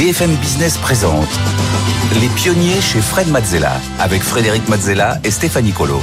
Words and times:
BFM 0.00 0.34
Business 0.36 0.78
présente 0.78 1.28
Les 2.22 2.28
pionniers 2.28 2.80
chez 2.80 3.02
Fred 3.02 3.28
Mazzella 3.28 3.78
avec 3.98 4.22
Frédéric 4.22 4.66
Mazzella 4.66 5.18
et 5.24 5.30
Stéphanie 5.30 5.72
Colo. 5.72 6.00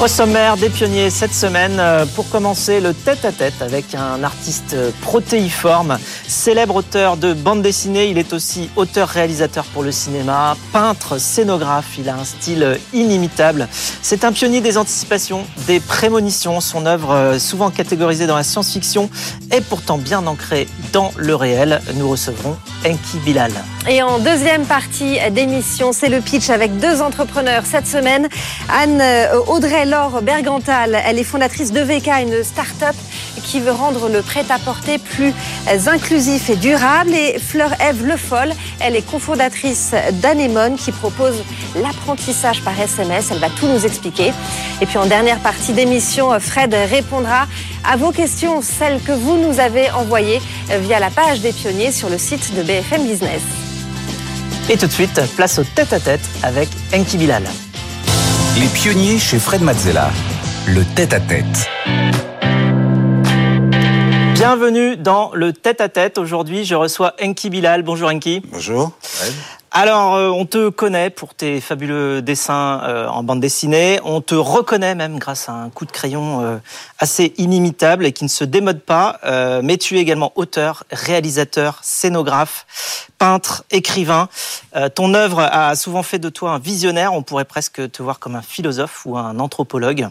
Au 0.00 0.08
sommaire 0.08 0.56
des 0.56 0.70
pionniers 0.70 1.10
cette 1.10 1.34
semaine, 1.34 1.76
euh, 1.78 2.06
pour 2.06 2.28
commencer 2.28 2.80
le 2.80 2.94
tête-à-tête 2.94 3.60
avec 3.60 3.94
un 3.94 4.24
artiste 4.24 4.74
protéiforme, 5.02 5.98
célèbre 6.26 6.76
auteur 6.76 7.16
de 7.16 7.34
bande 7.34 7.62
dessinée, 7.62 8.06
il 8.06 8.18
est 8.18 8.32
aussi 8.32 8.70
auteur-réalisateur 8.74 9.64
pour 9.66 9.82
le 9.82 9.92
cinéma, 9.92 10.56
peintre, 10.72 11.18
scénographe, 11.18 11.98
il 11.98 12.08
a 12.08 12.16
un 12.16 12.24
style 12.24 12.80
inimitable. 12.92 13.68
C'est 14.00 14.24
un 14.24 14.32
pionnier 14.32 14.60
des 14.60 14.76
anticipations, 14.78 15.44
des 15.66 15.78
prémonitions, 15.78 16.60
son 16.60 16.86
œuvre 16.86 17.12
euh, 17.12 17.38
souvent 17.38 17.70
catégorisée 17.70 18.26
dans 18.26 18.36
la 18.36 18.44
science-fiction 18.44 19.10
est 19.50 19.60
pourtant 19.60 19.98
bien 19.98 20.26
ancrée 20.26 20.66
dans 20.92 21.12
le 21.16 21.36
réel. 21.36 21.80
Nous 21.94 22.08
recevrons 22.08 22.56
Enki 22.84 23.18
Bilal. 23.24 23.52
Et 23.88 24.02
en 24.02 24.18
deuxième 24.18 24.64
partie 24.64 25.18
d'émission, 25.30 25.92
c'est 25.92 26.08
le 26.08 26.20
pitch 26.20 26.50
avec 26.50 26.78
deux 26.78 27.02
entrepreneurs 27.02 27.64
cette 27.66 27.86
semaine. 27.86 28.28
Anne 28.68 29.00
euh, 29.00 29.38
Audrey 29.48 29.81
Laure 29.84 30.22
Bergantal, 30.22 31.00
elle 31.04 31.18
est 31.18 31.24
fondatrice 31.24 31.72
de 31.72 31.80
VK, 31.80 32.08
une 32.22 32.44
start-up 32.44 32.94
qui 33.44 33.60
veut 33.60 33.72
rendre 33.72 34.08
le 34.08 34.22
prêt-à-porter 34.22 34.98
plus 34.98 35.32
inclusif 35.86 36.50
et 36.50 36.56
durable. 36.56 37.12
Et 37.12 37.38
Fleur 37.38 37.72
Eve 37.80 38.04
Le 38.06 38.16
Foll, 38.16 38.52
elle 38.80 38.96
est 38.96 39.02
cofondatrice 39.02 39.92
d'Anemone 40.14 40.76
qui 40.76 40.92
propose 40.92 41.42
l'apprentissage 41.76 42.62
par 42.62 42.78
SMS. 42.78 43.28
Elle 43.30 43.38
va 43.38 43.50
tout 43.50 43.66
nous 43.66 43.84
expliquer. 43.84 44.32
Et 44.80 44.86
puis 44.86 44.98
en 44.98 45.06
dernière 45.06 45.38
partie 45.38 45.72
d'émission, 45.72 46.38
Fred 46.38 46.74
répondra 46.90 47.46
à 47.84 47.96
vos 47.96 48.12
questions, 48.12 48.62
celles 48.62 49.00
que 49.00 49.12
vous 49.12 49.36
nous 49.36 49.60
avez 49.60 49.90
envoyées 49.90 50.40
via 50.68 51.00
la 51.00 51.10
page 51.10 51.40
des 51.40 51.52
pionniers 51.52 51.92
sur 51.92 52.08
le 52.08 52.18
site 52.18 52.54
de 52.54 52.62
BFM 52.62 53.06
Business. 53.06 53.42
Et 54.70 54.76
tout 54.76 54.86
de 54.86 54.92
suite, 54.92 55.20
place 55.36 55.58
au 55.58 55.64
tête-à-tête 55.64 56.22
avec 56.42 56.68
Enki 56.94 57.16
Bilal. 57.16 57.42
Les 58.58 58.68
pionniers 58.68 59.18
chez 59.18 59.38
Fred 59.38 59.62
Mazzella. 59.62 60.10
Le 60.66 60.84
tête-à-tête. 60.94 61.70
Bienvenue 64.44 64.96
dans 64.96 65.30
le 65.34 65.52
tête-à-tête. 65.52 66.18
Aujourd'hui, 66.18 66.64
je 66.64 66.74
reçois 66.74 67.14
Enki 67.22 67.48
Bilal. 67.48 67.84
Bonjour 67.84 68.08
Enki. 68.08 68.42
Bonjour. 68.50 68.90
Alors, 69.70 70.16
euh, 70.16 70.30
on 70.30 70.46
te 70.46 70.68
connaît 70.68 71.10
pour 71.10 71.32
tes 71.36 71.60
fabuleux 71.60 72.22
dessins 72.22 72.80
euh, 72.82 73.06
en 73.06 73.22
bande 73.22 73.38
dessinée. 73.38 74.00
On 74.02 74.20
te 74.20 74.34
reconnaît 74.34 74.96
même 74.96 75.20
grâce 75.20 75.48
à 75.48 75.52
un 75.52 75.70
coup 75.70 75.84
de 75.84 75.92
crayon 75.92 76.40
euh, 76.40 76.56
assez 76.98 77.34
inimitable 77.38 78.04
et 78.04 78.10
qui 78.10 78.24
ne 78.24 78.28
se 78.28 78.42
démode 78.42 78.80
pas. 78.80 79.20
mais 79.62 79.76
tu 79.76 79.96
es 79.96 80.00
également 80.00 80.32
auteur, 80.34 80.82
réalisateur, 80.90 81.78
scénographe, 81.82 82.66
peintre, 83.18 83.62
écrivain. 83.70 84.28
ton 84.96 85.14
œuvre 85.14 85.38
a 85.38 85.76
souvent 85.76 86.02
fait 86.02 86.18
de 86.18 86.30
toi 86.30 86.50
un 86.50 86.58
visionnaire. 86.58 87.14
On 87.14 87.22
pourrait 87.22 87.44
presque 87.44 87.92
te 87.92 88.02
voir 88.02 88.18
comme 88.18 88.34
un 88.34 88.42
philosophe 88.42 89.02
ou 89.06 89.16
un 89.16 89.38
anthropologue. 89.38 90.08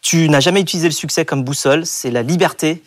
Tu 0.00 0.28
n'as 0.30 0.40
jamais 0.40 0.60
utilisé 0.62 0.88
le 0.88 0.94
succès 0.94 1.26
comme 1.26 1.42
boussole. 1.42 1.84
C'est 1.84 2.10
la 2.10 2.22
liberté 2.22 2.82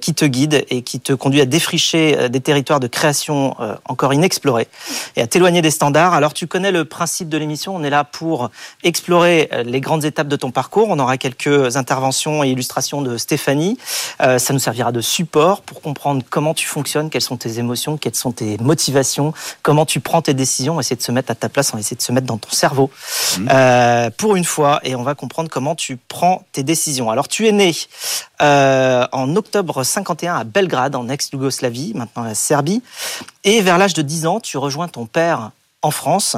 qui 0.00 0.14
te 0.14 0.24
guide 0.24 0.64
et 0.70 0.82
qui 0.82 1.00
te 1.00 1.12
conduit 1.12 1.40
à 1.40 1.46
défricher 1.46 2.16
euh, 2.18 2.28
des 2.28 2.40
territoires 2.40 2.80
de 2.80 2.86
création 2.86 3.54
euh, 3.60 3.74
encore 3.84 4.12
inexplorés 4.12 4.68
et 5.16 5.22
à 5.22 5.26
t'éloigner 5.26 5.62
des 5.62 5.70
standards. 5.70 6.14
Alors 6.14 6.34
tu 6.34 6.46
connais 6.46 6.72
le 6.72 6.84
principe 6.84 7.28
de 7.28 7.38
l'émission, 7.38 7.76
on 7.76 7.84
est 7.84 7.90
là 7.90 8.04
pour 8.04 8.50
explorer 8.82 9.50
les 9.64 9.80
grandes 9.80 10.04
étapes 10.04 10.28
de 10.28 10.36
ton 10.36 10.50
parcours. 10.50 10.88
On 10.90 10.98
aura 10.98 11.16
quelques 11.16 11.76
interventions 11.76 12.44
et 12.44 12.50
illustrations 12.50 13.02
de 13.02 13.16
Stéphanie. 13.16 13.78
Ça 14.18 14.52
nous 14.52 14.58
servira 14.58 14.92
de 14.92 15.00
support 15.00 15.62
pour 15.62 15.80
comprendre 15.80 16.22
comment 16.28 16.54
tu 16.54 16.66
fonctionnes, 16.66 17.10
quelles 17.10 17.22
sont 17.22 17.36
tes 17.36 17.58
émotions, 17.58 17.96
quelles 17.96 18.14
sont 18.14 18.32
tes 18.32 18.56
motivations, 18.58 19.32
comment 19.62 19.86
tu 19.86 20.00
prends 20.00 20.22
tes 20.22 20.34
décisions, 20.34 20.74
on 20.74 20.76
va 20.76 20.80
essayer 20.80 20.96
de 20.96 21.02
se 21.02 21.12
mettre 21.12 21.30
à 21.30 21.34
ta 21.34 21.48
place, 21.48 21.72
on 21.72 21.76
va 21.76 21.80
essayer 21.80 21.96
de 21.96 22.02
se 22.02 22.12
mettre 22.12 22.26
dans 22.26 22.38
ton 22.38 22.50
cerveau 22.50 22.90
mmh. 23.38 24.10
pour 24.16 24.36
une 24.36 24.44
fois 24.44 24.80
et 24.84 24.94
on 24.94 25.02
va 25.02 25.14
comprendre 25.14 25.50
comment 25.50 25.74
tu 25.74 25.96
prends 25.96 26.44
tes 26.52 26.62
décisions. 26.62 27.10
Alors 27.10 27.28
tu 27.28 27.46
es 27.46 27.52
né 27.52 27.72
en 28.40 29.36
octobre 29.36 29.84
51 29.84 30.36
à 30.36 30.44
Belgrade, 30.44 30.94
en 30.96 31.08
ex-Yougoslavie, 31.08 31.92
maintenant 31.94 32.22
la 32.22 32.34
Serbie. 32.34 32.82
Et 33.44 33.60
vers 33.60 33.78
l'âge 33.78 33.94
de 33.94 34.02
10 34.02 34.26
ans, 34.26 34.40
tu 34.40 34.58
rejoins 34.58 34.88
ton 34.88 35.06
père 35.06 35.50
en 35.82 35.90
France. 35.90 36.36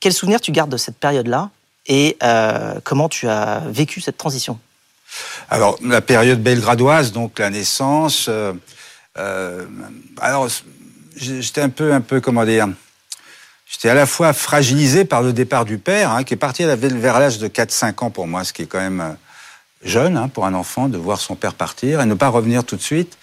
Quel 0.00 0.12
souvenir 0.12 0.40
tu 0.40 0.52
gardes 0.52 0.70
de 0.70 0.76
cette 0.76 0.96
période-là 0.96 1.50
et 1.86 2.16
euh, 2.22 2.74
comment 2.84 3.08
tu 3.08 3.28
as 3.28 3.62
vécu 3.66 4.00
cette 4.00 4.16
transition? 4.16 4.58
Alors, 5.50 5.78
la 5.82 6.00
période 6.00 6.42
belgradoise, 6.42 7.12
donc 7.12 7.38
la 7.38 7.50
naissance. 7.50 8.26
Euh, 8.28 8.52
euh, 9.18 9.66
alors, 10.20 10.48
j'étais 11.16 11.60
un 11.60 11.68
peu, 11.68 11.92
un 11.92 12.00
peu, 12.00 12.20
comment 12.20 12.44
dire 12.44 12.68
J'étais 13.66 13.88
à 13.88 13.94
la 13.94 14.06
fois 14.06 14.32
fragilisé 14.32 15.04
par 15.04 15.22
le 15.22 15.32
départ 15.32 15.64
du 15.64 15.78
père, 15.78 16.10
hein, 16.10 16.24
qui 16.24 16.34
est 16.34 16.36
parti 16.36 16.64
vers 16.64 17.18
l'âge 17.18 17.38
de 17.38 17.48
4-5 17.48 18.04
ans 18.04 18.10
pour 18.10 18.26
moi, 18.26 18.44
ce 18.44 18.52
qui 18.52 18.62
est 18.62 18.66
quand 18.66 18.80
même 18.80 19.16
jeune 19.84 20.16
hein, 20.16 20.28
pour 20.28 20.46
un 20.46 20.54
enfant 20.54 20.88
de 20.88 20.98
voir 20.98 21.20
son 21.20 21.34
père 21.34 21.54
partir 21.54 22.00
et 22.00 22.06
ne 22.06 22.14
pas 22.14 22.28
revenir 22.28 22.64
tout 22.64 22.76
de 22.76 22.82
suite. 22.82 23.18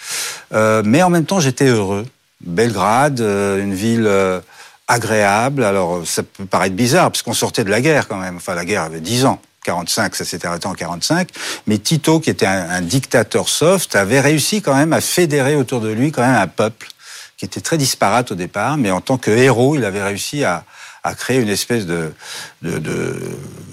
Euh, 0.54 0.82
mais 0.86 1.02
en 1.04 1.10
même 1.10 1.26
temps, 1.26 1.40
j'étais 1.40 1.68
heureux. 1.68 2.06
Belgrade, 2.42 3.22
euh, 3.22 3.62
une 3.62 3.74
ville 3.74 4.08
euh, 4.08 4.40
agréable. 4.88 5.64
Alors, 5.64 6.06
ça 6.06 6.24
peut 6.24 6.46
paraître 6.46 6.76
bizarre 6.76 7.12
parce 7.12 7.22
qu'on 7.22 7.34
sortait 7.34 7.64
de 7.64 7.70
la 7.70 7.82
guerre 7.82 8.08
quand 8.08 8.18
même. 8.18 8.38
Enfin, 8.38 8.56
la 8.56 8.66
guerre 8.66 8.84
avait 8.84 9.02
10 9.02 9.26
ans. 9.26 9.42
45, 9.66 10.16
ça 10.16 10.26
s'était 10.26 10.48
arrêté 10.48 10.68
en 10.68 10.74
45. 10.74 11.30
Mais 11.68 11.78
Tito, 11.78 12.20
qui 12.20 12.30
était 12.30 12.46
un, 12.46 12.82
dictateur 12.82 13.50
soft, 13.50 13.96
avait 13.96 14.22
réussi 14.22 14.62
quand 14.62 14.74
même 14.74 14.94
à 14.94 15.02
fédérer 15.02 15.56
autour 15.56 15.82
de 15.82 15.90
lui 15.90 16.12
quand 16.12 16.22
même 16.22 16.36
un 16.36 16.48
peuple 16.48 16.88
qui 17.38 17.46
était 17.46 17.62
très 17.62 17.78
disparate 17.78 18.32
au 18.32 18.36
départ, 18.36 18.78
mais 18.78 18.92
en 18.92 19.00
tant 19.00 19.18
que 19.18 19.32
héros, 19.32 19.76
il 19.76 19.86
avait 19.86 20.04
réussi 20.04 20.44
à 20.44 20.64
créer 21.16 21.40
une 21.40 21.50
espèce 21.50 21.86
de, 21.86 22.14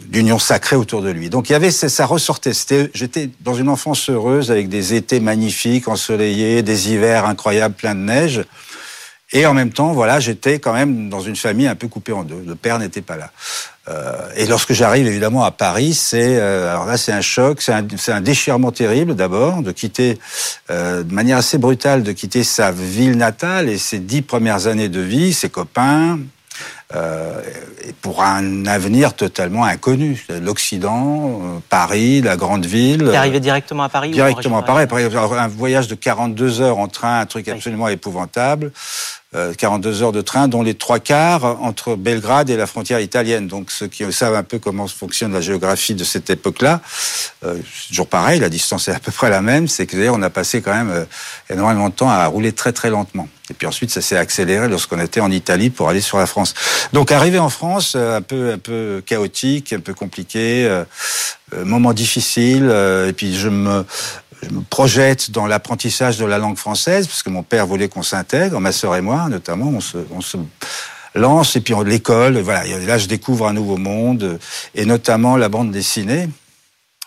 d'union 0.09 0.39
sacrée 0.39 0.77
autour 0.77 1.03
de 1.03 1.11
lui. 1.11 1.31
Donc 1.31 1.49
il 1.49 1.53
y 1.53 1.57
avait 1.57 1.71
ça 1.71 2.07
ressortait. 2.07 2.53
J'étais 2.95 3.31
dans 3.41 3.55
une 3.55 3.69
enfance 3.69 4.09
heureuse 4.11 4.51
avec 4.51 4.69
des 4.69 4.95
étés 4.95 5.21
magnifiques, 5.21 5.89
ensoleillés, 5.89 6.63
des 6.63 6.93
hivers 6.93 7.27
incroyables, 7.27 7.75
pleins 7.75 7.95
de 7.95 8.01
neige. 8.01 8.45
Et 9.33 9.45
en 9.45 9.55
même 9.55 9.73
temps, 9.73 9.93
voilà, 9.93 10.21
j'étais 10.21 10.61
quand 10.61 10.73
même 10.73 11.09
dans 11.09 11.21
une 11.21 11.35
famille 11.35 11.67
un 11.67 11.75
peu 11.75 11.89
coupée 11.89 12.13
en 12.13 12.23
deux. 12.23 12.45
Le 12.47 12.55
père 12.55 12.79
n'était 12.79 13.03
pas 13.03 13.17
là. 13.17 13.33
Euh, 13.89 14.13
et 14.37 14.47
lorsque 14.47 14.73
j'arrive 14.73 15.07
évidemment 15.07 15.45
à 15.45 15.51
Paris, 15.51 15.95
c'est 15.95 16.39
euh, 16.39 16.71
alors 16.71 16.87
là 16.87 16.97
c'est 16.97 17.13
un 17.13 17.21
choc, 17.21 17.61
c'est 17.61 17.73
un, 17.73 17.87
un, 18.09 18.21
déchirement 18.21 18.73
terrible 18.73 19.15
d'abord 19.15 19.63
de 19.63 19.71
quitter 19.73 20.19
euh, 20.71 21.03
de 21.05 21.13
manière 21.13 21.39
assez 21.39 21.57
brutale 21.59 22.03
de 22.03 22.11
quitter 22.11 22.43
sa 22.43 22.73
ville 22.73 23.17
natale 23.17 23.69
et 23.69 23.79
ses 23.79 23.99
dix 24.01 24.23
premières 24.23 24.67
années 24.67 24.89
de 24.89 25.01
vie, 25.01 25.33
ses 25.33 25.51
copains, 25.51 26.19
euh, 26.95 27.43
pour 28.01 28.23
un 28.23 28.67
avenir 28.67 29.15
totalement 29.15 29.65
inconnu. 29.65 30.25
L'Occident, 30.29 31.41
euh, 31.43 31.59
Paris, 31.69 32.21
la 32.23 32.37
grande 32.37 32.65
ville. 32.65 33.09
T'es 33.11 33.17
arrivé 33.17 33.41
directement 33.41 33.83
à 33.83 33.89
Paris 33.89 34.11
Directement 34.11 34.59
à 34.59 34.63
Paris. 34.63 34.87
Un 34.93 35.49
voyage 35.49 35.89
de 35.89 35.95
42 35.95 36.61
heures 36.61 36.79
en 36.79 36.89
train, 36.89 37.21
un 37.21 37.27
truc 37.27 37.49
absolument 37.49 37.89
épouvantable. 37.89 38.73
42 39.59 40.03
euh, 40.03 40.05
heures 40.05 40.13
de 40.13 40.21
train, 40.21 40.49
dont 40.49 40.63
les 40.63 40.75
trois 40.75 40.99
quarts 40.99 41.45
entre 41.63 41.97
Belgrade 41.97 42.49
et 42.51 42.57
la 42.57 42.67
frontière 42.67 43.01
italienne. 43.01 43.49
Donc 43.49 43.71
ceux 43.71 43.87
qui 43.87 44.11
savent 44.13 44.35
un 44.35 44.43
peu 44.43 44.59
comment 44.59 44.87
fonctionne 44.87 45.33
la 45.33 45.41
géographie 45.41 45.95
de 45.95 46.05
cette 46.05 46.31
époque-là, 46.31 46.81
euh, 47.45 47.59
c'est 47.75 47.89
toujours 47.89 48.09
pareil, 48.09 48.41
la 48.41 48.49
distance 48.49 48.89
est 48.89 48.93
à 48.93 49.01
peu 49.01 49.13
près 49.13 49.31
la 49.31 49.43
même, 49.43 49.69
c'est 49.69 49.87
que 49.87 49.97
d'ailleurs 49.97 50.15
on 50.15 50.23
a 50.23 50.31
passé 50.31 50.63
quand 50.63 50.75
même 50.75 50.91
euh, 50.91 51.05
énormément 51.51 51.89
de 51.89 51.95
temps 51.95 52.09
à 52.09 52.25
rouler 52.27 52.53
très 52.53 52.73
très 52.73 52.91
lentement. 52.91 53.29
Et 53.51 53.55
puis 53.55 53.67
ensuite 53.67 53.91
ça 53.91 54.01
s'est 54.01 54.17
accéléré 54.17 54.69
lorsqu'on 54.69 55.01
était 55.01 55.21
en 55.21 55.31
Italie 55.31 55.71
pour 55.71 55.89
aller 55.89 56.01
sur 56.01 56.19
la 56.19 56.27
France. 56.27 56.55
Donc 56.93 57.13
arrivé 57.13 57.39
en 57.39 57.49
France, 57.49 57.95
un 57.95 58.23
peu 58.23 58.53
un 58.53 58.59
peu 58.59 59.03
chaotique, 59.07 59.73
un 59.73 59.81
peu 59.81 59.95
compliqué, 59.95 60.83
moment 61.65 61.93
difficile, 61.93 62.71
et 63.09 63.13
puis 63.13 63.37
je 63.37 63.49
me 63.49 63.85
je 64.43 64.51
me 64.51 64.61
projette 64.63 65.31
dans 65.31 65.47
l'apprentissage 65.47 66.19
de 66.19 66.25
la 66.25 66.39
langue 66.39 66.57
française, 66.57 67.07
parce 67.07 67.23
que 67.23 67.31
mon 67.31 67.43
père 67.43 67.67
voulait 67.67 67.89
qu'on 67.89 68.03
s'intègre, 68.03 68.61
ma 68.61 68.73
sœur 68.73 68.97
et 68.97 69.01
moi 69.01 69.29
notamment, 69.29 69.69
on 69.69 69.81
se, 69.81 69.99
on 70.11 70.21
se 70.21 70.37
lance, 71.15 71.57
et 71.57 71.61
puis 71.61 71.75
l'école, 71.85 72.39
voilà, 72.39 72.65
là 72.79 72.99
je 72.99 73.07
découvre 73.07 73.47
un 73.47 73.53
nouveau 73.53 73.77
monde, 73.77 74.39
et 74.75 74.85
notamment 74.85 75.37
la 75.37 75.49
bande 75.49 75.71
dessinée. 75.71 76.29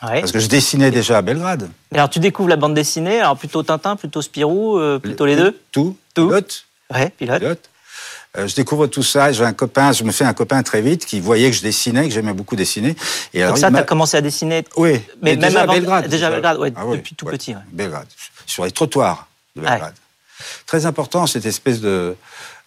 Parce 0.01 0.31
que 0.31 0.39
je 0.39 0.47
dessinais 0.47 0.92
déjà 0.92 1.18
à 1.18 1.21
Belgrade. 1.21 1.69
Alors 1.94 2.09
tu 2.09 2.19
découvres 2.19 2.47
la 2.47 2.56
bande 2.56 2.74
dessinée, 2.74 3.19
alors 3.19 3.38
plutôt 3.38 3.63
Tintin, 3.63 3.97
plutôt 3.97 4.21
Spirou, 4.21 4.77
euh, 4.77 4.97
plutôt 4.97 5.25
les 5.25 5.35
deux? 5.35 5.59
tout. 5.74 5.97
Pilote. 6.27 6.66
Ouais, 6.94 7.10
pilote. 7.10 7.39
pilote. 7.39 7.69
Euh, 8.38 8.48
je 8.48 8.56
découvre 8.56 8.88
tout 8.88 9.01
ça. 9.01 9.31
J'ai 9.31 9.44
un 9.44 9.54
copain, 9.54 9.92
je 9.92 10.04
me 10.04 10.12
fais 10.12 10.24
un 10.24 10.33
copain 10.33 10.62
très 10.62 10.81
vite 10.81 11.06
qui 11.06 11.19
voyait 11.19 11.50
que 11.50 11.56
je 11.56 11.62
dessinais, 11.62 12.07
que 12.07 12.13
j'aimais 12.13 12.33
beaucoup 12.33 12.56
dessiner. 12.56 12.95
Et 13.33 13.42
alors, 13.42 13.56
Donc 13.56 13.62
ça, 13.62 13.71
tu 13.71 13.77
as 13.77 13.83
commencé 13.83 14.18
à 14.18 14.21
dessiner 14.21 14.63
Oui, 14.75 15.01
mais, 15.21 15.31
même 15.31 15.39
déjà 15.39 15.62
avant, 15.62 15.71
à 15.71 15.75
Belgrade. 15.75 16.07
Déjà 16.07 16.27
à 16.27 16.31
Belgrade, 16.31 16.57
ouais, 16.60 16.71
ah 16.75 16.83
depuis 16.92 17.16
tout 17.16 17.25
petit. 17.25 17.56
Ouais. 17.56 17.62
Belgrade, 17.71 18.07
sur 18.45 18.66
les 18.66 18.71
trottoirs 18.71 19.27
de 19.56 19.62
Belgrade. 19.62 19.95
Très 20.68 20.86
important, 20.86 21.25
cette 21.27 21.45
espèce 21.45 21.81
de... 21.81 22.16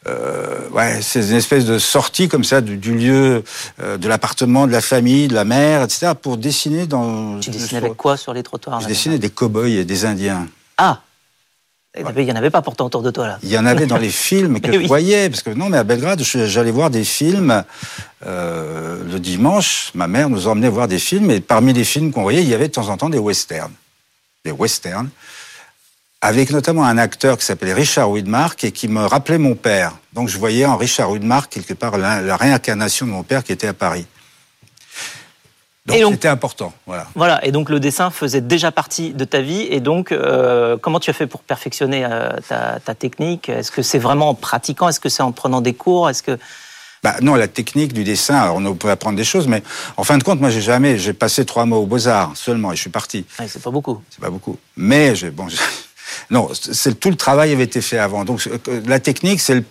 Euh, 0.08 0.68
ouais, 0.70 1.00
c'est 1.00 1.20
une 1.20 1.36
espèce 1.36 1.64
de 1.64 1.78
sortie 1.78 2.28
comme 2.28 2.42
ça 2.42 2.60
du, 2.60 2.76
du 2.76 2.92
lieu, 2.92 3.44
euh, 3.80 3.96
de 3.98 4.08
l'appartement, 4.08 4.66
de 4.66 4.72
la 4.72 4.80
famille, 4.80 5.28
de 5.28 5.34
la 5.34 5.44
mère, 5.44 5.84
etc. 5.84 6.14
pour 6.20 6.38
dessiner 6.38 6.88
dans. 6.88 7.38
Tu 7.38 7.50
dessinais 7.50 7.84
avec 7.84 7.96
quoi 7.96 8.16
sur 8.16 8.34
les 8.34 8.42
trottoirs 8.42 8.80
Je 8.80 8.88
dessinais 8.88 9.20
des 9.20 9.30
cow-boys 9.30 9.68
et 9.68 9.84
des 9.84 10.04
Indiens. 10.04 10.48
Ah 10.76 11.02
Il 11.98 12.24
n'y 12.24 12.32
en 12.32 12.36
avait 12.36 12.50
pas 12.50 12.62
pourtant 12.62 12.86
autour 12.86 13.02
de 13.02 13.10
toi 13.10 13.26
là. 13.26 13.38
Il 13.42 13.50
y 13.50 13.58
en 13.58 13.66
avait 13.66 13.84
dans 13.84 13.98
les 13.98 14.08
films 14.28 14.60
que 14.60 14.72
je 14.72 14.86
voyais, 14.86 15.28
parce 15.28 15.42
que 15.42 15.50
non, 15.50 15.68
mais 15.68 15.76
à 15.76 15.84
Belgrade, 15.84 16.22
j'allais 16.22 16.70
voir 16.70 16.88
des 16.88 17.04
films 17.04 17.64
euh, 18.26 19.02
le 19.04 19.20
dimanche. 19.20 19.90
Ma 19.94 20.06
mère 20.06 20.30
nous 20.30 20.48
emmenait 20.48 20.70
voir 20.70 20.88
des 20.88 20.98
films, 20.98 21.30
et 21.30 21.40
parmi 21.40 21.74
les 21.74 21.84
films 21.84 22.10
qu'on 22.10 22.22
voyait, 22.22 22.42
il 22.42 22.48
y 22.48 22.54
avait 22.54 22.68
de 22.68 22.72
temps 22.72 22.88
en 22.88 22.96
temps 22.96 23.10
des 23.10 23.18
westerns, 23.18 23.74
des 24.42 24.52
westerns, 24.52 25.10
avec 26.22 26.50
notamment 26.50 26.84
un 26.84 26.96
acteur 26.96 27.36
qui 27.36 27.44
s'appelait 27.44 27.74
Richard 27.74 28.10
Widmark 28.10 28.64
et 28.64 28.72
qui 28.72 28.88
me 28.88 29.04
rappelait 29.04 29.38
mon 29.38 29.54
père. 29.54 29.92
Donc 30.14 30.28
je 30.28 30.38
voyais 30.38 30.64
en 30.64 30.78
Richard 30.78 31.10
Widmark 31.10 31.52
quelque 31.52 31.74
part 31.74 31.98
la 31.98 32.36
réincarnation 32.36 33.04
de 33.04 33.10
mon 33.10 33.22
père 33.22 33.44
qui 33.44 33.52
était 33.52 33.66
à 33.66 33.74
Paris. 33.74 34.06
Donc 35.86 36.12
c'était 36.12 36.28
important, 36.28 36.72
voilà. 36.86 37.08
Voilà, 37.16 37.44
et 37.44 37.50
donc 37.50 37.68
le 37.68 37.80
dessin 37.80 38.10
faisait 38.10 38.40
déjà 38.40 38.70
partie 38.70 39.10
de 39.14 39.24
ta 39.24 39.40
vie, 39.40 39.66
et 39.68 39.80
donc 39.80 40.12
euh, 40.12 40.76
comment 40.76 41.00
tu 41.00 41.10
as 41.10 41.12
fait 41.12 41.26
pour 41.26 41.40
perfectionner 41.40 42.04
euh, 42.04 42.30
ta, 42.48 42.94
technique? 42.94 43.48
Est-ce 43.48 43.72
que 43.72 43.82
c'est 43.82 43.98
vraiment 43.98 44.28
en 44.28 44.34
pratiquant? 44.34 44.88
Est-ce 44.88 45.00
que 45.00 45.08
c'est 45.08 45.24
en 45.24 45.32
prenant 45.32 45.60
des 45.60 45.74
cours? 45.74 46.08
Est-ce 46.08 46.22
que 46.22 46.38
bah 47.02 47.16
non, 47.20 47.34
la 47.34 47.48
technique 47.48 47.92
du 47.92 48.04
dessin, 48.04 48.36
alors 48.36 48.58
on 48.58 48.74
peut 48.76 48.90
apprendre 48.90 49.16
des 49.16 49.24
choses, 49.24 49.48
mais 49.48 49.64
en 49.96 50.04
fin 50.04 50.18
de 50.18 50.22
compte, 50.22 50.38
moi 50.38 50.50
j'ai 50.50 50.60
jamais, 50.60 50.98
j'ai 50.98 51.12
passé 51.12 51.44
trois 51.44 51.66
mois 51.66 51.78
aux 51.78 51.86
Beaux 51.86 52.06
Arts 52.06 52.36
seulement, 52.36 52.70
et 52.70 52.76
je 52.76 52.80
suis 52.80 52.90
parti. 52.90 53.26
c'est 53.48 53.60
pas 53.60 53.72
beaucoup. 53.72 54.00
C'est 54.08 54.20
pas 54.20 54.30
beaucoup, 54.30 54.56
mais 54.76 55.12
bon, 55.32 55.48
non, 56.30 56.48
tout 57.00 57.10
le 57.10 57.16
travail 57.16 57.52
avait 57.52 57.64
été 57.64 57.80
fait 57.80 57.98
avant. 57.98 58.24
Donc 58.24 58.46
euh, 58.46 58.80
la 58.86 59.00
technique, 59.00 59.40
c'est 59.40 59.64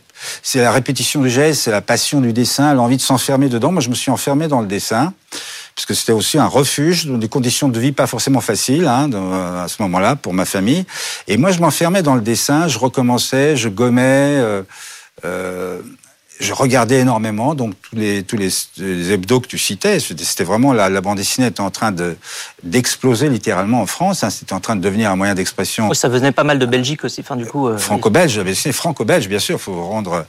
c'est 0.44 0.62
la 0.62 0.72
répétition 0.72 1.22
du 1.22 1.30
geste, 1.30 1.62
c'est 1.62 1.72
la 1.72 1.82
passion 1.82 2.22
du 2.22 2.34
dessin, 2.34 2.74
l'envie 2.74 2.98
de 2.98 3.02
s'enfermer 3.02 3.50
dedans. 3.50 3.72
Moi, 3.72 3.82
je 3.82 3.90
me 3.90 3.96
suis 3.96 4.12
enfermé 4.12 4.48
dans 4.48 4.62
le 4.62 4.68
dessin 4.68 5.14
puisque 5.76 5.96
c'était 5.96 6.12
aussi 6.12 6.38
un 6.38 6.48
refuge, 6.48 7.06
dans 7.06 7.18
des 7.18 7.30
conditions 7.30 7.70
de 7.70 7.80
vie 7.80 7.92
pas 7.92 8.08
forcément 8.08 8.42
faciles 8.42 8.88
hein, 8.88 9.10
à 9.64 9.68
ce 9.68 9.82
moment-là 9.84 10.16
pour 10.16 10.34
ma 10.34 10.46
famille. 10.46 10.86
Et 11.28 11.38
moi, 11.38 11.52
je 11.52 11.60
m'enfermais 11.60 12.04
dans 12.04 12.16
le 12.16 12.22
dessin, 12.22 12.68
je 12.68 12.78
recommençais, 12.78 13.56
je 13.56 13.70
gommais. 13.70 14.02
Euh, 14.38 14.64
euh, 15.26 15.82
je 16.42 16.54
regardais 16.54 17.00
énormément, 17.00 17.56
donc 17.56 17.76
tous 17.82 17.96
les 17.96 18.24
tous 18.24 18.36
les, 18.36 19.12
hebdos 19.12 19.40
que 19.40 19.48
tu 19.48 19.58
citais, 19.58 20.00
c'était 20.00 20.44
vraiment 20.44 20.74
la, 20.74 21.02
bande 21.02 21.18
dessinée 21.18 21.48
était 21.48 21.62
en 21.62 21.70
train 21.70 21.92
de 21.92 22.18
d'exploser 22.64 23.30
littéralement 23.30 23.82
en 23.82 23.86
France. 23.86 24.24
Hein, 24.24 24.30
c'était 24.30 24.54
en 24.54 24.60
train 24.60 24.76
de 24.76 24.82
devenir 24.82 25.12
un 25.12 25.16
moyen 25.16 25.36
d'expression. 25.36 25.90
Oui, 25.90 25.96
ça 25.96 26.10
venait 26.10 26.32
pas 26.32 26.44
mal 26.44 26.60
de 26.60 26.66
Belgique 26.66 27.04
aussi, 27.04 27.22
enfin 27.22 27.36
du 27.36 27.46
coup. 27.46 27.68
Euh, 27.68 27.78
franco-belge, 27.78 28.34
j'avais 28.34 28.52
dessiné 28.52 28.74
franco-belge, 28.74 29.28
bien 29.28 29.40
sûr. 29.40 29.56
Il 29.56 29.62
faut 29.62 29.84
rendre 29.84 30.26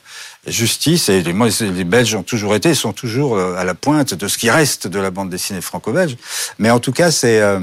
justice. 0.47 1.09
Et 1.09 1.23
les, 1.23 1.33
moi, 1.33 1.49
les 1.61 1.85
Belges 1.85 2.15
ont 2.15 2.23
toujours 2.23 2.55
été, 2.55 2.75
sont 2.75 2.93
toujours 2.93 3.37
euh, 3.37 3.57
à 3.57 3.65
la 3.65 3.75
pointe 3.75 4.15
de 4.15 4.29
ce 4.29 4.39
qui 4.39 4.51
reste 4.51 4.87
de 4.87 4.99
la 4.99 5.11
bande 5.11 5.31
dessinée 5.31 5.61
franco-belge. 5.61 6.17
Mais 6.59 6.71
en 6.71 6.79
tout 6.79 6.93
cas, 6.93 7.11
c'est 7.11 7.41
euh, 7.41 7.61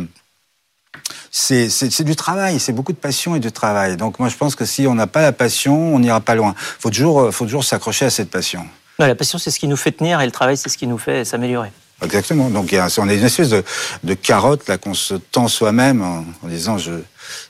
c'est 1.31 2.03
du 2.03 2.15
travail, 2.15 2.59
c'est 2.59 2.73
beaucoup 2.73 2.93
de 2.93 2.97
passion 2.97 3.35
et 3.35 3.39
de 3.39 3.49
travail. 3.49 3.97
Donc 3.97 4.19
moi, 4.19 4.29
je 4.29 4.35
pense 4.35 4.55
que 4.55 4.65
si 4.65 4.87
on 4.87 4.95
n'a 4.95 5.07
pas 5.07 5.21
la 5.21 5.31
passion, 5.31 5.93
on 5.93 5.99
n'ira 5.99 6.21
pas 6.21 6.35
loin. 6.35 6.55
Faut 6.57 6.89
toujours, 6.89 7.21
euh, 7.21 7.31
faut 7.31 7.45
toujours 7.45 7.63
s'accrocher 7.63 8.05
à 8.05 8.09
cette 8.09 8.29
passion. 8.29 8.65
la 8.97 9.15
passion, 9.15 9.37
c'est 9.37 9.51
ce 9.51 9.59
qui 9.59 9.67
nous 9.67 9.77
fait 9.77 9.91
tenir, 9.91 10.21
et 10.21 10.25
le 10.25 10.31
travail, 10.31 10.57
c'est 10.57 10.69
ce 10.69 10.77
qui 10.77 10.87
nous 10.87 10.97
fait 10.97 11.25
s'améliorer. 11.25 11.71
Exactement. 12.01 12.49
Donc 12.49 12.73
on 12.97 13.09
est 13.09 13.17
une 13.17 13.25
espèce 13.25 13.49
de, 13.49 13.63
de 14.03 14.13
carotte 14.13 14.67
là 14.67 14.77
qu'on 14.77 14.93
se 14.93 15.15
tend 15.15 15.47
soi-même 15.47 16.01
en, 16.01 16.47
disant 16.47 16.77
je 16.77 16.91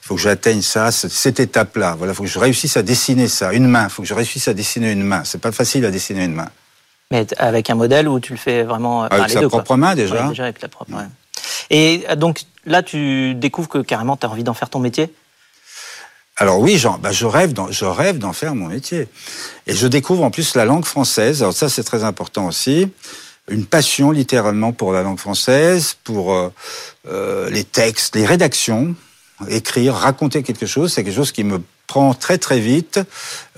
faut 0.02 0.16
que 0.16 0.22
j'atteigne 0.22 0.62
ça, 0.62 0.92
cette, 0.92 1.40
étape-là. 1.40 1.96
Voilà, 1.98 2.14
faut 2.14 2.24
que 2.24 2.30
je 2.30 2.40
réussisse 2.40 2.76
à 2.76 2.82
dessiner 2.82 3.28
ça, 3.28 3.54
une 3.54 3.68
main. 3.68 3.90
Faut 3.90 4.02
que 4.02 4.08
je 4.08 4.14
réussisse 4.14 4.48
à 4.48 4.54
dessiner 4.54 4.92
une 4.92 5.04
main. 5.04 5.24
C'est 5.24 5.40
pas 5.40 5.52
facile 5.52 5.86
à 5.86 5.92
dessiner 5.92 6.26
une 6.26 6.34
main. 6.34 6.50
Mais 7.12 7.28
avec 7.38 7.70
un 7.70 7.76
modèle 7.76 8.08
où 8.08 8.20
tu 8.20 8.34
le 8.34 8.38
fais 8.38 8.64
vraiment 8.64 9.04
avec 9.04 9.30
sa 9.30 9.48
propre 9.48 9.78
main 9.78 9.96
déjà. 9.96 10.30
déjà 10.30 10.44
avec 10.44 10.62
la 10.62 10.68
propre. 10.68 10.92
main. 10.92 11.10
Et 11.70 12.06
euh, 12.10 12.16
donc 12.16 12.44
là, 12.66 12.84
tu 12.84 13.36
découvres 13.36 13.70
que 13.70 13.80
carrément, 13.80 14.18
tu 14.18 14.26
as 14.26 14.30
envie 14.30 14.44
d'en 14.44 14.54
faire 14.54 14.70
ton 14.70 14.80
métier? 14.80 15.14
Alors 16.38 16.60
oui, 16.60 16.78
Jean, 16.78 16.98
bah 16.98 17.12
je 17.12 17.26
rêve 17.26 17.52
d'en, 17.52 17.70
je 17.70 17.84
rêve 17.86 18.18
d'en 18.18 18.32
faire 18.32 18.56
mon 18.56 18.68
métier. 18.68 19.08
Et 19.68 19.76
je 19.76 19.88
découvre 19.88 20.24
en 20.24 20.32
plus 20.32 20.56
la 20.56 20.66
langue 20.66 20.86
française. 20.86 21.42
Alors 21.42 21.54
ça, 21.54 21.68
c'est 21.68 21.84
très 21.84 22.04
important 22.04 22.48
aussi. 22.48 22.90
Une 23.50 23.66
passion 23.66 24.12
littéralement 24.12 24.72
pour 24.72 24.94
la 24.94 25.02
langue 25.02 25.20
française, 25.20 25.98
pour 26.04 26.34
euh, 26.34 26.50
euh, 27.08 27.50
les 27.50 27.64
textes, 27.64 28.16
les 28.16 28.26
rédactions. 28.26 28.96
Écrire, 29.50 29.96
raconter 29.96 30.44
quelque 30.44 30.66
chose, 30.66 30.94
c'est 30.94 31.04
quelque 31.04 31.16
chose 31.16 31.32
qui 31.32 31.46
me 31.46 31.62
prend 31.88 32.14
très 32.14 32.38
très 32.38 32.60
vite. 32.60 33.00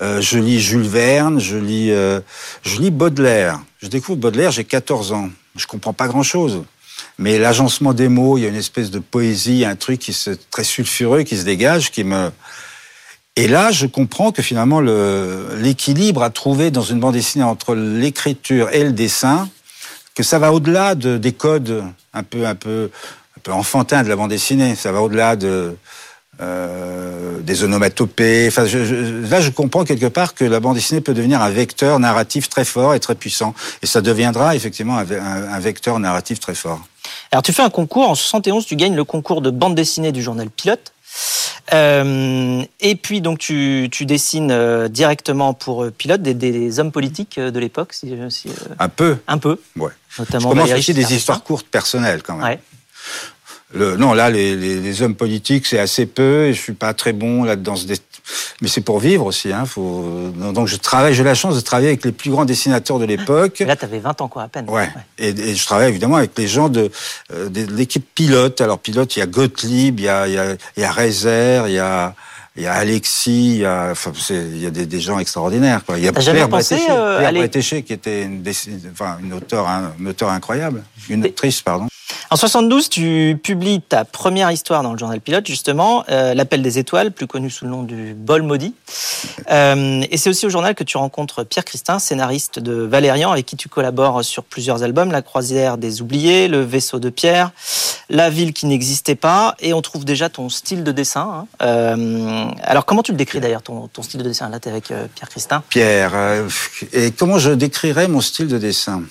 je 0.00 0.38
lis 0.38 0.60
Jules 0.60 0.82
Verne, 0.82 1.40
je 1.40 1.56
lis, 1.56 1.88
je 1.88 2.80
lis 2.80 2.92
Baudelaire. 2.92 3.60
Je 3.78 3.88
découvre 3.88 4.16
Baudelaire, 4.16 4.52
j'ai 4.52 4.62
14 4.62 5.10
ans. 5.10 5.28
Je 5.56 5.66
comprends 5.66 5.92
pas 5.92 6.06
grand 6.06 6.22
chose. 6.22 6.62
Mais 7.18 7.38
l'agencement 7.38 7.92
des 7.92 8.08
mots, 8.08 8.38
il 8.38 8.42
y 8.42 8.46
a 8.46 8.48
une 8.48 8.56
espèce 8.56 8.90
de 8.90 8.98
poésie, 8.98 9.64
un 9.64 9.76
truc 9.76 10.00
qui 10.00 10.12
se, 10.12 10.30
très 10.50 10.64
sulfureux 10.64 11.22
qui 11.22 11.36
se 11.36 11.44
dégage, 11.44 11.90
qui 11.90 12.04
me... 12.04 12.30
Et 13.36 13.48
là, 13.48 13.70
je 13.70 13.86
comprends 13.86 14.30
que 14.30 14.42
finalement, 14.42 14.80
l'équilibre 14.80 16.22
à 16.22 16.28
trouver 16.28 16.70
dans 16.70 16.82
une 16.82 17.00
bande 17.00 17.14
dessinée 17.14 17.44
entre 17.44 17.74
l'écriture 17.74 18.68
et 18.72 18.84
le 18.84 18.92
dessin, 18.92 19.48
que 20.14 20.22
ça 20.22 20.38
va 20.38 20.52
au-delà 20.52 20.94
de, 20.94 21.16
des 21.16 21.32
codes 21.32 21.82
un 22.12 22.22
peu, 22.22 22.46
un 22.46 22.54
peu, 22.54 22.90
enfantins 23.48 24.02
de 24.02 24.08
la 24.08 24.16
bande 24.16 24.30
dessinée. 24.30 24.74
Ça 24.74 24.92
va 24.92 25.00
au-delà 25.00 25.36
de, 25.36 25.74
euh, 26.40 27.40
des 27.40 27.64
onomatopées. 27.64 28.50
Là, 28.50 29.40
je 29.40 29.50
comprends 29.50 29.84
quelque 29.84 30.06
part 30.06 30.34
que 30.34 30.44
la 30.44 30.60
bande 30.60 30.74
dessinée 30.74 31.00
peut 31.00 31.14
devenir 31.14 31.40
un 31.40 31.50
vecteur 31.50 31.98
narratif 31.98 32.48
très 32.48 32.64
fort 32.64 32.94
et 32.94 33.00
très 33.00 33.14
puissant. 33.14 33.54
Et 33.82 33.86
ça 33.86 34.00
deviendra 34.02 34.54
effectivement 34.54 34.98
un 34.98 35.60
vecteur 35.60 35.98
narratif 35.98 36.38
très 36.38 36.54
fort. 36.54 36.86
Alors 37.32 37.42
tu 37.42 37.52
fais 37.52 37.62
un 37.62 37.70
concours, 37.70 38.08
en 38.08 38.14
71 38.14 38.66
tu 38.66 38.76
gagnes 38.76 38.94
le 38.94 39.04
concours 39.04 39.40
de 39.40 39.50
bande 39.50 39.74
dessinée 39.74 40.12
du 40.12 40.22
journal 40.22 40.50
Pilote. 40.50 40.92
Euh, 41.72 42.62
et 42.80 42.94
puis 42.94 43.20
donc 43.20 43.38
tu, 43.38 43.88
dessines 44.00 44.50
euh, 44.50 44.88
directement 44.88 45.54
pour 45.54 45.84
euh, 45.84 45.90
Pilote 45.90 46.20
des, 46.22 46.78
hommes 46.78 46.92
politiques 46.92 47.40
de 47.40 47.58
l'époque. 47.58 47.94
un 48.78 48.88
peu. 48.88 49.16
Un 49.26 49.38
peu. 49.38 49.58
Ouais. 49.76 49.90
Notamment 50.18 50.50
Je 50.50 50.54
commence 50.54 50.70
à 50.70 50.92
des 50.92 51.14
histoires 51.14 51.42
courtes 51.42 51.66
personnelles 51.66 52.22
quand 52.22 52.36
même. 52.36 52.44
Ouais 52.44 52.60
non, 53.74 54.12
là, 54.12 54.30
les, 54.30 55.02
hommes 55.02 55.14
politiques, 55.14 55.66
c'est 55.66 55.78
assez 55.78 56.06
peu, 56.06 56.46
et 56.46 56.54
je 56.54 56.60
suis 56.60 56.72
pas 56.72 56.94
très 56.94 57.12
bon 57.12 57.44
là-dedans. 57.44 57.74
Mais 58.60 58.68
c'est 58.68 58.80
pour 58.80 58.98
vivre 58.98 59.26
aussi. 59.26 59.52
Hein, 59.52 59.64
faut... 59.66 60.30
Donc 60.52 60.68
je 60.68 60.76
travaille, 60.76 61.14
j'ai 61.14 61.24
la 61.24 61.34
chance 61.34 61.56
de 61.56 61.60
travailler 61.60 61.88
avec 61.88 62.04
les 62.04 62.12
plus 62.12 62.30
grands 62.30 62.44
dessinateurs 62.44 62.98
de 62.98 63.04
l'époque. 63.04 63.58
Là, 63.60 63.76
tu 63.76 63.84
avais 63.84 63.98
20 63.98 64.20
ans, 64.20 64.28
quoi, 64.28 64.42
à 64.42 64.48
peine. 64.48 64.68
Ouais. 64.68 64.88
Et, 65.18 65.54
je 65.54 65.66
travaille 65.66 65.88
évidemment 65.88 66.16
avec 66.16 66.36
les 66.38 66.48
gens 66.48 66.68
de, 66.68 66.90
euh, 67.32 67.48
l'équipe 67.70 68.06
pilote. 68.14 68.60
Alors 68.60 68.78
pilote, 68.78 69.16
il 69.16 69.20
y 69.20 69.22
a 69.22 69.26
Gottlieb, 69.26 69.98
il 69.98 70.04
y 70.04 70.08
a, 70.08 70.28
il 70.28 70.34
y 70.34 70.38
a, 70.38 70.54
il 70.76 70.82
y 70.82 70.84
a 70.84 70.92
Rezer, 70.92 71.68
il 71.68 71.74
y 71.74 71.78
a... 71.78 72.14
Il 72.54 72.64
y 72.64 72.66
a 72.66 72.74
Alexis, 72.74 73.54
il 73.54 73.60
y 73.60 73.64
a, 73.64 73.88
enfin, 73.92 74.12
il 74.28 74.58
y 74.58 74.66
a 74.66 74.70
des, 74.70 75.00
gens 75.00 75.18
extraordinaires. 75.18 75.82
Quoi. 75.86 75.96
Il 75.96 76.04
y 76.04 76.08
a 76.08 76.12
Pierre 76.12 76.50
Bretéché, 76.50 76.86
euh, 76.90 77.80
qui 77.80 77.94
était 77.94 78.24
une, 78.24 78.44
enfin, 78.92 79.16
une 79.22 79.32
auteure, 79.32 79.66
un, 79.66 79.94
auteur 80.06 80.28
incroyable, 80.28 80.82
une 81.08 81.24
autrice, 81.24 81.62
pardon. 81.62 81.86
En 82.32 82.36
72, 82.36 82.88
tu 82.88 83.38
publies 83.42 83.82
ta 83.82 84.06
première 84.06 84.50
histoire 84.50 84.82
dans 84.82 84.92
le 84.92 84.98
journal 84.98 85.20
Pilote, 85.20 85.46
justement, 85.46 86.02
euh, 86.08 86.32
L'appel 86.32 86.62
des 86.62 86.78
étoiles, 86.78 87.12
plus 87.12 87.26
connu 87.26 87.50
sous 87.50 87.66
le 87.66 87.70
nom 87.70 87.82
du 87.82 88.14
Bol 88.14 88.40
maudit. 88.40 88.74
Euh, 89.50 90.02
et 90.10 90.16
c'est 90.16 90.30
aussi 90.30 90.46
au 90.46 90.48
journal 90.48 90.74
que 90.74 90.82
tu 90.82 90.96
rencontres 90.96 91.44
Pierre 91.44 91.66
Christin, 91.66 91.98
scénariste 91.98 92.58
de 92.58 92.72
Valérian, 92.72 93.32
avec 93.32 93.44
qui 93.44 93.56
tu 93.56 93.68
collabores 93.68 94.24
sur 94.24 94.44
plusieurs 94.44 94.82
albums, 94.82 95.12
La 95.12 95.20
croisière 95.20 95.76
des 95.76 96.00
oubliés, 96.00 96.48
Le 96.48 96.62
vaisseau 96.62 96.98
de 96.98 97.10
Pierre, 97.10 97.50
La 98.08 98.30
ville 98.30 98.54
qui 98.54 98.64
n'existait 98.64 99.14
pas, 99.14 99.54
et 99.60 99.74
on 99.74 99.82
trouve 99.82 100.06
déjà 100.06 100.30
ton 100.30 100.48
style 100.48 100.84
de 100.84 100.92
dessin. 100.92 101.20
Hein. 101.20 101.46
Euh, 101.62 102.46
alors 102.62 102.86
comment 102.86 103.02
tu 103.02 103.12
le 103.12 103.18
décris 103.18 103.40
d'ailleurs, 103.40 103.62
ton, 103.62 103.90
style 104.00 104.22
de 104.22 104.28
dessin? 104.28 104.48
Là, 104.48 104.58
tu 104.58 104.70
avec 104.70 104.86
Pierre 104.86 105.28
Christin. 105.28 105.62
Pierre, 105.68 106.14
et 106.94 107.10
comment 107.10 107.38
je 107.38 107.50
décrirais 107.50 108.08
mon 108.08 108.22
style 108.22 108.48
de 108.48 108.56
dessin? 108.56 109.02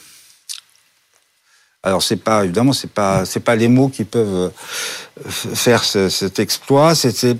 Alors 1.83 2.03
c'est 2.03 2.17
pas 2.17 2.43
évidemment 2.43 2.73
c'est 2.73 2.91
pas 2.91 3.25
c'est 3.25 3.39
pas 3.39 3.55
les 3.55 3.67
mots 3.67 3.89
qui 3.89 4.03
peuvent 4.03 4.51
euh, 4.51 5.29
faire 5.29 5.83
cet 5.83 6.39
exploit. 6.39 6.93
C'est 6.93 7.35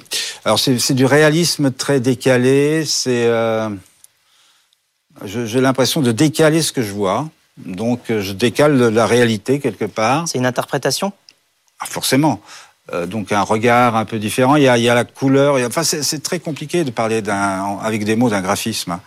alors 0.46 0.58
c'est 0.58 0.94
du 0.94 1.06
réalisme 1.06 1.72
très 1.72 2.00
décalé. 2.00 2.84
C'est 2.86 3.26
euh, 3.28 3.70
j'ai 5.26 5.62
l'impression 5.62 6.02
de 6.02 6.12
décaler 6.12 6.64
ce 6.64 6.72
que 6.72 6.82
je 6.82 6.92
vois. 6.92 7.30
Donc 7.58 8.10
euh, 8.10 8.22
je 8.22 8.34
décale 8.34 8.78
la 8.90 9.06
réalité 9.06 9.60
quelque 9.60 9.86
part. 9.86 10.28
C'est 10.28 10.40
une 10.40 10.48
interprétation? 10.48 11.14
Ah, 11.80 11.86
forcément. 11.86 12.42
donc 13.08 13.32
un 13.32 13.42
regard 13.42 13.96
un 13.96 14.06
peu 14.06 14.18
différent. 14.18 14.56
Il 14.56 14.64
y 14.64 14.68
a, 14.68 14.78
il 14.78 14.84
y 14.84 14.90
a 14.90 14.96
la 14.96 15.06
couleur. 15.06 15.58
enfin 15.68 15.84
c'est 15.84 16.24
très 16.24 16.40
compliqué 16.40 16.84
de 16.84 16.92
parler 16.92 17.22
avec 17.84 18.06
des 18.06 18.16
mots 18.16 18.30
d'un 18.30 18.42
graphisme. 18.42 19.00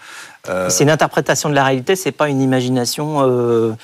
C'est 0.68 0.84
une 0.84 0.90
interprétation 0.90 1.48
de 1.48 1.54
la 1.54 1.64
réalité. 1.64 1.96
C'est 1.96 2.12
pas 2.12 2.28
une 2.28 2.40
imagination 2.40 3.74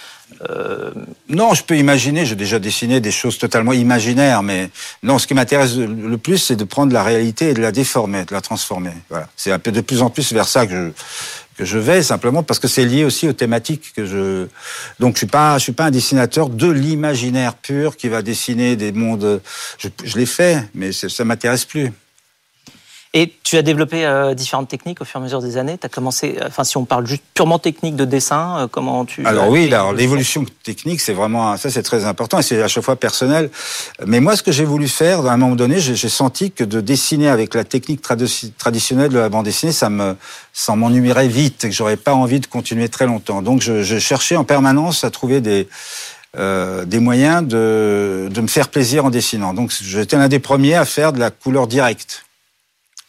euh, 0.48 0.90
non, 1.28 1.54
je 1.54 1.62
peux 1.62 1.76
imaginer, 1.76 2.24
j'ai 2.24 2.34
déjà 2.34 2.58
dessiné 2.58 3.00
des 3.00 3.10
choses 3.10 3.38
totalement 3.38 3.72
imaginaires, 3.72 4.42
mais 4.42 4.70
non, 5.02 5.18
ce 5.18 5.26
qui 5.26 5.34
m'intéresse 5.34 5.76
le 5.76 6.16
plus, 6.16 6.38
c'est 6.38 6.56
de 6.56 6.64
prendre 6.64 6.92
la 6.92 7.02
réalité 7.02 7.50
et 7.50 7.54
de 7.54 7.60
la 7.60 7.72
déformer, 7.72 8.24
de 8.24 8.32
la 8.32 8.40
transformer. 8.40 8.92
Voilà. 9.10 9.28
C'est 9.36 9.52
un 9.52 9.58
peu 9.58 9.72
de 9.72 9.80
plus 9.80 10.02
en 10.02 10.08
plus 10.08 10.32
vers 10.32 10.48
ça 10.48 10.66
que 10.66 10.72
je, 10.72 10.90
que 11.58 11.64
je 11.64 11.78
vais, 11.78 12.02
simplement 12.02 12.42
parce 12.42 12.58
que 12.58 12.68
c'est 12.68 12.86
lié 12.86 13.04
aussi 13.04 13.28
aux 13.28 13.34
thématiques 13.34 13.92
que 13.94 14.06
je. 14.06 14.46
Donc, 14.98 15.14
je 15.14 15.18
suis 15.18 15.26
pas, 15.26 15.58
je 15.58 15.64
suis 15.64 15.72
pas 15.72 15.86
un 15.86 15.90
dessinateur 15.90 16.48
de 16.48 16.70
l'imaginaire 16.70 17.54
pur 17.54 17.96
qui 17.96 18.08
va 18.08 18.22
dessiner 18.22 18.76
des 18.76 18.92
mondes. 18.92 19.42
Je, 19.78 19.88
je 20.04 20.16
l'ai 20.16 20.26
fait, 20.26 20.64
mais 20.74 20.92
ça 20.92 21.24
m'intéresse 21.24 21.66
plus. 21.66 21.92
Et 23.12 23.34
tu 23.42 23.56
as 23.56 23.62
développé 23.62 24.06
euh, 24.06 24.34
différentes 24.34 24.68
techniques 24.68 25.00
au 25.00 25.04
fur 25.04 25.18
et 25.18 25.22
à 25.22 25.24
mesure 25.24 25.42
des 25.42 25.56
années? 25.56 25.76
Tu 25.76 25.84
as 25.84 25.88
commencé, 25.88 26.36
euh, 26.40 26.44
enfin, 26.46 26.62
si 26.62 26.76
on 26.76 26.84
parle 26.84 27.08
juste 27.08 27.24
purement 27.34 27.58
technique 27.58 27.96
de 27.96 28.04
dessin, 28.04 28.58
euh, 28.60 28.68
comment 28.68 29.04
tu. 29.04 29.26
Alors 29.26 29.48
oui, 29.48 29.66
alors 29.74 29.92
l'évolution 29.92 30.46
technique, 30.62 31.00
c'est 31.00 31.12
vraiment 31.12 31.56
ça, 31.56 31.70
c'est 31.70 31.82
très 31.82 32.04
important 32.04 32.38
et 32.38 32.42
c'est 32.42 32.62
à 32.62 32.68
chaque 32.68 32.84
fois 32.84 32.94
personnel. 32.94 33.50
Mais 34.06 34.20
moi, 34.20 34.36
ce 34.36 34.44
que 34.44 34.52
j'ai 34.52 34.64
voulu 34.64 34.86
faire, 34.86 35.26
à 35.26 35.32
un 35.32 35.36
moment 35.38 35.56
donné, 35.56 35.80
j'ai 35.80 36.08
senti 36.08 36.52
que 36.52 36.62
de 36.62 36.80
dessiner 36.80 37.28
avec 37.28 37.54
la 37.54 37.64
technique 37.64 38.00
traditionnelle 38.00 39.10
de 39.10 39.18
la 39.18 39.28
bande 39.28 39.44
dessinée, 39.44 39.72
ça 39.72 39.90
me, 39.90 40.14
ça 40.52 40.76
m'ennuierait 40.76 41.26
vite 41.26 41.64
et 41.64 41.68
que 41.68 41.74
j'aurais 41.74 41.96
pas 41.96 42.14
envie 42.14 42.38
de 42.38 42.46
continuer 42.46 42.88
très 42.88 43.06
longtemps. 43.06 43.42
Donc, 43.42 43.60
je, 43.60 43.82
je 43.82 43.98
cherchais 43.98 44.36
en 44.36 44.44
permanence 44.44 45.02
à 45.02 45.10
trouver 45.10 45.40
des 45.40 45.68
euh, 46.38 46.84
des 46.84 47.00
moyens 47.00 47.44
de, 47.44 48.28
de 48.30 48.40
me 48.40 48.46
faire 48.46 48.68
plaisir 48.68 49.04
en 49.04 49.10
dessinant. 49.10 49.52
Donc, 49.52 49.72
j'étais 49.82 50.16
l'un 50.16 50.28
des 50.28 50.38
premiers 50.38 50.76
à 50.76 50.84
faire 50.84 51.12
de 51.12 51.18
la 51.18 51.32
couleur 51.32 51.66
directe. 51.66 52.24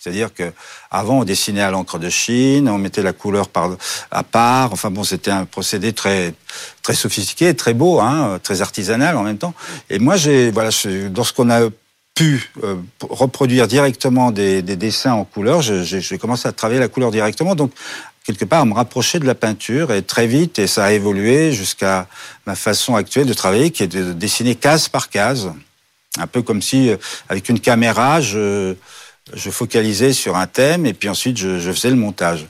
C'est-à-dire 0.02 0.34
que 0.34 0.52
avant 0.90 1.20
on 1.20 1.24
dessinait 1.24 1.62
à 1.62 1.70
l'encre 1.70 2.00
de 2.00 2.10
Chine, 2.10 2.68
on 2.68 2.80
mettait 2.80 3.04
la 3.04 3.14
couleur 3.14 3.50
par, 3.50 3.78
à 4.10 4.24
part. 4.24 4.74
Enfin 4.74 4.90
bon, 4.90 5.04
c'était 5.04 5.30
un 5.30 5.46
procédé 5.46 5.94
très 5.94 6.34
très 6.82 6.96
sophistiqué, 6.96 7.54
très 7.54 7.76
beau, 7.76 8.00
hein, 8.00 8.40
très 8.42 8.64
artisanal 8.64 9.16
en 9.16 9.22
même 9.22 9.38
temps. 9.38 9.54
Et 9.92 10.00
moi, 10.00 10.18
j'ai 10.18 10.50
voilà, 10.50 10.72
lorsqu'on 11.16 11.52
a 11.52 11.70
pu 12.16 12.52
euh, 12.64 12.78
reproduire 13.02 13.68
directement 13.68 14.32
des, 14.32 14.64
des, 14.64 14.76
dessins 14.76 15.14
en 15.14 15.24
couleur, 15.24 15.62
j'ai 15.62 16.18
commencé 16.18 16.48
à 16.48 16.52
travailler 16.52 16.80
la 16.80 16.88
couleur 16.88 17.12
directement. 17.12 17.54
Donc 17.54 17.72
quelque 18.24 18.46
part 18.46 18.62
à 18.62 18.66
me 18.66 18.74
rapprocher 18.74 19.20
de 19.20 19.26
la 19.26 19.36
peinture 19.36 19.94
et 19.94 20.02
très 20.02 20.26
vite 20.26 20.58
et 20.58 20.66
ça 20.66 20.86
a 20.86 20.92
évolué 20.94 21.52
jusqu'à 21.52 22.08
ma 22.48 22.56
façon 22.56 22.96
actuelle 22.96 23.28
de 23.28 23.34
travailler 23.34 23.70
qui 23.70 23.84
est 23.84 23.88
de 23.88 24.14
dessiner 24.14 24.56
case 24.56 24.90
par 24.90 25.10
case, 25.10 25.52
un 26.18 26.28
peu 26.28 26.42
comme 26.42 26.62
si 26.62 26.90
euh, 26.90 26.98
avec 27.30 27.50
une 27.50 27.60
caméra 27.60 28.20
je 28.20 28.76
je 29.34 29.50
focalisais 29.50 30.14
sur 30.14 30.36
un 30.36 30.48
thème 30.48 30.86
et 30.86 30.94
puis 30.94 31.10
ensuite 31.10 31.38
je, 31.38 31.72
faisais 31.72 31.90
le 31.90 31.96
montage. 31.96 32.48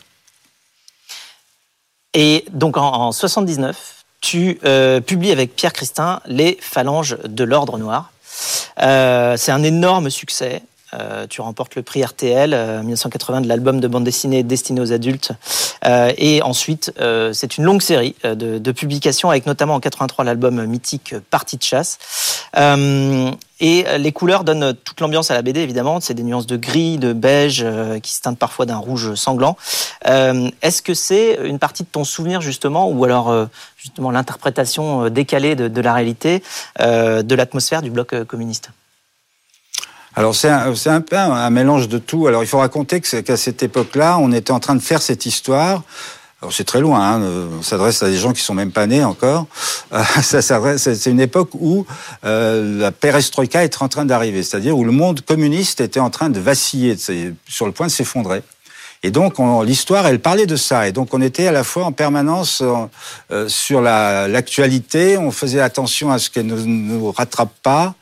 Et 2.13 2.45
donc 2.51 2.77
en, 2.77 3.11
79, 3.11 4.05
tu 4.19 4.59
euh, 4.65 4.99
publies 4.99 5.31
avec 5.31 5.55
Pierre 5.55 5.73
Christin 5.73 6.21
Les 6.25 6.57
Phalanges 6.61 7.17
de 7.23 7.43
l'Ordre 7.43 7.77
Noir. 7.77 8.11
Euh, 8.81 9.37
c'est 9.37 9.51
un 9.51 9.63
énorme 9.63 10.09
succès. 10.09 10.61
Euh, 10.93 11.25
tu 11.27 11.41
remportes 11.41 11.75
le 11.75 11.83
prix 11.83 12.03
RTL 12.03 12.53
euh, 12.53 12.81
1980 12.81 13.41
de 13.41 13.47
l'album 13.47 13.79
de 13.79 13.87
bande 13.87 14.03
dessinée 14.03 14.43
destiné 14.43 14.81
aux 14.81 14.91
adultes. 14.91 15.31
Euh, 15.85 16.11
et 16.17 16.41
ensuite, 16.41 16.93
euh, 16.99 17.31
c'est 17.33 17.57
une 17.57 17.63
longue 17.63 17.81
série 17.81 18.15
de, 18.23 18.57
de, 18.57 18.71
publications 18.71 19.29
avec 19.29 19.45
notamment 19.45 19.75
en 19.75 19.79
83 19.79 20.25
l'album 20.25 20.65
mythique 20.65 21.15
Partie 21.29 21.57
de 21.57 21.63
chasse. 21.63 21.97
et 22.55 23.85
les 23.97 24.11
couleurs 24.11 24.43
donnent 24.43 24.73
toute 24.73 24.99
l'ambiance 25.01 25.31
à 25.31 25.35
la 25.35 25.41
BD, 25.41 25.61
évidemment. 25.61 25.99
C'est 25.99 26.13
des 26.13 26.23
nuances 26.23 26.47
de 26.47 26.57
gris, 26.57 26.97
de 26.97 27.13
beige, 27.13 27.65
qui 28.01 28.13
se 28.13 28.21
teintent 28.21 28.39
parfois 28.39 28.65
d'un 28.65 28.77
rouge 28.77 29.13
sanglant. 29.15 29.55
Est-ce 30.05 30.81
que 30.81 30.93
c'est 30.93 31.39
une 31.43 31.59
partie 31.59 31.83
de 31.83 31.89
ton 31.89 32.03
souvenir, 32.03 32.41
justement, 32.41 32.89
ou 32.89 33.03
alors 33.03 33.47
justement 33.77 34.11
l'interprétation 34.11 35.09
décalée 35.09 35.55
de, 35.55 35.67
de, 35.67 35.81
la 35.81 35.93
réalité 35.93 36.43
de 36.79 37.35
l'atmosphère 37.35 37.81
du 37.81 37.91
bloc 37.91 38.23
communiste? 38.25 38.71
Alors 40.15 40.35
c'est 40.35 40.49
un, 40.49 40.73
un, 40.85 41.01
peu 41.01 41.17
un, 41.17 41.49
mélange 41.49 41.87
de 41.87 41.97
tout. 41.97 42.27
Alors 42.27 42.43
il 42.43 42.47
faut 42.47 42.59
raconter 42.59 43.01
qu'à 43.01 43.37
cette 43.37 43.63
époque-là, 43.63 44.17
on 44.19 44.31
était 44.31 44.51
en 44.51 44.59
train 44.59 44.75
de 44.75 44.81
faire 44.81 45.01
cette 45.01 45.25
histoire. 45.25 45.83
Alors 46.41 46.51
c'est 46.51 46.63
très 46.63 46.81
loin, 46.81 46.99
hein, 46.99 47.21
on 47.59 47.61
s'adresse 47.61 48.01
à 48.01 48.09
des 48.09 48.17
gens 48.17 48.33
qui 48.33 48.41
sont 48.41 48.55
même 48.55 48.71
pas 48.71 48.87
nés 48.87 49.03
encore. 49.03 49.45
Euh, 49.93 50.03
ça 50.21 50.41
c'est 50.77 51.09
une 51.09 51.19
époque 51.19 51.49
où 51.53 51.85
euh, 52.23 52.79
la 52.79 52.93
perestroïka 52.93 53.65
est 53.65 53.81
en 53.81 53.89
train 53.89 54.05
d'arriver, 54.05 54.41
c'est-à-dire 54.41 54.77
où 54.77 54.85
le 54.85 54.93
monde 54.93 55.19
communiste 55.19 55.81
était 55.81 55.99
en 55.99 56.09
train 56.09 56.29
de 56.29 56.39
vaciller, 56.39 56.95
sur 57.45 57.65
le 57.65 57.73
point 57.73 57.87
de 57.87 57.91
s'effondrer. 57.91 58.41
Et 59.03 59.09
donc 59.09 59.35
l'histoire, 59.65 60.05
elle 60.05 60.19
parlait 60.19 60.45
de 60.45 60.55
ça. 60.55 60.87
Et 60.87 60.91
donc 60.91 61.13
on 61.13 61.21
était 61.21 61.47
à 61.47 61.51
la 61.51 61.63
fois 61.63 61.85
en 61.85 61.91
permanence 61.91 62.61
euh, 63.31 63.47
sur 63.49 63.81
l'actualité, 63.81 65.17
on 65.17 65.31
faisait 65.31 65.59
attention 65.59 66.11
à 66.11 66.19
ce 66.19 66.29
qu'elle 66.29 66.45
ne 66.45 66.55
nous 66.55 67.11
rattrape 67.11 67.53
pas. 67.63 67.95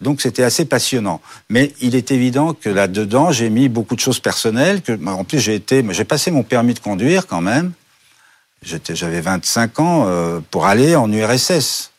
Donc 0.00 0.20
c'était 0.20 0.42
assez 0.42 0.64
passionnant. 0.64 1.20
Mais 1.50 1.72
il 1.80 1.94
est 1.94 2.10
évident 2.10 2.54
que 2.54 2.68
là-dedans, 2.68 3.32
j'ai 3.32 3.50
mis 3.50 3.68
beaucoup 3.68 3.96
de 3.96 4.00
choses 4.00 4.20
personnelles. 4.20 4.82
Que, 4.82 4.92
en 5.06 5.24
plus, 5.24 5.40
j'ai 5.40 5.54
été, 5.54 5.84
j'ai 5.90 6.04
passé 6.04 6.30
mon 6.30 6.42
permis 6.42 6.74
de 6.74 6.80
conduire 6.80 7.26
quand 7.26 7.40
même. 7.40 7.72
J'avais 8.62 9.20
25 9.20 9.80
ans 9.80 10.04
euh, 10.06 10.40
pour 10.50 10.66
aller 10.66 10.96
en 10.96 11.10
URSS 11.12 11.90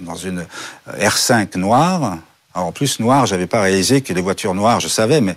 dans 0.00 0.14
une 0.14 0.46
R5 0.88 1.58
noire 1.58 2.18
alors 2.54 2.68
en 2.68 2.72
plus, 2.72 3.00
noir, 3.00 3.26
j'avais 3.26 3.48
pas 3.48 3.60
réalisé 3.60 4.00
que 4.00 4.12
les 4.12 4.22
voitures 4.22 4.54
noires, 4.54 4.78
je 4.78 4.86
savais, 4.86 5.20
mais 5.20 5.36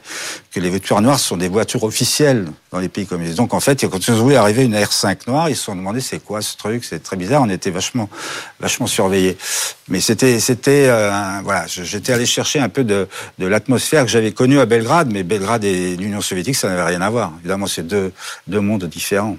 que 0.52 0.60
les 0.60 0.70
voitures 0.70 1.02
noires 1.02 1.20
sont 1.20 1.36
des 1.36 1.48
voitures 1.48 1.84
officielles 1.84 2.46
dans 2.72 2.78
les 2.78 2.90
pays 2.90 3.08
communistes. 3.08 3.38
Donc 3.38 3.56
en 3.56 3.60
fait, 3.60 3.88
quand 3.88 4.08
ils 4.08 4.14
ont 4.14 4.18
voulu 4.18 4.36
arriver 4.36 4.66
une 4.66 4.76
R5 4.76 5.22
noire, 5.26 5.50
ils 5.50 5.56
se 5.56 5.64
sont 5.64 5.76
demandé 5.76 6.00
c'est 6.00 6.24
quoi 6.24 6.44
ce 6.44 6.56
truc, 6.56 6.84
c'est 6.86 7.02
très 7.02 7.16
bizarre. 7.16 7.42
On 7.42 7.50
était 7.50 7.72
vachement, 7.72 8.08
vachement 8.60 8.86
surveillés. 8.86 9.36
Mais 9.88 10.00
c'était, 10.00 10.40
c'était, 10.40 10.86
euh, 10.90 11.10
voilà, 11.44 11.66
j'étais 11.66 12.14
allé 12.14 12.28
chercher 12.28 12.60
un 12.60 12.70
peu 12.70 12.84
de, 12.84 13.08
de 13.40 13.48
l'atmosphère 13.48 14.06
que 14.06 14.12
j'avais 14.12 14.32
connue 14.32 14.60
à 14.60 14.68
Belgrade, 14.68 15.12
mais 15.12 15.24
Belgrade 15.24 15.64
et 15.64 15.96
l'Union 15.96 16.22
soviétique, 16.22 16.56
ça 16.56 16.70
n'avait 16.70 16.84
rien 16.84 17.02
à 17.02 17.10
voir. 17.10 17.34
Évidemment, 17.40 17.66
c'est 17.66 17.88
deux, 17.88 18.14
deux 18.46 18.62
mondes 18.62 18.86
différents. 18.86 19.38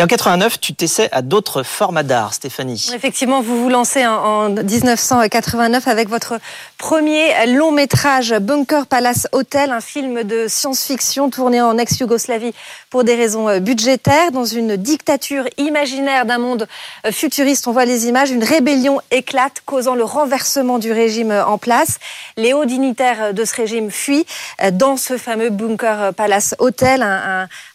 Et 0.00 0.04
en 0.04 0.06
89, 0.06 0.60
tu 0.60 0.74
t'essaies 0.74 1.08
à 1.10 1.22
d'autres 1.22 1.64
formats 1.64 2.04
d'art, 2.04 2.32
Stéphanie. 2.32 2.88
Effectivement, 2.94 3.42
vous 3.42 3.60
vous 3.60 3.68
lancez 3.68 4.06
en 4.06 4.48
1989 4.48 5.88
avec 5.88 6.08
votre 6.08 6.38
premier 6.78 7.46
long 7.46 7.72
métrage 7.72 8.32
Bunker 8.32 8.86
Palace 8.86 9.26
Hotel, 9.32 9.72
un 9.72 9.80
film 9.80 10.22
de 10.22 10.46
science-fiction 10.46 11.30
tourné 11.30 11.60
en 11.60 11.76
ex-Yougoslavie 11.78 12.54
pour 12.90 13.02
des 13.02 13.16
raisons 13.16 13.48
euh, 13.48 13.58
budgétaires, 13.58 14.30
dans 14.30 14.44
une 14.44 14.76
dictature 14.76 15.46
imaginaire 15.56 16.26
d'un 16.26 16.38
monde 16.38 16.68
euh, 17.04 17.10
futuriste. 17.10 17.66
On 17.66 17.72
voit 17.72 17.84
les 17.84 18.06
images, 18.06 18.30
une 18.30 18.44
rébellion 18.44 19.00
éclate, 19.10 19.62
causant 19.66 19.96
le 19.96 20.04
renversement 20.04 20.78
du 20.78 20.92
régime 20.92 21.32
euh, 21.32 21.44
en 21.44 21.58
place. 21.58 21.98
Les 22.36 22.52
hauts 22.52 22.66
dignitaires 22.66 23.34
de 23.34 23.44
ce 23.44 23.56
régime 23.56 23.90
fuient 23.90 24.26
dans 24.74 24.96
ce 24.96 25.18
fameux 25.18 25.50
Bunker 25.50 26.14
Palace 26.14 26.54
Hotel, 26.60 27.04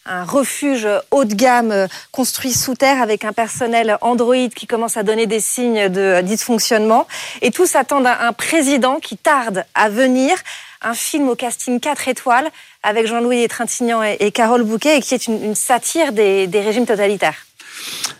refuge 0.06 0.88
haut 1.12 1.26
de 1.26 1.34
gamme 1.34 1.88
construit 2.12 2.54
sous 2.54 2.76
terre 2.76 3.02
avec 3.02 3.26
un 3.26 3.34
personnel 3.34 3.98
Android 4.02 4.50
qui 4.56 4.68
commence 4.68 4.98
à 4.98 5.04
donner 5.04 5.28
des 5.28 5.40
signes 5.40 5.90
de 5.90 6.22
dysfonctionnement. 6.22 7.08
Et 7.42 7.52
tous 7.52 7.76
attendent 7.76 8.08
un 8.08 8.34
président 8.34 9.00
qui 9.00 9.18
tarde 9.18 9.66
à 9.74 9.90
venir. 9.90 10.36
Un 10.82 10.94
film 10.94 11.30
au 11.30 11.36
casting 11.36 11.80
4 11.80 12.10
étoiles 12.10 12.50
avec 12.84 13.08
Jean-Louis 13.08 13.48
Trintignant 13.48 14.04
et, 14.04 14.32
Carole 14.32 14.64
Bouquet 14.64 14.98
et 14.98 15.02
qui 15.02 15.14
est 15.14 15.28
une, 15.28 15.56
satire 15.56 16.12
des, 16.12 16.50
régimes 16.54 16.86
totalitaires. 16.86 17.46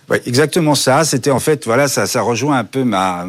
Oui, 0.10 0.18
exactement 0.26 0.76
ça. 0.76 1.04
C'était 1.04 1.32
en 1.32 1.40
fait, 1.40 1.66
voilà, 1.66 1.88
ça, 1.88 2.06
ça 2.08 2.22
rejoint 2.22 2.58
un 2.58 2.64
peu 2.64 2.84
ma 2.84 3.26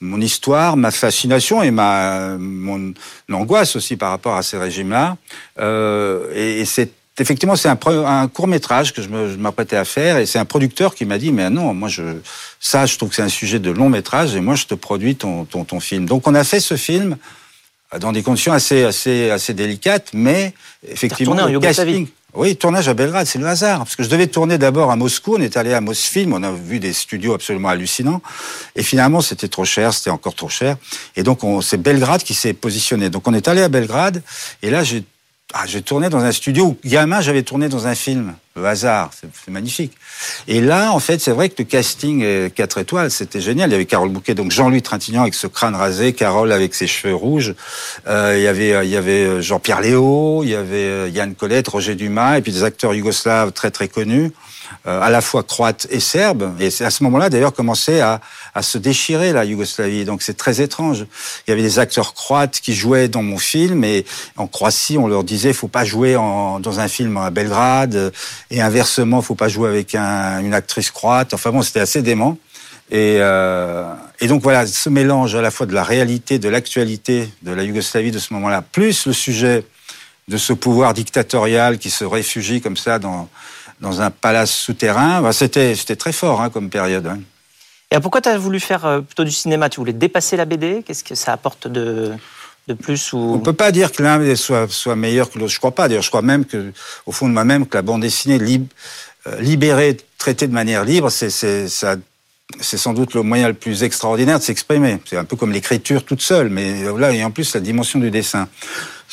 mon 0.00 0.20
histoire, 0.20 0.76
ma 0.76 0.90
fascination 0.90 1.62
et 1.62 1.70
ma 1.70 2.36
mon 2.38 2.92
angoisse 3.32 3.76
aussi 3.76 3.96
par 3.96 4.10
rapport 4.10 4.36
à 4.36 4.42
ces 4.42 4.58
régimes-là. 4.58 5.16
Euh, 5.58 6.30
et 6.34 6.64
c'est 6.64 6.90
effectivement, 7.18 7.56
c'est 7.56 7.68
un, 7.68 7.78
un, 8.06 8.28
court 8.28 8.46
métrage 8.46 8.92
que 8.92 9.02
je 9.02 9.08
m'apprêtais 9.08 9.76
à 9.76 9.84
faire 9.84 10.18
et 10.18 10.26
c'est 10.26 10.38
un 10.38 10.44
producteur 10.44 10.94
qui 10.94 11.04
m'a 11.04 11.18
dit 11.18 11.32
mais 11.32 11.48
non, 11.50 11.74
moi 11.74 11.88
je 11.88 12.02
ça, 12.60 12.86
je 12.86 12.96
trouve 12.96 13.10
que 13.10 13.16
c'est 13.16 13.22
un 13.22 13.28
sujet 13.28 13.58
de 13.58 13.70
long 13.70 13.88
métrage 13.88 14.34
et 14.34 14.40
moi 14.40 14.54
je 14.54 14.66
te 14.66 14.74
produis 14.74 15.16
ton, 15.16 15.44
ton, 15.44 15.64
ton 15.64 15.80
film. 15.80 16.06
Donc 16.06 16.26
on 16.26 16.34
a 16.34 16.44
fait 16.44 16.60
ce 16.60 16.76
film 16.76 17.16
dans 18.00 18.12
des 18.12 18.22
conditions 18.22 18.52
assez 18.52 18.84
assez 18.84 19.30
assez 19.30 19.54
délicates, 19.54 20.10
mais 20.12 20.54
effectivement 20.88 21.46
le 21.46 21.60
casting. 21.60 22.08
Oui, 22.36 22.56
tournage 22.56 22.88
à 22.88 22.94
Belgrade, 22.94 23.28
c'est 23.28 23.38
le 23.38 23.46
hasard. 23.46 23.78
Parce 23.78 23.94
que 23.94 24.02
je 24.02 24.08
devais 24.08 24.26
tourner 24.26 24.58
d'abord 24.58 24.90
à 24.90 24.96
Moscou, 24.96 25.36
on 25.36 25.40
est 25.40 25.56
allé 25.56 25.72
à 25.72 25.80
Mosfilm, 25.80 26.32
on 26.32 26.42
a 26.42 26.50
vu 26.50 26.80
des 26.80 26.92
studios 26.92 27.32
absolument 27.32 27.68
hallucinants. 27.68 28.20
Et 28.74 28.82
finalement, 28.82 29.20
c'était 29.20 29.46
trop 29.46 29.64
cher, 29.64 29.94
c'était 29.94 30.10
encore 30.10 30.34
trop 30.34 30.48
cher. 30.48 30.76
Et 31.14 31.22
donc, 31.22 31.42
c'est 31.62 31.80
Belgrade 31.80 32.24
qui 32.24 32.34
s'est 32.34 32.52
positionné. 32.52 33.08
Donc, 33.08 33.28
on 33.28 33.34
est 33.34 33.46
allé 33.46 33.62
à 33.62 33.68
Belgrade, 33.68 34.20
et 34.62 34.70
là, 34.70 34.82
j'ai 34.82 35.04
ah, 35.56 35.66
j'ai 35.66 35.82
tourné 35.82 36.08
dans 36.08 36.18
un 36.18 36.32
studio 36.32 36.64
où, 36.64 36.76
gamin, 36.84 37.20
j'avais 37.20 37.44
tourné 37.44 37.68
dans 37.68 37.86
un 37.86 37.94
film. 37.94 38.34
Le 38.56 38.66
hasard, 38.66 39.10
c'est 39.14 39.50
magnifique. 39.52 39.92
Et 40.48 40.60
là, 40.60 40.92
en 40.92 40.98
fait, 40.98 41.20
c'est 41.20 41.30
vrai 41.30 41.48
que 41.48 41.54
le 41.58 41.64
casting 41.64 42.50
4 42.50 42.78
étoiles, 42.78 43.10
c'était 43.12 43.40
génial. 43.40 43.70
Il 43.70 43.72
y 43.72 43.74
avait 43.76 43.84
Carole 43.84 44.08
Bouquet, 44.08 44.34
donc 44.34 44.50
Jean-Louis 44.50 44.82
Trintignant 44.82 45.22
avec 45.22 45.34
ce 45.34 45.46
crâne 45.46 45.76
rasé, 45.76 46.12
Carole 46.12 46.50
avec 46.50 46.74
ses 46.74 46.88
cheveux 46.88 47.14
rouges. 47.14 47.54
Euh, 48.08 48.34
il 48.36 48.42
y 48.42 48.48
avait, 48.48 48.84
il 48.84 48.90
y 48.90 48.96
avait 48.96 49.42
Jean-Pierre 49.42 49.80
Léo, 49.80 50.42
il 50.42 50.50
y 50.50 50.56
avait 50.56 51.08
Yann 51.12 51.36
Colette, 51.36 51.68
Roger 51.68 51.94
Dumas, 51.94 52.38
et 52.38 52.42
puis 52.42 52.50
des 52.50 52.64
acteurs 52.64 52.92
yougoslaves 52.92 53.52
très 53.52 53.70
très 53.70 53.86
connus. 53.86 54.32
Euh, 54.86 55.00
à 55.00 55.10
la 55.10 55.20
fois 55.20 55.42
croate 55.42 55.86
et 55.90 56.00
serbe. 56.00 56.54
Et 56.60 56.70
c'est 56.70 56.84
à 56.84 56.90
ce 56.90 57.02
moment-là, 57.04 57.30
d'ailleurs, 57.30 57.52
commençait 57.52 58.00
à, 58.00 58.20
se 58.60 58.78
déchirer 58.78 59.32
la 59.32 59.44
Yougoslavie. 59.44 60.04
Donc 60.04 60.22
c'est 60.22 60.36
très 60.36 60.60
étrange. 60.60 61.06
Il 61.46 61.50
y 61.50 61.52
avait 61.52 61.62
des 61.62 61.78
acteurs 61.78 62.14
croates 62.14 62.60
qui 62.60 62.74
jouaient 62.74 63.08
dans 63.08 63.22
mon 63.22 63.38
film, 63.38 63.82
et 63.82 64.04
en 64.36 64.46
Croatie, 64.46 64.96
on 64.96 65.08
leur 65.08 65.24
disait, 65.24 65.52
faut 65.52 65.68
pas 65.68 65.84
jouer 65.84 66.14
dans 66.14 66.80
un 66.80 66.88
film 66.88 67.16
à 67.16 67.30
Belgrade, 67.30 68.12
et 68.50 68.62
inversement, 68.62 69.22
faut 69.22 69.34
pas 69.34 69.48
jouer 69.48 69.68
avec 69.68 69.94
un, 69.94 70.40
une 70.40 70.54
actrice 70.54 70.90
croate. 70.90 71.34
Enfin 71.34 71.50
bon, 71.50 71.62
c'était 71.62 71.80
assez 71.80 72.02
dément. 72.02 72.38
Euh, 72.92 73.92
et, 74.20 74.28
donc 74.28 74.42
voilà, 74.42 74.66
ce 74.66 74.88
mélange 74.88 75.34
à 75.34 75.42
la 75.42 75.50
fois 75.50 75.66
de 75.66 75.74
la 75.74 75.82
réalité, 75.82 76.38
de 76.38 76.48
l'actualité 76.48 77.28
de 77.42 77.52
la 77.52 77.62
Yougoslavie 77.62 78.10
de 78.10 78.18
ce 78.18 78.32
moment-là, 78.34 78.62
plus 78.62 79.06
le 79.06 79.12
sujet 79.12 79.64
de 80.28 80.36
ce 80.36 80.52
pouvoir 80.52 80.94
dictatorial 80.94 81.78
qui 81.78 81.90
se 81.90 82.04
réfugie 82.04 82.60
comme 82.60 82.76
ça 82.76 82.98
dans, 82.98 83.28
dans 83.80 84.00
un 84.00 84.10
palace 84.10 84.52
souterrain. 84.52 85.22
Bah, 85.22 85.32
c'était, 85.32 85.74
c'était 85.74 85.96
très 85.96 86.12
fort 86.12 86.40
hein, 86.40 86.50
comme 86.50 86.70
période. 86.70 87.06
Hein. 87.06 87.20
Et 87.90 88.00
pourquoi 88.00 88.20
tu 88.20 88.28
as 88.28 88.38
voulu 88.38 88.60
faire 88.60 88.84
euh, 88.84 89.00
plutôt 89.00 89.24
du 89.24 89.30
cinéma? 89.30 89.68
Tu 89.68 89.80
voulais 89.80 89.92
dépasser 89.92 90.36
la 90.36 90.44
BD 90.44 90.82
Qu'est-ce 90.84 91.04
que 91.04 91.14
ça 91.14 91.32
apporte 91.32 91.68
de, 91.68 92.12
de 92.66 92.74
plus 92.74 93.12
ou... 93.12 93.34
On 93.34 93.38
peut 93.38 93.52
pas 93.52 93.72
dire 93.72 93.92
que 93.92 94.02
l'un 94.02 94.36
soit, 94.36 94.70
soit 94.70 94.96
meilleur 94.96 95.30
que 95.30 95.38
l'autre. 95.38 95.52
Je 95.52 95.58
crois 95.58 95.74
pas. 95.74 95.88
D'ailleurs, 95.88 96.02
je 96.02 96.08
crois 96.08 96.22
même 96.22 96.44
que, 96.44 96.72
au 97.06 97.12
fond 97.12 97.28
de 97.28 97.32
moi-même, 97.32 97.66
que 97.66 97.76
la 97.76 97.82
bande 97.82 98.02
dessinée 98.02 98.38
euh, 99.26 99.40
libérée, 99.40 99.96
traitée 100.18 100.48
de 100.48 100.52
manière 100.52 100.84
libre, 100.84 101.10
c'est, 101.10 101.30
c'est, 101.30 101.68
ça 101.68 101.96
c'est 102.60 102.76
sans 102.76 102.92
doute 102.92 103.14
le 103.14 103.22
moyen 103.22 103.48
le 103.48 103.54
plus 103.54 103.82
extraordinaire 103.82 104.38
de 104.38 104.44
s'exprimer. 104.44 104.98
C'est 105.04 105.16
un 105.16 105.24
peu 105.24 105.36
comme 105.36 105.52
l'écriture 105.52 106.04
toute 106.04 106.20
seule, 106.20 106.50
mais 106.50 106.84
là, 106.98 107.12
il 107.12 107.18
y 107.18 107.22
a 107.22 107.26
en 107.26 107.30
plus 107.30 107.54
la 107.54 107.60
dimension 107.60 107.98
du 107.98 108.10
dessin. 108.10 108.48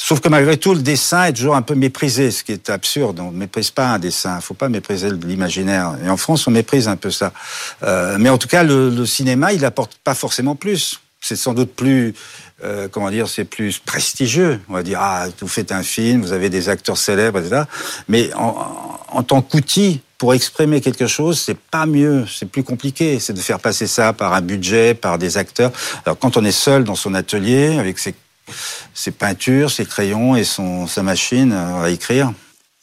Sauf 0.04 0.20
que 0.20 0.30
malgré 0.30 0.58
tout, 0.58 0.74
le 0.74 0.82
dessin 0.82 1.26
est 1.26 1.34
toujours 1.34 1.56
un 1.56 1.62
peu 1.62 1.76
méprisé, 1.76 2.32
ce 2.32 2.44
qui 2.44 2.54
est 2.54 2.72
absurde. 2.72 3.20
On 3.20 3.32
ne 3.32 3.38
méprise 3.38 3.70
pas 3.70 3.90
un 3.90 4.00
dessin. 4.00 4.38
Il 4.40 4.42
faut 4.42 4.56
pas 4.56 4.68
mépriser 4.68 5.12
l'imaginaire. 5.12 5.96
Et 6.04 6.10
en 6.10 6.18
France, 6.18 6.48
on 6.48 6.52
méprise 6.52 6.88
un 6.88 6.96
peu 6.96 7.12
ça. 7.12 7.32
Euh, 7.84 8.18
mais 8.20 8.30
en 8.30 8.40
tout 8.40 8.48
cas, 8.48 8.64
le, 8.64 8.90
le 8.90 9.06
cinéma, 9.06 9.54
il 9.54 9.64
apporte 9.64 10.00
pas 10.04 10.16
forcément 10.16 10.56
plus. 10.56 11.00
C'est 11.22 11.36
sans 11.36 11.54
doute 11.54 11.76
plus, 11.76 12.16
euh, 12.64 12.88
comment 12.88 13.12
dire, 13.12 13.30
c'est 13.30 13.46
plus 13.46 13.78
prestigieux. 13.78 14.60
On 14.70 14.74
va 14.74 14.82
dire, 14.82 14.98
ah, 15.00 15.28
vous 15.40 15.48
faites 15.48 15.72
un 15.72 15.84
film, 15.84 16.22
vous 16.22 16.34
avez 16.34 16.50
des 16.50 16.68
acteurs 16.68 16.98
célèbres, 16.98 17.38
etc. 17.38 17.66
Mais 18.08 18.34
en, 18.34 19.00
en 19.08 19.22
tant 19.22 19.44
qu'outil 19.44 20.02
pour 20.18 20.34
exprimer 20.34 20.82
quelque 20.82 21.08
chose, 21.08 21.40
c'est 21.40 21.58
pas 21.58 21.86
mieux, 21.86 22.26
c'est 22.28 22.48
plus 22.48 22.64
compliqué. 22.64 23.20
C'est 23.20 23.34
de 23.34 23.40
faire 23.40 23.60
passer 23.60 23.86
ça 23.86 24.14
par 24.14 24.34
un 24.34 24.42
budget, 24.42 24.96
par 24.96 25.20
des 25.20 25.38
acteurs. 25.38 25.72
Alors 26.06 26.18
quand 26.18 26.38
on 26.38 26.46
est 26.46 26.52
seul 26.52 26.84
dans 26.84 26.96
son 26.96 27.14
atelier 27.14 27.78
avec 27.78 28.00
ses 28.00 28.16
ses 28.94 29.12
peintures, 29.12 29.72
ses 29.72 29.86
crayons 29.86 30.36
et 30.36 30.44
son, 30.44 30.88
sa 30.88 31.04
machine 31.04 31.52
à 31.54 31.90
écrire. 31.90 32.32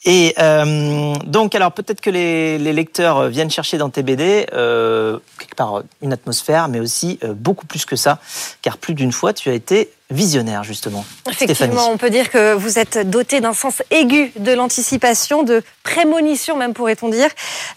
Et 0.05 0.33
euh, 0.39 1.13
donc, 1.25 1.55
alors 1.55 1.73
peut-être 1.73 1.99
que 1.99 2.09
les, 2.09 2.57
les, 2.57 2.71
lecteurs 2.71 3.27
viennent 3.27 3.51
chercher 3.51 3.77
dans 3.77 3.89
tes 3.89 4.01
BD 4.01 4.47
euh, 4.53 5.19
quelque 5.37 5.55
part 5.55 5.83
une 6.01 6.13
atmosphère, 6.13 6.69
mais 6.69 6.79
aussi 6.79 7.19
euh, 7.23 7.33
beaucoup 7.33 7.65
plus 7.65 7.83
que 7.83 7.97
ça, 7.97 8.19
car 8.61 8.77
plus 8.77 8.93
d'une 8.93 9.11
fois 9.11 9.33
tu 9.33 9.49
as 9.49 9.53
été 9.53 9.89
visionnaire, 10.11 10.63
justement. 10.63 11.05
Effectivement, 11.29 11.89
on 11.91 11.97
peut 11.97 12.09
dire 12.09 12.31
que 12.31 12.53
vous 12.53 12.79
êtes 12.79 13.09
doté 13.09 13.41
d'un 13.41 13.53
sens 13.53 13.83
aigu 13.91 14.31
de 14.37 14.51
l'anticipation, 14.51 15.43
de 15.43 15.61
prémonition 15.83 16.57
même, 16.57 16.73
pourrait-on 16.73 17.09
dire. 17.09 17.29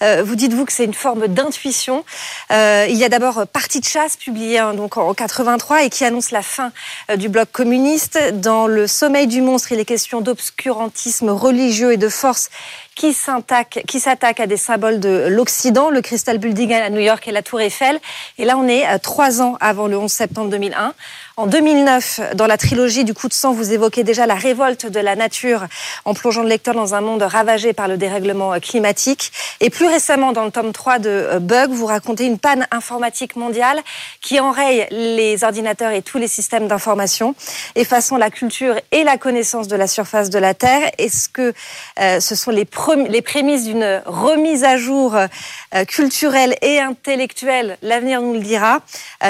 Euh, 0.03 0.23
vous 0.25 0.35
dites-vous 0.35 0.65
que 0.65 0.73
c'est 0.73 0.85
une 0.85 0.95
forme 0.95 1.29
d'intuition. 1.29 2.05
Euh, 2.51 2.87
il 2.89 2.97
y 2.97 3.05
a 3.05 3.11
d'abord 3.11 3.47
Partie 3.47 3.81
de 3.81 3.85
chasse, 3.85 4.17
publié 4.17 4.59
hein, 4.59 4.73
donc 4.73 4.97
en 4.97 5.13
83 5.13 5.85
et 5.85 5.91
qui 5.91 6.05
annonce 6.05 6.31
la 6.31 6.43
fin 6.43 6.73
euh, 7.11 7.17
du 7.17 7.29
bloc 7.29 7.51
communiste. 7.53 8.19
Dans 8.33 8.67
Le 8.67 8.87
sommeil 8.87 9.27
du 9.27 9.43
monstre, 9.43 9.73
il 9.73 9.81
est 9.81 9.85
question 9.85 10.23
d'obscurantisme 10.23 11.29
religieux 11.29 11.93
et 11.93 11.99
de 11.99 12.09
force 12.09 12.49
qui 12.95 13.13
s'attaque 13.13 14.41
à 14.41 14.47
des 14.47 14.57
symboles 14.57 15.01
de 15.01 15.27
l'Occident, 15.29 15.91
le 15.91 16.01
Crystal 16.03 16.39
Building 16.39 16.73
à 16.73 16.91
New 16.91 17.01
York 17.01 17.27
et 17.27 17.33
la 17.33 17.43
Tour 17.43 17.61
Eiffel. 17.61 17.99
Et 18.39 18.45
là, 18.45 18.57
on 18.57 18.69
est 18.69 18.99
trois 18.99 19.43
ans 19.43 19.57
avant 19.61 19.87
le 19.87 19.97
11 19.97 20.11
septembre 20.11 20.51
2001. 20.51 20.95
En 21.39 21.47
2009, 21.47 22.35
dans 22.35 22.47
la 22.47 22.59
trilogie 22.59 23.05
du 23.05 23.15
coup 23.15 23.27
de 23.27 23.33
sang, 23.33 23.53
vous 23.53 23.73
évoquez 23.73 24.05
déjà 24.05 24.27
la 24.27 24.35
révolte 24.35 24.87
de 24.87 25.01
la 25.01 25.17
nature 25.17 25.67
en 26.05 26.13
plongeant 26.13 26.43
le 26.43 26.49
lecteur 26.49 26.75
dans 26.75 26.95
un 26.95 27.01
monde 27.01 27.23
ravagé 27.23 27.73
par 27.73 27.89
le 27.89 27.97
dérèglement 27.97 28.53
climatique. 28.61 29.33
Et 29.61 29.71
plus 29.71 29.87
récemment, 29.87 30.33
dans 30.33 30.45
le 30.45 30.51
tome 30.51 30.73
3 30.73 30.99
de 30.99 31.09
euh, 31.09 31.39
Bug, 31.39 31.71
vous 31.71 31.87
racontez 31.87 32.27
une 32.27 32.39
panne 32.39 32.67
informatique 32.71 33.37
mondiale 33.37 33.81
qui 34.21 34.41
enraye 34.41 34.87
les 34.91 35.43
ordinateurs 35.43 35.93
et 35.93 36.03
tous 36.03 36.19
les 36.19 36.29
systèmes 36.29 36.69
d'information, 36.69 37.35
effaçant 37.77 38.19
la 38.19 38.31
culture 38.31 38.77
et 38.91 39.03
la 39.03 39.17
connaissance 39.17 39.69
de 39.69 39.77
la 39.77 39.87
surface 39.87 40.29
de 40.29 40.39
la 40.39 40.53
Terre. 40.53 40.91
Est-ce 40.99 41.31
que 41.31 41.55
euh, 41.99 42.21
ce 42.21 42.35
sont 42.35 42.51
les, 42.51 42.67
les 43.09 43.23
prémices 43.23 43.65
d'une 43.65 44.03
remise 44.07 44.65
à 44.65 44.77
jour 44.77 45.15
euh, 45.17 45.85
culturelle 45.85 46.57
et 46.63 46.79
intellectuelle 46.81 47.79
L'avenir 47.83 48.21
nous 48.23 48.35
le 48.35 48.41
dira. 48.41 48.81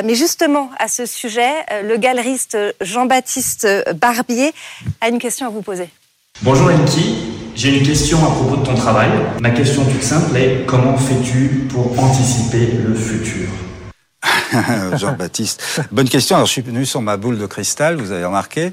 mais 0.04 0.14
justement, 0.14 0.70
à 0.78 0.88
ce 0.88 1.06
sujet, 1.06 1.52
le 1.82 1.96
galeriste 1.96 2.56
Jean-Baptiste 2.80 3.66
Barbier 3.94 4.52
a 5.00 5.08
une 5.08 5.18
question 5.18 5.46
à 5.46 5.50
vous 5.50 5.62
poser. 5.62 5.88
Bonjour 6.42 6.68
Enki, 6.70 7.16
j'ai 7.54 7.76
une 7.78 7.86
question 7.86 8.18
à 8.18 8.30
propos 8.30 8.56
de 8.56 8.66
ton 8.66 8.74
travail. 8.74 9.10
Ma 9.40 9.50
question 9.50 9.84
toute 9.84 10.02
simple 10.02 10.36
est 10.36 10.66
comment 10.66 10.96
fais-tu 10.96 11.68
pour 11.70 11.98
anticiper 12.02 12.66
le 12.84 12.94
futur? 12.94 13.48
Jean-Baptiste. 14.96 15.82
Bonne 15.90 16.08
question. 16.08 16.36
Alors, 16.36 16.46
je 16.46 16.52
suis 16.52 16.62
venu 16.62 16.86
sur 16.86 17.02
ma 17.02 17.16
boule 17.16 17.38
de 17.38 17.46
cristal, 17.46 17.96
vous 17.96 18.12
avez 18.12 18.24
remarqué. 18.24 18.72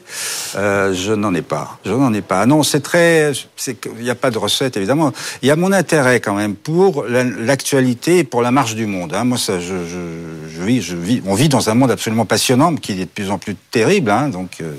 Euh, 0.56 0.94
je 0.94 1.14
n'en 1.14 1.34
ai 1.34 1.42
pas. 1.42 1.80
Je 1.86 1.92
n'en 1.92 2.14
ai 2.14 2.22
pas. 2.22 2.46
Non, 2.46 2.64
c'est 2.64 2.82
très. 2.82 3.32
Il 3.68 4.04
n'y 4.04 4.10
a 4.10 4.16
pas 4.16 4.32
de 4.32 4.38
recette, 4.38 4.78
évidemment. 4.78 5.12
Il 5.42 5.48
y 5.48 5.52
a 5.52 5.56
mon 5.56 5.72
intérêt 5.72 6.20
quand 6.20 6.36
même 6.36 6.56
pour 6.56 7.06
l'actualité 7.06 8.20
et 8.20 8.24
pour 8.24 8.42
la 8.42 8.52
marche 8.52 8.76
du 8.76 8.86
monde. 8.86 9.14
Hein. 9.14 9.24
Moi, 9.24 9.38
ça, 9.38 9.60
je, 9.60 9.86
je, 9.86 10.56
je, 10.56 10.64
vis, 10.64 10.82
je 10.82 10.96
vis. 10.96 11.22
On 11.26 11.34
vit 11.34 11.50
dans 11.50 11.70
un 11.70 11.74
monde 11.74 11.92
absolument 11.92 12.26
passionnant, 12.26 12.76
qui 12.76 12.94
est 12.94 12.96
de 12.96 13.06
plus 13.06 13.32
en 13.32 13.38
plus 13.38 13.56
terrible. 13.72 14.12
Hein. 14.12 14.30
Donc. 14.30 14.58
Euh, 14.62 14.74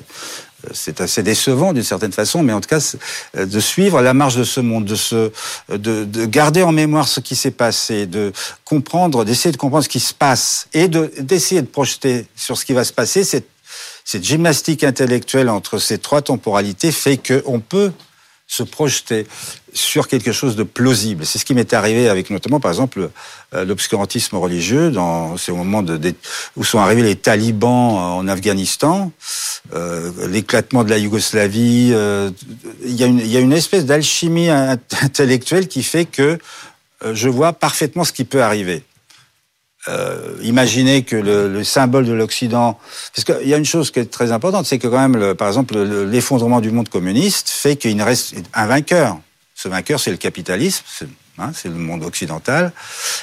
c'est 0.72 1.00
assez 1.00 1.22
décevant 1.22 1.72
d'une 1.72 1.82
certaine 1.84 2.12
façon, 2.12 2.42
mais 2.42 2.52
en 2.52 2.60
tout 2.60 2.68
cas, 2.68 2.94
euh, 3.36 3.46
de 3.46 3.60
suivre 3.60 4.00
la 4.00 4.14
marche 4.14 4.36
de 4.36 4.44
ce 4.44 4.60
monde, 4.60 4.84
de, 4.84 4.94
se, 4.94 5.30
de, 5.68 6.04
de 6.04 6.24
garder 6.26 6.62
en 6.62 6.72
mémoire 6.72 7.08
ce 7.08 7.20
qui 7.20 7.36
s'est 7.36 7.50
passé, 7.50 8.06
de 8.06 8.32
comprendre, 8.64 9.24
d'essayer 9.24 9.52
de 9.52 9.56
comprendre 9.56 9.84
ce 9.84 9.88
qui 9.88 10.00
se 10.00 10.14
passe 10.14 10.68
et 10.72 10.88
d'essayer 10.88 11.62
de, 11.62 11.66
projeter 11.66 12.26
sur 12.36 12.56
ce 12.56 12.64
qui 12.64 12.72
va 12.72 12.84
se 12.84 12.92
passer. 12.92 13.24
Cette, 13.24 13.48
cette 14.04 14.24
gymnastique 14.24 14.82
intellectuelle 14.84 15.48
entre 15.48 15.78
ces 15.78 15.98
trois 15.98 16.22
temporalités 16.22 16.92
fait 16.92 17.16
qu'on 17.16 17.60
peut 17.60 17.92
se 18.50 18.64
projeter 18.64 19.28
sur 19.72 20.08
quelque 20.08 20.32
chose 20.32 20.56
de 20.56 20.64
plausible. 20.64 21.24
C'est 21.24 21.38
ce 21.38 21.44
qui 21.44 21.54
m'est 21.54 21.72
arrivé 21.72 22.08
avec 22.08 22.30
notamment, 22.30 22.58
par 22.58 22.72
exemple, 22.72 23.10
euh, 23.54 23.64
l'obscurantisme 23.64 24.36
religieux. 24.36 24.90
Dans 24.90 25.36
ces 25.36 25.52
moments 25.52 25.84
de, 25.84 26.12
où 26.56 26.64
sont 26.64 26.80
arrivés 26.80 27.04
les 27.04 27.14
talibans 27.14 28.18
en 28.18 28.26
Afghanistan, 28.26 29.12
euh, 29.72 30.10
l'éclatement 30.26 30.82
de 30.82 30.90
la 30.90 30.98
Yougoslavie. 30.98 31.92
Euh, 31.92 32.32
il, 32.84 32.96
y 32.96 33.04
a 33.36 33.40
une, 33.40 33.52
espèce 33.52 33.86
d'alchimie 33.86 34.48
intellectuelle 35.02 35.68
qui 35.68 35.84
fait 35.84 36.04
que 36.04 36.36
je 37.12 37.28
vois 37.28 37.52
parfaitement 37.52 38.02
ce 38.02 38.12
qui 38.12 38.24
peut 38.24 38.42
arriver. 38.42 38.82
Euh, 39.88 40.36
imaginez 40.42 41.04
que 41.04 41.16
le, 41.16 41.48
le 41.48 41.64
symbole 41.64 42.04
de 42.04 42.12
l'Occident, 42.12 42.78
parce 43.14 43.24
qu'il 43.24 43.48
y 43.48 43.54
a 43.54 43.56
une 43.56 43.64
chose 43.64 43.90
qui 43.90 43.98
est 43.98 44.10
très 44.10 44.30
importante, 44.30 44.66
c'est 44.66 44.78
que 44.78 44.88
quand 44.88 45.08
même, 45.08 45.34
par 45.34 45.48
exemple, 45.48 45.78
l'effondrement 45.78 46.60
du 46.60 46.70
monde 46.70 46.88
communiste 46.88 47.48
fait 47.48 47.76
qu'il 47.76 47.96
ne 47.96 48.04
reste 48.04 48.34
un 48.52 48.66
vainqueur. 48.66 49.18
Ce 49.54 49.68
vainqueur, 49.68 49.98
c'est 49.98 50.10
le 50.10 50.16
capitalisme, 50.16 50.84
hein, 51.38 51.50
c'est 51.54 51.68
le 51.68 51.74
monde 51.74 52.04
occidental. 52.04 52.72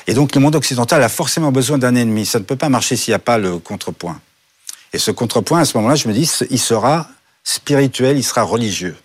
Et 0.08 0.14
donc 0.14 0.34
le 0.36 0.42
monde 0.42 0.56
occidental 0.56 1.02
a 1.04 1.10
forcément 1.10 1.52
besoin 1.52 1.78
d'un 1.78 1.96
ennemi. 1.96 2.26
Ça 2.26 2.40
ne 2.40 2.44
peut 2.44 2.56
pas 2.56 2.70
marcher 2.70 2.96
s'il 2.96 3.12
n'y 3.12 3.16
a 3.16 3.20
pas 3.20 3.38
le 3.38 3.60
contrepoint. 3.60 4.20
Et 4.94 5.00
ce 5.00 5.12
contrepoint, 5.12 5.60
à 5.60 5.66
ce 5.66 5.78
moment-là, 5.78 5.96
je 5.96 6.08
me 6.08 6.14
dis, 6.14 6.30
il 6.50 6.60
sera 6.60 7.08
spirituel, 7.44 8.18
il 8.18 8.24
sera 8.24 8.44
religieux. 8.44 8.96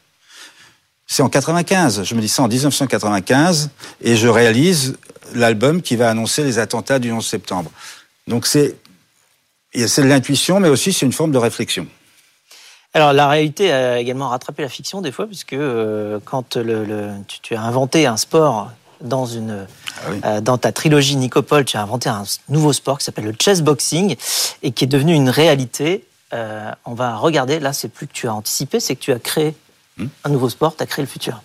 C'est 1.12 1.22
en 1.22 1.28
95, 1.28 2.04
je 2.04 2.14
me 2.14 2.22
dis 2.22 2.28
ça 2.28 2.42
en 2.42 2.48
1995, 2.48 3.68
et 4.00 4.16
je 4.16 4.28
réalise 4.28 4.96
l'album 5.34 5.82
qui 5.82 5.94
va 5.94 6.08
annoncer 6.08 6.42
les 6.42 6.58
attentats 6.58 6.98
du 6.98 7.12
11 7.12 7.22
septembre. 7.22 7.70
Donc 8.28 8.46
c'est 8.46 8.76
c'est 9.74 10.00
de 10.00 10.08
l'intuition, 10.08 10.58
mais 10.58 10.70
aussi 10.70 10.90
c'est 10.94 11.04
une 11.04 11.12
forme 11.12 11.30
de 11.30 11.36
réflexion. 11.36 11.86
Alors 12.94 13.12
la 13.12 13.28
réalité 13.28 13.70
a 13.70 13.98
également 13.98 14.30
rattrapé 14.30 14.62
la 14.62 14.70
fiction 14.70 15.02
des 15.02 15.12
fois, 15.12 15.26
puisque 15.26 15.52
euh, 15.52 16.18
quand 16.24 16.56
le, 16.56 17.10
tu, 17.28 17.40
tu, 17.40 17.54
as 17.56 17.60
inventé 17.60 18.06
un 18.06 18.16
sport 18.16 18.70
dans 19.02 19.26
une 19.26 19.66
ah 19.98 20.08
oui. 20.10 20.20
euh, 20.24 20.40
dans 20.40 20.56
ta 20.56 20.72
trilogie 20.72 21.16
Nicopole, 21.16 21.66
tu 21.66 21.76
as 21.76 21.82
inventé 21.82 22.08
un 22.08 22.24
nouveau 22.48 22.72
sport 22.72 22.96
qui 22.96 23.04
s'appelle 23.04 23.26
le 23.26 23.34
chess 23.38 23.60
boxing 23.60 24.16
et 24.62 24.72
qui 24.72 24.84
est 24.84 24.88
devenu 24.88 25.12
une 25.12 25.28
réalité. 25.28 26.06
Euh, 26.32 26.72
on 26.86 26.94
va 26.94 27.18
regarder. 27.18 27.60
Là, 27.60 27.74
c'est 27.74 27.88
plus 27.88 28.06
que 28.06 28.14
tu 28.14 28.28
as 28.28 28.34
anticipé, 28.34 28.80
c'est 28.80 28.96
que 28.96 29.02
tu 29.02 29.12
as 29.12 29.18
créé? 29.18 29.54
Un 30.24 30.28
nouveau 30.28 30.48
sport. 30.48 30.76
Tu 30.76 30.82
as 30.82 30.86
créé 30.86 31.04
le 31.04 31.10
futur. 31.10 31.40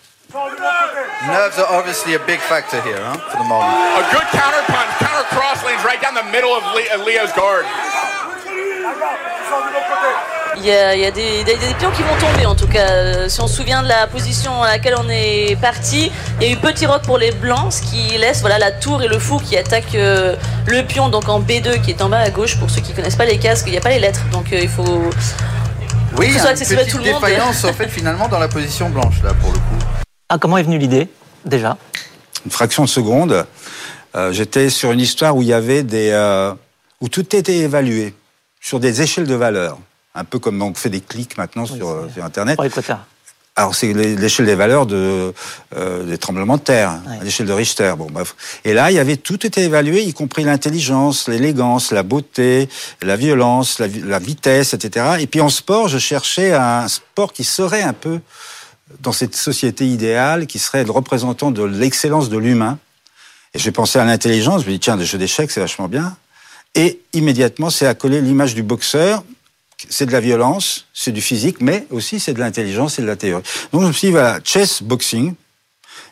Nerves 1.26 1.58
are 1.58 1.78
obviously 1.78 2.14
a 2.14 2.18
big 2.20 2.38
factor 2.38 2.80
here, 2.82 3.00
huh, 3.02 3.18
for 3.30 3.38
the 3.38 3.48
moment. 3.48 3.74
A 3.98 4.02
good 4.12 4.28
counter 4.30 4.62
punch, 4.66 4.88
counter 4.98 5.26
cross 5.34 5.64
lanes 5.64 5.82
right 5.84 6.00
down 6.00 6.14
the 6.14 6.22
middle 6.30 6.52
of 6.54 6.62
Leo's 7.04 7.32
guard. 7.34 7.66
Il 10.60 10.66
y, 10.66 10.72
a, 10.72 10.94
il 10.94 11.00
y 11.00 11.06
a, 11.06 11.10
des, 11.10 11.44
des, 11.44 11.54
des, 11.54 11.74
pions 11.78 11.90
qui 11.92 12.02
vont 12.02 12.16
tomber 12.18 12.44
en 12.44 12.54
tout 12.54 12.66
cas. 12.66 13.28
Si 13.28 13.40
on 13.40 13.46
se 13.46 13.54
souvient 13.54 13.82
de 13.82 13.88
la 13.88 14.06
position 14.06 14.62
à 14.62 14.68
laquelle 14.68 14.96
on 14.98 15.08
est 15.08 15.56
parti, 15.60 16.10
il 16.40 16.46
y 16.46 16.50
a 16.50 16.52
eu 16.52 16.56
petit 16.56 16.84
roc 16.86 17.02
pour 17.02 17.16
les 17.16 17.30
blancs, 17.30 17.74
ce 17.74 17.82
qui 17.82 18.16
laisse 18.18 18.40
voilà, 18.40 18.58
la 18.58 18.72
tour 18.72 19.02
et 19.02 19.08
le 19.08 19.18
fou 19.18 19.38
qui 19.38 19.56
attaquent 19.56 19.94
euh, 19.94 20.34
le 20.66 20.82
pion 20.82 21.10
donc 21.10 21.28
en 21.28 21.40
B2 21.40 21.80
qui 21.80 21.90
est 21.90 22.02
en 22.02 22.08
bas 22.08 22.18
à 22.18 22.30
gauche. 22.30 22.58
Pour 22.58 22.70
ceux 22.70 22.80
qui 22.80 22.92
connaissent 22.92 23.16
pas 23.16 23.24
les 23.24 23.38
casques, 23.38 23.66
il 23.68 23.72
n'y 23.72 23.78
a 23.78 23.80
pas 23.80 23.90
les 23.90 24.00
lettres, 24.00 24.24
donc 24.32 24.52
euh, 24.52 24.58
il 24.60 24.68
faut. 24.68 25.10
Oui, 26.16 26.26
il 26.28 26.34
y 26.34 26.38
a 26.38 26.50
une 26.50 26.58
petite 26.58 26.88
tout 26.88 26.98
le 26.98 27.04
défaillance 27.04 27.64
en 27.64 27.72
fait 27.72 27.88
finalement 27.88 28.28
dans 28.28 28.38
la 28.38 28.48
position 28.48 28.88
blanche 28.90 29.22
là 29.22 29.34
pour 29.34 29.52
le 29.52 29.58
coup. 29.58 29.84
Ah, 30.28 30.38
comment 30.38 30.58
est 30.58 30.62
venue 30.62 30.78
l'idée 30.78 31.08
déjà? 31.44 31.76
Une 32.44 32.50
fraction 32.50 32.84
de 32.84 32.88
seconde. 32.88 33.46
Euh, 34.14 34.32
J'étais 34.32 34.70
sur 34.70 34.92
une 34.92 35.00
histoire 35.00 35.36
où 35.36 35.42
il 35.42 35.48
y 35.48 35.52
avait 35.52 35.82
des 35.82 36.10
euh, 36.12 36.52
où 37.00 37.08
tout 37.08 37.36
était 37.36 37.58
évalué 37.58 38.14
sur 38.60 38.80
des 38.80 39.02
échelles 39.02 39.26
de 39.26 39.34
valeur 39.34 39.78
un 40.14 40.24
peu 40.24 40.38
comme 40.38 40.60
on 40.62 40.74
fait 40.74 40.90
des 40.90 41.00
clics 41.00 41.36
maintenant 41.36 41.64
oui, 41.64 41.76
sur, 41.76 42.08
sur, 42.12 42.24
Internet. 42.24 42.56
Pour 42.56 42.64
les 42.64 42.70
quotas. 42.70 43.00
Alors 43.58 43.74
c'est 43.74 43.92
l'échelle 43.92 44.46
des 44.46 44.54
valeurs 44.54 44.86
de, 44.86 45.34
euh, 45.76 46.04
des 46.04 46.16
tremblements 46.16 46.58
de 46.58 46.62
terre, 46.62 47.00
l'échelle 47.24 47.46
de 47.46 47.52
Richter. 47.52 47.92
Bon, 47.98 48.06
bref. 48.08 48.36
Et 48.64 48.72
là, 48.72 48.92
il 48.92 48.94
y 48.94 49.00
avait 49.00 49.16
tout 49.16 49.44
était 49.44 49.64
évalué, 49.64 50.02
y 50.02 50.12
compris 50.12 50.44
l'intelligence, 50.44 51.26
l'élégance, 51.26 51.90
la 51.90 52.04
beauté, 52.04 52.68
la 53.02 53.16
violence, 53.16 53.80
la, 53.80 53.88
la, 53.88 54.20
vitesse, 54.20 54.74
etc. 54.74 55.16
Et 55.18 55.26
puis 55.26 55.40
en 55.40 55.48
sport, 55.48 55.88
je 55.88 55.98
cherchais 55.98 56.54
un 56.54 56.86
sport 56.86 57.32
qui 57.32 57.42
serait 57.42 57.82
un 57.82 57.94
peu 57.94 58.20
dans 59.00 59.10
cette 59.10 59.34
société 59.34 59.88
idéale, 59.88 60.46
qui 60.46 60.60
serait 60.60 60.84
le 60.84 60.92
représentant 60.92 61.50
de 61.50 61.64
l'excellence 61.64 62.28
de 62.28 62.38
l'humain. 62.38 62.78
Et 63.54 63.58
j'ai 63.58 63.72
pensé 63.72 63.98
à 63.98 64.04
l'intelligence, 64.04 64.62
je 64.62 64.66
me 64.68 64.72
dis 64.72 64.78
tiens, 64.78 64.96
des 64.96 65.04
jeux 65.04 65.18
d'échecs, 65.18 65.50
c'est 65.50 65.60
vachement 65.60 65.88
bien. 65.88 66.16
Et 66.76 67.00
immédiatement, 67.12 67.70
c'est 67.70 67.86
accolé 67.86 68.20
l'image 68.20 68.54
du 68.54 68.62
boxeur 68.62 69.24
c'est 69.88 70.06
de 70.06 70.12
la 70.12 70.20
violence, 70.20 70.86
c'est 70.92 71.12
du 71.12 71.20
physique, 71.20 71.60
mais 71.60 71.86
aussi 71.90 72.20
c'est 72.20 72.34
de 72.34 72.40
l'intelligence 72.40 72.98
et 72.98 73.02
de 73.02 73.06
la 73.06 73.16
théorie. 73.16 73.44
Donc 73.72 73.82
je 73.82 73.86
me 73.86 73.92
suis 73.92 74.08
dit, 74.08 74.12
voilà, 74.12 74.40
chess, 74.42 74.82
boxing, 74.82 75.34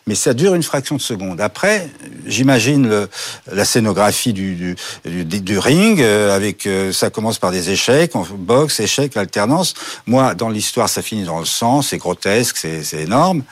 mais 0.07 0.15
ça 0.15 0.35
dure 0.35 0.55
une 0.55 0.63
fraction 0.63 0.97
de 0.97 1.01
seconde. 1.01 1.41
Après, 1.41 1.89
j'imagine 2.27 3.09
la 3.51 3.65
scénographie 3.65 4.33
du, 4.33 4.77
du, 5.05 5.25
du, 5.25 5.59
ring, 5.59 6.01
euh, 6.01 6.35
avec 6.35 6.67
euh, 6.67 6.93
ça 6.93 7.11
commence 7.11 7.39
par 7.39 7.51
des 7.51 7.71
échecs, 7.71 8.13
boxe, 8.39 8.79
échecs, 8.79 9.17
alternance. 9.17 9.75
Moi, 10.07 10.35
dans 10.35 10.49
l'histoire, 10.49 10.89
ça 10.89 11.03
finit 11.03 11.25
dans 11.25 11.41
le 11.41 11.45
sang, 11.45 11.83
c'est 11.83 11.99
grotesque, 11.99 12.57
c'est 12.57 13.01
énorme, 13.01 13.43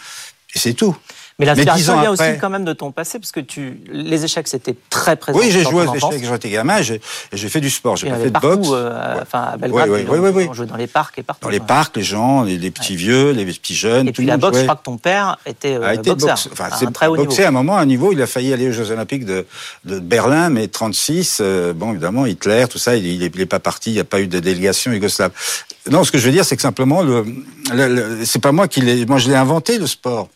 et 0.54 0.58
c'est 0.60 0.74
tout. 0.74 0.96
Mais 1.40 1.46
l'inspiration 1.46 2.00
vient 2.00 2.12
aussi 2.12 2.38
quand 2.40 2.50
même 2.50 2.64
de 2.64 2.72
ton 2.72 2.92
passé, 2.92 3.18
parce 3.18 3.32
que 3.32 3.40
tu, 3.40 3.80
les 3.90 4.24
échecs, 4.24 4.46
c'était 4.46 4.76
très 4.88 5.16
présent. 5.16 5.36
Oui, 5.36 5.50
j'ai 5.50 5.64
joué 5.64 5.84
aux 5.84 5.94
échecs 5.94 6.22
quand 6.22 6.32
j'étais 6.32 6.50
gamin, 6.50 6.80
j'ai 6.80 7.00
fait 7.48 7.60
du 7.60 7.70
sport, 7.70 7.96
j'ai 7.96 8.08
pas 8.08 8.18
fait 8.18 8.30
de 8.30 8.38
boxe. 8.38 8.68
Euh, 8.70 9.20
enfin, 9.22 9.48
à 9.52 9.56
Belgrade, 9.56 9.88
oui, 9.90 10.04
oui, 10.08 10.30
oui, 10.32 10.46
on 10.48 10.54
jouait 10.54 10.66
dans 10.66 10.76
les 10.76 10.86
parcs 10.86 11.18
et 11.18 11.24
partout. 11.24 11.44
Dans 11.44 11.50
les 11.50 11.58
parcs, 11.58 11.96
les 11.96 12.04
gens, 12.04 12.44
les, 12.44 12.70
petits 12.70 12.94
vieux, 12.94 13.32
les 13.32 13.44
petits 13.46 13.74
jeunes. 13.74 14.08
Et 14.08 14.12
puis 14.12 14.26
la 14.26 14.36
boxe, 14.36 14.58
je 14.58 14.62
crois 14.62 14.76
que 14.76 14.84
ton 14.84 14.96
père 14.96 15.38
était, 15.44 15.74
euh, 15.74 15.96
boxeur, 15.96 16.38
enfin, 16.52 16.68
à 16.70 16.84
un 16.84 16.92
très 16.92 17.08
haut 17.08 17.16
boxé 17.16 17.44
à 17.44 17.48
un 17.48 17.50
moment, 17.50 17.76
à 17.76 17.80
un 17.80 17.86
niveau, 17.86 18.12
il 18.12 18.22
a 18.22 18.28
failli 18.28 18.52
aller 18.52 18.68
aux 18.68 18.72
Jeux 18.72 18.92
Olympiques 18.92 19.24
de, 19.24 19.44
de 19.84 19.98
Berlin, 19.98 20.50
mais 20.50 20.68
36, 20.68 21.38
euh, 21.40 21.72
bon, 21.72 21.90
évidemment, 21.90 22.26
Hitler, 22.26 22.66
tout 22.70 22.78
ça, 22.78 22.94
il, 22.94 23.06
il, 23.06 23.22
est, 23.24 23.46
pas 23.46 23.58
parti, 23.58 23.90
il 23.90 23.94
n'y 23.94 24.00
a 24.00 24.04
pas 24.04 24.20
eu 24.20 24.28
de 24.28 24.38
délégation 24.38 24.92
yougoslave. 24.92 25.32
Non, 25.90 26.04
ce 26.04 26.12
que 26.12 26.18
je 26.18 26.26
veux 26.26 26.32
dire, 26.32 26.44
c'est 26.44 26.54
que 26.54 26.62
simplement, 26.62 27.02
le, 27.02 27.24
le 27.72 28.24
c'est 28.24 28.38
pas 28.38 28.52
moi 28.52 28.68
qui 28.68 28.80
l'ai, 28.80 29.04
moi 29.04 29.18
je 29.18 29.28
l'ai 29.28 29.34
inventé 29.34 29.78
le 29.78 29.86
sport. 29.88 30.28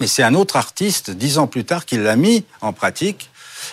Mais 0.00 0.06
c'est 0.06 0.22
un 0.22 0.34
autre 0.34 0.56
artiste, 0.56 1.10
dix 1.10 1.38
ans 1.38 1.46
plus 1.46 1.64
tard, 1.64 1.84
qui 1.84 1.96
l'a 1.96 2.16
mis 2.16 2.44
en 2.60 2.72
pratique. 2.72 3.30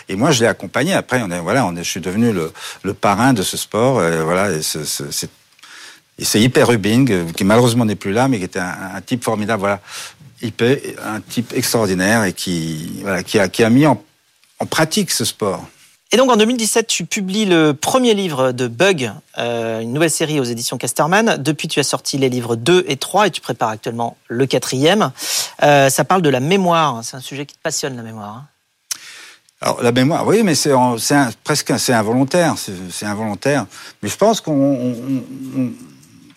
Et 0.10 0.16
moi, 0.16 0.32
je 0.32 0.42
l'ai 0.42 0.48
accompagné. 0.48 0.94
Après, 0.94 1.22
on 1.24 1.30
est, 1.32 1.40
voilà, 1.40 1.66
on 1.66 1.76
est, 1.76 1.84
je 1.84 1.90
suis 1.90 2.02
devenu 2.02 2.34
le, 2.34 2.94
parrain 2.94 3.34
de 3.34 3.44
ce 3.44 3.58
sport. 3.58 4.04
Et 4.04 4.22
voilà, 4.24 4.50
c'est 4.62 6.42
hyper 6.42 6.68
Rubing, 6.68 7.32
qui 7.34 7.44
malheureusement 7.44 7.86
n'est 7.86 7.96
plus 7.96 8.12
là, 8.12 8.28
mais 8.28 8.40
qui 8.40 8.46
était 8.46 8.60
un, 8.60 9.02
type 9.06 9.24
formidable. 9.24 9.60
Voilà, 9.60 9.82
un 10.42 11.22
type 11.22 11.54
extraordinaire 11.54 12.24
et 12.24 12.34
qui, 12.34 13.00
voilà, 13.02 13.24
qui 13.24 13.64
a, 13.64 13.70
mis 13.70 13.86
en 13.86 13.98
pratique 14.70 15.12
ce 15.12 15.26
sport. 15.26 15.66
Et 16.12 16.18
donc 16.18 16.32
en 16.32 16.38
2017, 16.38 16.88
tu 16.88 17.06
publies 17.06 17.46
le 17.46 17.74
premier 17.74 18.14
livre 18.14 18.52
de 18.52 18.68
Bug, 18.68 19.12
euh, 19.38 19.82
une 19.82 19.92
nouvelle 19.92 20.12
série 20.12 20.40
aux 20.40 20.44
éditions 20.44 20.78
Casterman. 20.78 21.38
Depuis, 21.42 21.68
tu 21.68 21.80
as 21.80 21.84
sorti 21.84 22.18
les 22.18 22.30
livres 22.30 22.56
2 22.56 22.86
et 22.88 22.96
3 22.96 23.28
et 23.28 23.32
tu 23.32 23.42
prépares 23.42 23.70
actuellement 23.70 24.16
le 24.28 24.46
quatrième. 24.46 25.12
Euh, 25.64 25.90
ça 25.90 26.06
parle 26.06 26.22
de 26.22 26.30
la 26.30 26.40
mémoire. 26.40 27.02
C'est 27.04 27.18
un 27.18 27.22
sujet 27.22 27.46
qui 27.46 27.56
te 27.56 27.62
passionne, 27.62 27.96
la 27.98 28.04
mémoire. 28.04 28.36
Hein. 28.36 28.46
Alors 29.62 29.82
la 29.82 29.92
mémoire, 29.92 30.28
oui, 30.28 30.44
mais 30.44 30.54
c'est 30.54 30.74
presque 31.44 31.74
c'est 31.80 31.94
involontaire, 31.94 32.56
c'est 32.92 33.06
involontaire. 33.06 33.66
Mais 34.04 34.10
je 34.10 34.16
pense 34.18 34.42
qu'on 34.42 34.94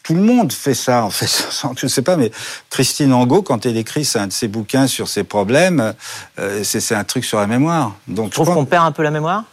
tout 0.09 0.15
le 0.15 0.23
monde 0.23 0.51
fait 0.55 0.73
ça, 0.73 1.05
en 1.05 1.11
fait. 1.11 1.27
Je 1.77 1.85
ne 1.85 1.91
sais 1.91 2.01
pas, 2.01 2.17
mais 2.17 2.33
Christine 2.71 3.13
Angot, 3.13 3.43
quand 3.43 3.67
elle 3.67 3.77
écrit 3.77 4.11
un 4.15 4.29
de 4.29 4.33
ses 4.33 4.49
bouquins 4.49 4.87
sur 4.87 5.07
ses 5.07 5.23
problèmes, 5.23 5.93
euh, 6.39 6.65
c'est 6.65 6.95
un 6.95 7.05
truc 7.05 7.27
sur 7.27 7.39
la 7.39 7.47
mémoire. 7.47 7.95
Donc, 8.07 8.31
tu 8.31 8.37
trouves 8.37 8.55
qu'on 8.55 8.65
perd 8.65 8.87
un 8.87 8.93
peu 8.93 9.03
la 9.03 9.11
mémoire? 9.11 9.45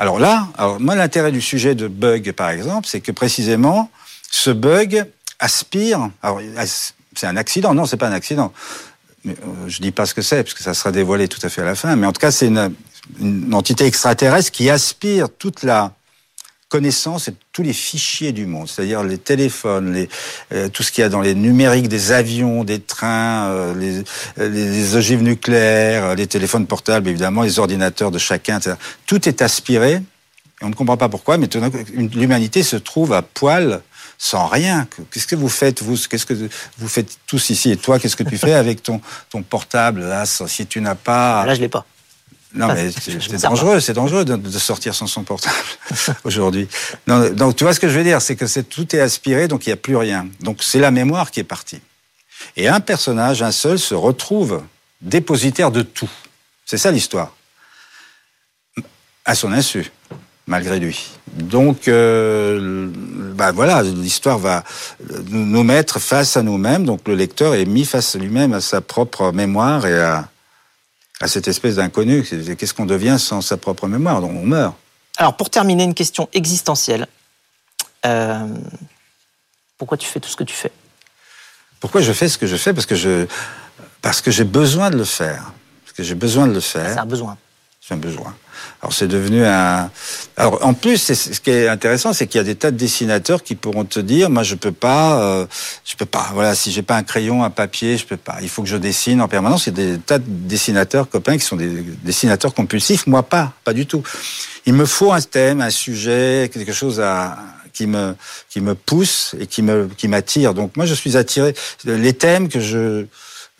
Alors 0.00 0.18
là, 0.18 0.48
alors 0.56 0.80
moi 0.80 0.94
l'intérêt 0.94 1.30
du 1.30 1.42
sujet 1.42 1.74
de 1.74 1.86
bug 1.86 2.32
par 2.32 2.48
exemple, 2.48 2.88
c'est 2.88 3.02
que 3.02 3.12
précisément 3.12 3.90
ce 4.30 4.50
bug 4.50 5.04
aspire. 5.38 6.08
Alors 6.22 6.40
c'est 7.14 7.26
un 7.26 7.36
accident, 7.36 7.74
non, 7.74 7.84
c'est 7.84 7.98
pas 7.98 8.08
un 8.08 8.12
accident. 8.12 8.50
Mais, 9.24 9.34
euh, 9.34 9.68
je 9.68 9.82
dis 9.82 9.90
pas 9.90 10.06
ce 10.06 10.14
que 10.14 10.22
c'est 10.22 10.42
parce 10.42 10.54
que 10.54 10.62
ça 10.62 10.72
sera 10.72 10.90
dévoilé 10.90 11.28
tout 11.28 11.40
à 11.42 11.50
fait 11.50 11.60
à 11.60 11.66
la 11.66 11.74
fin. 11.74 11.94
Mais 11.96 12.06
en 12.06 12.12
tout 12.12 12.20
cas, 12.20 12.30
c'est 12.30 12.46
une, 12.46 12.72
une 13.20 13.52
entité 13.52 13.84
extraterrestre 13.84 14.50
qui 14.50 14.70
aspire 14.70 15.28
toute 15.28 15.64
la 15.64 15.92
connaissance 16.70 17.28
et 17.28 17.34
tous 17.52 17.62
les 17.62 17.74
fichiers 17.74 18.32
du 18.32 18.46
monde, 18.46 18.68
c'est-à-dire 18.68 19.02
les 19.02 19.18
téléphones, 19.18 19.92
les, 19.92 20.08
euh, 20.52 20.68
tout 20.68 20.82
ce 20.82 20.92
qu'il 20.92 21.02
y 21.02 21.04
a 21.04 21.10
dans 21.10 21.20
les 21.20 21.34
numériques 21.34 21.88
des 21.88 22.12
avions, 22.12 22.64
des 22.64 22.80
trains, 22.80 23.50
euh, 23.50 23.74
les, 23.74 24.48
les, 24.48 24.96
ogives 24.96 25.22
nucléaires, 25.22 26.14
les 26.14 26.28
téléphones 26.28 26.66
portables, 26.66 27.08
évidemment, 27.08 27.42
les 27.42 27.58
ordinateurs 27.58 28.12
de 28.12 28.18
chacun, 28.18 28.58
etc. 28.58 28.76
Tout 29.04 29.28
est 29.28 29.42
aspiré, 29.42 29.94
et 29.94 30.64
on 30.64 30.68
ne 30.68 30.74
comprend 30.74 30.96
pas 30.96 31.08
pourquoi, 31.08 31.38
mais 31.38 31.48
l'humanité 32.14 32.62
se 32.62 32.76
trouve 32.76 33.12
à 33.12 33.22
poil 33.22 33.82
sans 34.16 34.46
rien. 34.46 34.86
Qu'est-ce 35.10 35.26
que 35.26 35.34
vous 35.34 35.48
faites, 35.48 35.82
vous? 35.82 35.96
Qu'est-ce 35.96 36.26
que 36.26 36.34
vous 36.78 36.88
faites 36.88 37.18
tous 37.26 37.50
ici? 37.50 37.70
Et 37.70 37.76
toi, 37.78 37.98
qu'est-ce 37.98 38.16
que 38.16 38.22
tu 38.22 38.36
fais 38.36 38.52
avec 38.52 38.82
ton, 38.82 39.00
ton 39.30 39.42
portable? 39.42 40.02
Là, 40.02 40.26
si 40.26 40.66
tu 40.66 40.80
n'as 40.82 40.94
pas... 40.94 41.44
Là, 41.46 41.54
je 41.54 41.60
l'ai 41.62 41.70
pas. 41.70 41.86
Non, 42.52 42.68
mais 42.74 42.90
c'est 42.90 43.42
dangereux, 43.42 43.78
c'est 43.78 43.92
dangereux 43.92 44.24
de, 44.24 44.58
sortir 44.58 44.94
sans 44.94 45.06
son 45.06 45.22
portable 45.22 45.54
aujourd'hui. 46.24 46.68
Donc, 47.06 47.54
tu 47.54 47.64
vois 47.64 47.74
ce 47.74 47.80
que 47.80 47.88
je 47.88 47.96
veux 47.96 48.04
dire, 48.04 48.20
c'est 48.20 48.34
que 48.34 48.60
tout 48.60 48.94
est 48.94 49.00
aspiré, 49.00 49.46
donc 49.46 49.66
il 49.66 49.68
n'y 49.68 49.74
a 49.74 49.76
plus 49.76 49.96
rien. 49.96 50.28
Donc, 50.40 50.62
c'est 50.62 50.80
la 50.80 50.90
mémoire 50.90 51.30
qui 51.30 51.40
est 51.40 51.44
partie. 51.44 51.80
Et 52.56 52.66
un 52.68 52.80
personnage, 52.80 53.42
un 53.42 53.52
seul, 53.52 53.78
se 53.78 53.94
retrouve 53.94 54.62
dépositaire 55.00 55.70
de 55.70 55.82
tout. 55.82 56.10
C'est 56.66 56.78
ça 56.78 56.90
l'histoire. 56.90 57.34
À 59.24 59.34
son 59.34 59.52
insu, 59.52 59.92
malgré 60.46 60.80
lui. 60.80 61.10
Donc, 61.32 61.86
euh, 61.86 62.88
bah 63.34 63.52
voilà, 63.52 63.82
l'histoire 63.82 64.38
va 64.38 64.64
nous 65.28 65.62
mettre 65.62 66.00
face 66.00 66.36
à 66.36 66.42
nous-mêmes. 66.42 66.84
Donc, 66.84 67.06
le 67.06 67.14
lecteur 67.14 67.54
est 67.54 67.64
mis 67.64 67.84
face 67.84 68.16
à 68.16 68.18
lui-même, 68.18 68.54
à 68.54 68.60
sa 68.60 68.80
propre 68.80 69.30
mémoire 69.30 69.86
et 69.86 70.00
à 70.00 70.28
à 71.20 71.28
cette 71.28 71.48
espèce 71.48 71.76
d'inconnu. 71.76 72.22
Qu'est-ce 72.22 72.74
qu'on 72.74 72.86
devient 72.86 73.16
sans 73.18 73.40
sa 73.40 73.56
propre 73.56 73.86
mémoire 73.86 74.20
Donc 74.20 74.32
on 74.34 74.42
meurt. 74.42 74.74
Alors 75.16 75.36
pour 75.36 75.50
terminer, 75.50 75.84
une 75.84 75.94
question 75.94 76.28
existentielle. 76.32 77.06
Euh, 78.06 78.46
pourquoi 79.76 79.98
tu 79.98 80.06
fais 80.06 80.20
tout 80.20 80.30
ce 80.30 80.36
que 80.36 80.44
tu 80.44 80.54
fais? 80.54 80.72
Pourquoi 81.78 82.00
je 82.00 82.12
fais 82.12 82.28
ce 82.28 82.38
que 82.38 82.46
je 82.46 82.56
fais? 82.56 82.72
Parce 82.72 82.86
que 82.86 82.94
je 82.94 83.26
parce 84.02 84.22
que 84.22 84.30
j'ai 84.30 84.44
besoin 84.44 84.90
de 84.90 84.96
le 84.96 85.04
faire. 85.04 85.52
Parce 85.84 85.92
que 85.94 86.02
j'ai 86.02 86.14
besoin 86.14 86.46
de 86.46 86.54
le 86.54 86.60
faire. 86.60 86.94
C'est 86.94 86.98
un 86.98 87.06
besoin. 87.06 87.36
C'est 87.90 87.98
besoin. 87.98 88.36
Alors 88.82 88.92
c'est 88.92 89.08
devenu 89.08 89.44
un. 89.44 89.90
Alors 90.36 90.64
en 90.64 90.74
plus, 90.74 91.12
ce 91.12 91.40
qui 91.40 91.50
est 91.50 91.66
intéressant, 91.66 92.12
c'est 92.12 92.28
qu'il 92.28 92.38
y 92.38 92.40
a 92.40 92.44
des 92.44 92.54
tas 92.54 92.70
de 92.70 92.76
dessinateurs 92.76 93.42
qui 93.42 93.56
pourront 93.56 93.84
te 93.84 93.98
dire, 93.98 94.30
moi 94.30 94.44
je 94.44 94.54
peux 94.54 94.70
pas, 94.70 95.20
euh, 95.20 95.46
je 95.84 95.96
peux 95.96 96.06
pas. 96.06 96.30
Voilà, 96.32 96.54
si 96.54 96.70
j'ai 96.70 96.82
pas 96.82 96.96
un 96.96 97.02
crayon, 97.02 97.42
un 97.42 97.50
papier, 97.50 97.96
je 97.96 98.06
peux 98.06 98.16
pas. 98.16 98.36
Il 98.42 98.48
faut 98.48 98.62
que 98.62 98.68
je 98.68 98.76
dessine 98.76 99.20
en 99.20 99.26
permanence. 99.26 99.66
Il 99.66 99.76
y 99.76 99.82
a 99.82 99.86
des 99.86 99.98
tas 99.98 100.18
de 100.18 100.24
dessinateurs 100.26 101.08
copains 101.08 101.36
qui 101.36 101.44
sont 101.44 101.56
des 101.56 101.68
dessinateurs 102.04 102.54
compulsifs. 102.54 103.08
Moi 103.08 103.24
pas, 103.24 103.54
pas 103.64 103.72
du 103.72 103.86
tout. 103.86 104.04
Il 104.66 104.74
me 104.74 104.86
faut 104.86 105.10
un 105.10 105.20
thème, 105.20 105.60
un 105.60 105.70
sujet, 105.70 106.48
quelque 106.52 106.72
chose 106.72 107.00
à 107.00 107.38
qui 107.72 107.88
me 107.88 108.14
qui 108.48 108.60
me 108.60 108.76
pousse 108.76 109.34
et 109.40 109.48
qui 109.48 109.62
me 109.62 109.88
qui 109.96 110.06
m'attire. 110.06 110.54
Donc 110.54 110.76
moi 110.76 110.86
je 110.86 110.94
suis 110.94 111.16
attiré. 111.16 111.54
Les 111.84 112.12
thèmes 112.12 112.48
que 112.48 112.60
je 112.60 113.06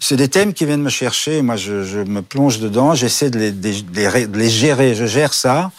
c'est 0.01 0.17
des 0.17 0.29
thèmes 0.29 0.55
qui 0.55 0.65
viennent 0.65 0.83
me 0.83 0.91
chercher. 0.91 1.43
Moi, 1.43 1.57
je, 1.57 1.85
je 1.85 1.99
me 1.99 2.23
plonge 2.23 2.59
dedans. 2.59 2.95
J'essaie 2.95 3.31
de 3.31 3.39
les, 3.39 3.53
de, 3.53 3.71
de 3.71 4.39
les, 4.39 4.49
gérer. 4.49 4.95
Je 4.95 5.05
gère 5.05 5.35
ça. 5.35 5.71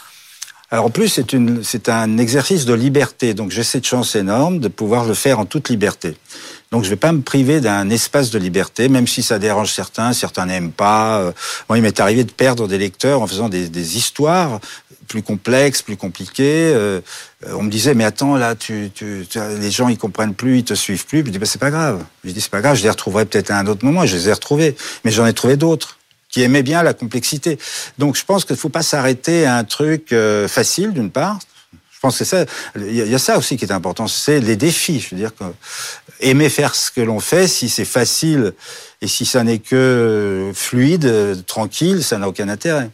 Alors 0.70 0.86
en 0.86 0.90
plus, 0.90 1.08
c'est 1.08 1.34
une, 1.34 1.62
c'est 1.62 1.90
un 1.90 2.16
exercice 2.16 2.64
de 2.64 2.72
liberté. 2.72 3.34
Donc 3.34 3.50
j'ai 3.50 3.64
cette 3.64 3.84
chance 3.84 4.16
énorme 4.16 4.58
de 4.58 4.68
pouvoir 4.68 5.04
le 5.04 5.12
faire 5.12 5.38
en 5.38 5.44
toute 5.44 5.68
liberté. 5.68 6.16
Donc 6.70 6.84
je 6.84 6.88
vais 6.88 6.96
pas 6.96 7.12
me 7.12 7.20
priver 7.20 7.60
d'un 7.60 7.90
espace 7.90 8.30
de 8.30 8.38
liberté, 8.38 8.88
même 8.88 9.06
si 9.06 9.22
ça 9.22 9.38
dérange 9.38 9.70
certains, 9.70 10.14
certains 10.14 10.46
n'aiment 10.46 10.72
pas. 10.72 11.18
Euh, 11.18 11.32
moi, 11.68 11.76
il 11.76 11.82
m'est 11.82 12.00
arrivé 12.00 12.24
de 12.24 12.32
perdre 12.32 12.66
des 12.68 12.78
lecteurs 12.78 13.20
en 13.20 13.26
faisant 13.26 13.50
des, 13.50 13.68
des 13.68 13.98
histoires 13.98 14.60
plus 15.12 15.22
complexes, 15.22 15.82
plus 15.82 15.98
compliquées. 15.98 16.72
Euh, 16.74 17.00
euh, 17.46 17.52
on 17.54 17.62
me 17.62 17.70
disait, 17.70 17.94
mais 17.94 18.04
attends, 18.04 18.36
là, 18.36 18.54
les 19.00 19.70
gens, 19.70 19.88
ils 19.88 19.98
comprennent 19.98 20.34
plus, 20.34 20.58
ils 20.58 20.64
te 20.64 20.72
suivent 20.72 21.04
plus. 21.04 21.18
Je 21.18 21.30
dis, 21.30 21.38
bah, 21.38 21.46
c'est 21.46 21.60
pas 21.60 21.70
grave. 21.70 22.02
Je 22.24 22.30
dis, 22.30 22.40
c'est 22.40 22.50
pas 22.50 22.62
grave, 22.62 22.76
je 22.76 22.82
les 22.82 22.90
retrouverai 22.90 23.26
peut-être 23.26 23.50
à 23.50 23.58
un 23.58 23.66
autre 23.66 23.84
moment. 23.84 24.06
Je 24.06 24.16
les 24.16 24.28
ai 24.30 24.32
retrouvés. 24.32 24.74
Mais 25.04 25.10
j'en 25.10 25.26
ai 25.26 25.34
trouvé 25.34 25.56
d'autres 25.56 25.98
qui 26.30 26.40
aimaient 26.40 26.62
bien 26.62 26.82
la 26.82 26.94
complexité. 26.94 27.58
Donc, 27.98 28.16
je 28.16 28.24
pense 28.24 28.46
qu'il 28.46 28.54
ne 28.54 28.58
faut 28.58 28.70
pas 28.70 28.82
s'arrêter 28.82 29.44
à 29.44 29.56
un 29.58 29.64
truc 29.64 30.14
facile, 30.48 30.94
d'une 30.94 31.10
part. 31.10 31.38
Je 31.92 32.00
pense 32.00 32.18
que 32.18 32.24
ça, 32.24 32.46
il 32.74 32.94
y 32.94 33.14
a 33.14 33.18
ça 33.18 33.36
aussi 33.36 33.58
qui 33.58 33.66
est 33.66 33.72
important, 33.72 34.08
c'est 34.08 34.40
les 34.40 34.56
défis. 34.56 34.98
Je 34.98 35.14
veux 35.14 35.20
dire 35.20 35.32
aimer 36.20 36.48
faire 36.48 36.74
ce 36.74 36.90
que 36.90 37.02
l'on 37.02 37.20
fait, 37.20 37.46
si 37.46 37.68
c'est 37.68 37.84
facile 37.84 38.54
et 39.02 39.08
si 39.08 39.26
ça 39.26 39.44
n'est 39.44 39.58
que 39.58 40.50
fluide, 40.54 41.44
tranquille, 41.46 42.02
ça 42.02 42.16
n'a 42.16 42.28
aucun 42.28 42.48
intérêt. 42.48 42.90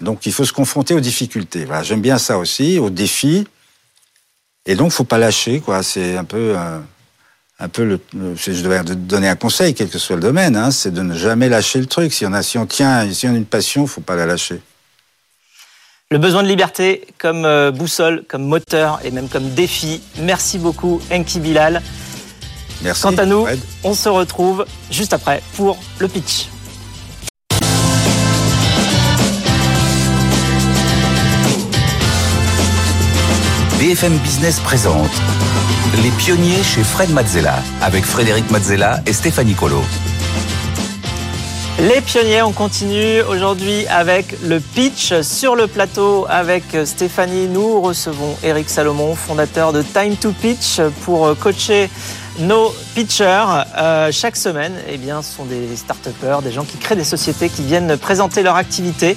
Donc 0.00 0.26
il 0.26 0.32
faut 0.32 0.44
se 0.44 0.52
confronter 0.52 0.94
aux 0.94 1.00
difficultés. 1.00 1.64
Voilà, 1.64 1.82
j'aime 1.82 2.00
bien 2.00 2.18
ça 2.18 2.38
aussi, 2.38 2.78
aux 2.78 2.90
défis. 2.90 3.46
Et 4.66 4.74
donc 4.74 4.92
faut 4.92 5.04
pas 5.04 5.18
lâcher, 5.18 5.60
quoi. 5.60 5.82
C'est 5.82 6.16
un 6.16 6.24
peu 6.24 6.56
un, 6.56 6.84
un 7.60 7.68
peu 7.68 7.84
le, 7.84 8.00
je 8.36 8.62
devrais 8.62 8.82
donner 8.82 9.28
un 9.28 9.36
conseil, 9.36 9.74
quel 9.74 9.88
que 9.88 9.98
soit 9.98 10.16
le 10.16 10.22
domaine, 10.22 10.56
hein, 10.56 10.70
c'est 10.70 10.92
de 10.92 11.02
ne 11.02 11.14
jamais 11.14 11.48
lâcher 11.48 11.80
le 11.80 11.86
truc. 11.86 12.12
Si 12.12 12.26
on 12.26 12.32
a, 12.32 12.42
si 12.42 12.58
on 12.58 12.66
tient, 12.66 13.12
si 13.12 13.28
on 13.28 13.34
a 13.34 13.36
une 13.36 13.46
passion, 13.46 13.86
faut 13.86 14.00
pas 14.00 14.16
la 14.16 14.26
lâcher. 14.26 14.60
Le 16.10 16.18
besoin 16.18 16.42
de 16.42 16.48
liberté 16.48 17.06
comme 17.18 17.44
euh, 17.44 17.70
boussole, 17.70 18.24
comme 18.28 18.44
moteur 18.44 19.00
et 19.04 19.10
même 19.10 19.28
comme 19.28 19.50
défi. 19.50 20.02
Merci 20.18 20.58
beaucoup, 20.58 21.00
Enki 21.10 21.40
Bilal. 21.40 21.82
Merci. 22.82 23.02
Quant 23.02 23.16
à 23.16 23.24
nous, 23.24 23.46
on 23.82 23.94
se 23.94 24.08
retrouve 24.08 24.66
juste 24.90 25.12
après 25.12 25.42
pour 25.56 25.78
le 25.98 26.08
pitch. 26.08 26.48
BFM 33.84 34.16
Business 34.16 34.60
présente 34.60 35.10
Les 36.02 36.08
pionniers 36.12 36.62
chez 36.62 36.82
Fred 36.82 37.10
Mazzella 37.10 37.56
avec 37.82 38.06
Frédéric 38.06 38.50
Mazzella 38.50 39.00
et 39.04 39.12
Stéphanie 39.12 39.52
Colo. 39.52 39.82
Les 41.80 42.00
pionniers, 42.00 42.40
on 42.40 42.52
continue 42.52 43.20
aujourd'hui 43.28 43.86
avec 43.88 44.40
le 44.42 44.60
pitch 44.60 45.20
sur 45.20 45.54
le 45.54 45.66
plateau 45.66 46.24
avec 46.30 46.62
Stéphanie. 46.86 47.46
Nous 47.46 47.82
recevons 47.82 48.34
Eric 48.42 48.70
Salomon, 48.70 49.14
fondateur 49.14 49.74
de 49.74 49.82
Time 49.82 50.16
to 50.16 50.32
Pitch 50.32 50.80
pour 51.04 51.36
coacher 51.36 51.90
nos 52.38 52.74
pitchers, 52.94 53.64
euh, 53.76 54.10
chaque 54.12 54.36
semaine, 54.36 54.74
eh 54.88 54.96
bien, 54.96 55.22
sont 55.22 55.44
des 55.44 55.76
start 55.76 56.08
des 56.42 56.52
gens 56.52 56.64
qui 56.64 56.76
créent 56.78 56.96
des 56.96 57.04
sociétés, 57.04 57.48
qui 57.48 57.62
viennent 57.62 57.96
présenter 57.96 58.42
leur 58.42 58.56
activité 58.56 59.16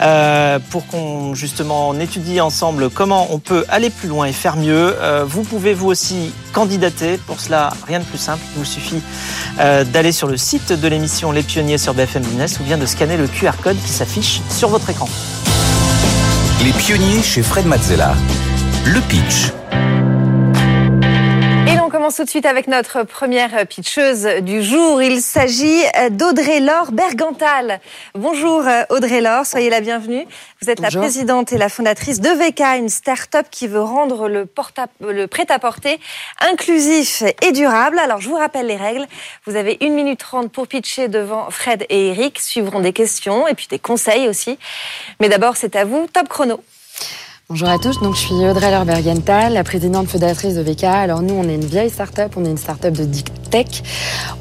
euh, 0.00 0.58
pour 0.70 0.86
qu'on 0.86 1.34
justement 1.34 1.94
étudie 1.94 2.40
ensemble 2.40 2.90
comment 2.90 3.28
on 3.30 3.38
peut 3.38 3.64
aller 3.68 3.90
plus 3.90 4.08
loin 4.08 4.26
et 4.26 4.32
faire 4.32 4.56
mieux. 4.56 4.94
Euh, 5.00 5.24
vous 5.26 5.42
pouvez 5.42 5.74
vous 5.74 5.88
aussi 5.88 6.32
candidater. 6.52 7.18
Pour 7.26 7.40
cela, 7.40 7.70
rien 7.86 8.00
de 8.00 8.04
plus 8.04 8.18
simple. 8.18 8.42
Il 8.54 8.58
vous 8.58 8.64
suffit 8.64 9.02
d'aller 9.56 10.12
sur 10.12 10.28
le 10.28 10.36
site 10.36 10.72
de 10.72 10.88
l'émission 10.88 11.32
Les 11.32 11.42
Pionniers 11.42 11.78
sur 11.78 11.92
BFM 11.92 12.22
Business 12.22 12.60
ou 12.60 12.62
bien 12.62 12.78
de 12.78 12.86
scanner 12.86 13.16
le 13.16 13.26
QR 13.26 13.52
code 13.62 13.76
qui 13.84 13.90
s'affiche 13.90 14.40
sur 14.50 14.68
votre 14.68 14.88
écran. 14.88 15.08
Les 16.64 16.72
Pionniers 16.72 17.22
chez 17.22 17.42
Fred 17.42 17.66
Mazzella. 17.66 18.14
Le 18.84 19.00
pitch 19.00 19.52
commence 22.08 22.16
tout 22.16 22.24
de 22.24 22.30
suite 22.30 22.46
avec 22.46 22.68
notre 22.68 23.02
première 23.02 23.66
pitcheuse 23.66 24.24
du 24.40 24.62
jour. 24.62 25.02
Il 25.02 25.20
s'agit 25.20 25.82
d'Audrey 26.12 26.58
Laure 26.58 26.90
Bergantal. 26.90 27.80
Bonjour 28.14 28.62
Audrey 28.88 29.20
Laure, 29.20 29.44
soyez 29.44 29.68
la 29.68 29.82
bienvenue. 29.82 30.24
Vous 30.62 30.70
êtes 30.70 30.80
la 30.80 30.88
présidente 30.88 31.52
et 31.52 31.58
la 31.58 31.68
fondatrice 31.68 32.22
de 32.22 32.30
VK, 32.30 32.62
une 32.78 32.88
start-up 32.88 33.48
qui 33.50 33.66
veut 33.66 33.82
rendre 33.82 34.26
le, 34.26 34.48
le 35.00 35.26
prêt-à-porter 35.26 36.00
inclusif 36.40 37.24
et 37.42 37.52
durable. 37.52 37.98
Alors 37.98 38.22
je 38.22 38.30
vous 38.30 38.36
rappelle 38.36 38.68
les 38.68 38.76
règles. 38.76 39.06
Vous 39.44 39.56
avez 39.56 39.76
une 39.82 39.92
minute 39.92 40.20
trente 40.20 40.50
pour 40.50 40.66
pitcher 40.66 41.08
devant 41.08 41.50
Fred 41.50 41.84
et 41.90 42.08
Eric. 42.08 42.40
Suivront 42.40 42.80
des 42.80 42.94
questions 42.94 43.46
et 43.48 43.54
puis 43.54 43.66
des 43.68 43.78
conseils 43.78 44.28
aussi. 44.28 44.58
Mais 45.20 45.28
d'abord, 45.28 45.58
c'est 45.58 45.76
à 45.76 45.84
vous. 45.84 46.06
Top 46.10 46.30
chrono. 46.30 46.62
Bonjour 47.50 47.70
à 47.70 47.78
tous, 47.78 47.98
donc 48.00 48.14
je 48.14 48.20
suis 48.20 48.34
Audrey 48.34 48.70
Lerbergenthal, 48.70 49.54
la 49.54 49.64
présidente 49.64 50.06
fondatrice 50.06 50.54
de 50.54 50.60
VK. 50.60 50.84
Alors 50.84 51.22
nous, 51.22 51.32
on 51.32 51.48
est 51.48 51.54
une 51.54 51.64
vieille 51.64 51.88
start-up, 51.88 52.34
on 52.36 52.44
est 52.44 52.50
une 52.50 52.58
start-up 52.58 52.92
de 52.92 53.06
tech. 53.50 53.82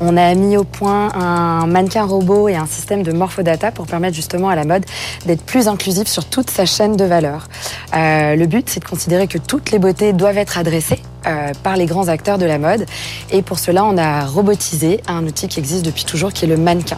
On 0.01 0.17
a 0.17 0.35
mis 0.35 0.57
au 0.57 0.65
point 0.65 1.13
un 1.13 1.67
mannequin 1.67 2.03
robot 2.03 2.49
et 2.49 2.57
un 2.57 2.65
système 2.65 3.03
de 3.03 3.13
morphodata 3.13 3.71
pour 3.71 3.87
permettre 3.87 4.13
justement 4.13 4.49
à 4.49 4.55
la 4.55 4.65
mode 4.65 4.83
d'être 5.25 5.41
plus 5.41 5.69
inclusive 5.69 6.05
sur 6.05 6.25
toute 6.25 6.49
sa 6.49 6.65
chaîne 6.65 6.97
de 6.97 7.05
valeur. 7.05 7.47
Euh, 7.95 8.35
le 8.35 8.45
but, 8.45 8.67
c'est 8.69 8.81
de 8.81 8.85
considérer 8.89 9.27
que 9.27 9.37
toutes 9.37 9.71
les 9.71 9.79
beautés 9.79 10.11
doivent 10.11 10.37
être 10.37 10.57
adressées 10.57 10.99
euh, 11.27 11.51
par 11.63 11.75
les 11.75 11.85
grands 11.85 12.07
acteurs 12.07 12.37
de 12.37 12.45
la 12.45 12.57
mode. 12.57 12.85
Et 13.31 13.41
pour 13.41 13.59
cela, 13.59 13.83
on 13.85 13.97
a 13.97 14.25
robotisé 14.25 15.01
un 15.07 15.25
outil 15.25 15.47
qui 15.47 15.59
existe 15.59 15.85
depuis 15.85 16.05
toujours, 16.05 16.31
qui 16.31 16.45
est 16.45 16.47
le 16.47 16.57
mannequin. 16.57 16.97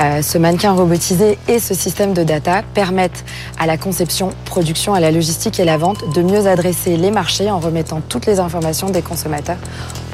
Euh, 0.00 0.22
ce 0.22 0.38
mannequin 0.38 0.72
robotisé 0.72 1.38
et 1.48 1.58
ce 1.58 1.74
système 1.74 2.14
de 2.14 2.22
data 2.22 2.62
permettent 2.74 3.24
à 3.58 3.66
la 3.66 3.76
conception, 3.76 4.30
production, 4.44 4.94
à 4.94 5.00
la 5.00 5.10
logistique 5.10 5.60
et 5.60 5.64
la 5.64 5.76
vente 5.76 6.14
de 6.14 6.22
mieux 6.22 6.46
adresser 6.46 6.96
les 6.96 7.10
marchés 7.10 7.50
en 7.50 7.58
remettant 7.58 8.00
toutes 8.00 8.26
les 8.26 8.40
informations 8.40 8.90
des 8.90 9.02
consommateurs 9.02 9.58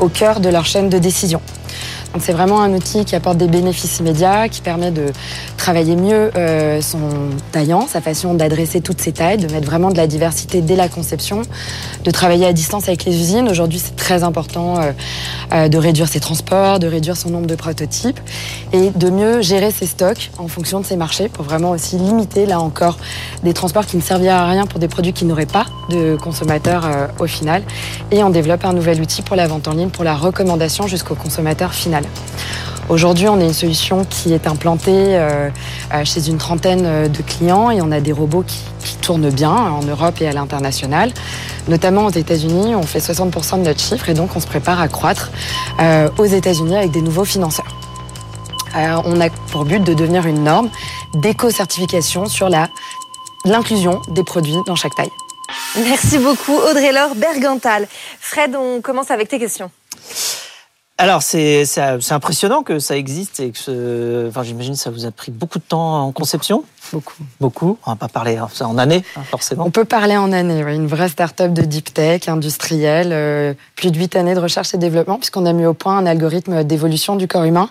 au 0.00 0.08
cœur 0.08 0.40
de 0.40 0.48
leur 0.48 0.66
chaîne 0.66 0.88
de 0.88 0.98
décision 0.98 1.40
c'est 2.20 2.32
vraiment 2.32 2.62
un 2.62 2.72
outil 2.72 3.04
qui 3.04 3.16
apporte 3.16 3.38
des 3.38 3.48
bénéfices 3.48 3.98
immédiats, 3.98 4.48
qui 4.48 4.60
permet 4.60 4.90
de 4.90 5.12
travailler 5.56 5.96
mieux 5.96 6.30
euh, 6.36 6.80
son 6.80 6.98
taillant, 7.52 7.86
sa 7.88 8.00
façon 8.00 8.34
d'adresser 8.34 8.80
toutes 8.80 9.00
ses 9.00 9.12
tailles, 9.12 9.38
de 9.38 9.52
mettre 9.52 9.66
vraiment 9.66 9.90
de 9.90 9.96
la 9.96 10.06
diversité 10.06 10.60
dès 10.60 10.76
la 10.76 10.88
conception, 10.88 11.42
de 12.04 12.10
travailler 12.10 12.46
à 12.46 12.52
distance 12.52 12.88
avec 12.88 13.04
les 13.04 13.16
usines. 13.16 13.48
Aujourd'hui, 13.48 13.78
c'est 13.78 13.96
très 13.96 14.22
important 14.22 14.78
euh, 14.78 14.92
euh, 15.52 15.68
de 15.68 15.78
réduire 15.78 16.08
ses 16.08 16.20
transports, 16.20 16.78
de 16.78 16.86
réduire 16.86 17.16
son 17.16 17.30
nombre 17.30 17.46
de 17.46 17.54
prototypes 17.54 18.20
et 18.72 18.90
de 18.90 19.10
mieux 19.10 19.42
gérer 19.42 19.70
ses 19.70 19.86
stocks 19.86 20.30
en 20.38 20.48
fonction 20.48 20.80
de 20.80 20.86
ses 20.86 20.96
marchés 20.96 21.28
pour 21.28 21.44
vraiment 21.44 21.70
aussi 21.70 21.96
limiter, 21.96 22.46
là 22.46 22.60
encore, 22.60 22.96
des 23.42 23.54
transports 23.54 23.86
qui 23.86 23.96
ne 23.96 24.02
serviraient 24.02 24.30
à 24.30 24.46
rien 24.46 24.66
pour 24.66 24.78
des 24.78 24.88
produits 24.88 25.12
qui 25.12 25.24
n'auraient 25.24 25.46
pas 25.46 25.66
de 25.90 26.16
consommateurs 26.16 26.88
au 27.18 27.26
final. 27.26 27.62
Et 28.10 28.22
on 28.22 28.30
développe 28.30 28.64
un 28.64 28.72
nouvel 28.72 29.00
outil 29.00 29.22
pour 29.22 29.36
la 29.36 29.46
vente 29.46 29.68
en 29.68 29.72
ligne, 29.72 29.90
pour 29.90 30.04
la 30.04 30.14
recommandation 30.14 30.86
jusqu'au 30.86 31.14
consommateur 31.14 31.73
Aujourd'hui, 32.88 33.28
on 33.28 33.40
a 33.40 33.44
une 33.44 33.54
solution 33.54 34.04
qui 34.04 34.34
est 34.34 34.46
implantée 34.46 35.16
euh, 35.16 35.48
euh, 35.92 36.04
chez 36.04 36.28
une 36.28 36.36
trentaine 36.36 36.84
euh, 36.84 37.08
de 37.08 37.22
clients 37.22 37.70
et 37.70 37.80
on 37.80 37.90
a 37.90 38.00
des 38.00 38.12
robots 38.12 38.42
qui, 38.42 38.58
tournent 39.00 39.30
bien 39.30 39.50
en 39.50 39.82
Europe 39.82 40.22
et 40.22 40.28
à 40.28 40.32
l'international. 40.32 41.12
Notamment 41.68 42.06
aux 42.06 42.10
États-Unis, 42.10 42.74
on 42.74 42.82
fait 42.82 43.00
60% 43.00 43.58
de 43.58 43.64
notre 43.64 43.80
chiffre 43.80 44.08
et 44.08 44.14
donc 44.14 44.34
on 44.34 44.40
se 44.40 44.46
prépare 44.46 44.80
à 44.80 44.88
croître 44.88 45.30
aux 46.16 46.24
États-Unis 46.24 46.74
avec 46.74 46.90
des 46.90 47.02
nouveaux 47.02 47.26
financeurs. 47.26 47.76
on 48.74 49.20
a 49.20 49.28
pour 49.50 49.66
but 49.66 49.82
de 49.84 49.92
devenir 49.92 50.26
une 50.26 50.44
norme 50.44 50.70
d'éco-certification 51.14 52.26
sur 52.26 52.48
l'inclusion 53.44 54.00
des 54.08 54.24
produits 54.24 54.56
dans 54.66 54.76
chaque 54.76 54.94
taille. 54.94 55.12
Merci 55.76 56.18
beaucoup 56.18 56.56
Audrey-Laure 56.56 57.14
Bergantal. 57.14 57.86
Fred, 58.20 58.56
on 58.56 58.80
commence 58.80 59.10
avec 59.10 59.28
tes 59.28 59.38
questions. 59.38 59.70
Alors 60.96 61.22
c'est 61.22 61.64
impressionnant 62.10 62.62
que 62.62 62.78
ça 62.78 62.96
existe 62.96 63.40
et 63.40 63.50
que 63.50 64.28
enfin 64.28 64.44
j'imagine 64.44 64.76
ça 64.76 64.90
vous 64.90 65.06
a 65.06 65.10
pris 65.10 65.32
beaucoup 65.32 65.58
de 65.58 65.64
temps 65.64 66.04
en 66.04 66.12
conception. 66.12 66.62
Beaucoup. 66.92 67.14
Beaucoup. 67.40 67.78
On 67.84 67.90
va 67.90 67.96
pas 67.96 68.08
parler 68.08 68.36
hein, 68.36 68.48
en 68.60 68.78
années 68.78 69.02
hein, 69.16 69.22
forcément. 69.28 69.64
On 69.66 69.70
peut 69.72 69.84
parler 69.84 70.16
en 70.16 70.30
années. 70.30 70.60
Une 70.60 70.86
vraie 70.86 71.08
start-up 71.08 71.52
de 71.52 71.62
deep 71.62 71.92
tech 71.92 72.28
industrielle, 72.28 73.10
euh, 73.12 73.54
plus 73.74 73.90
de 73.90 73.98
huit 73.98 74.14
années 74.14 74.34
de 74.34 74.40
recherche 74.40 74.72
et 74.74 74.78
développement 74.78 75.16
puisqu'on 75.16 75.46
a 75.46 75.52
mis 75.52 75.66
au 75.66 75.74
point 75.74 75.98
un 75.98 76.06
algorithme 76.06 76.62
d'évolution 76.62 77.16
du 77.16 77.26
corps 77.26 77.44
humain 77.44 77.70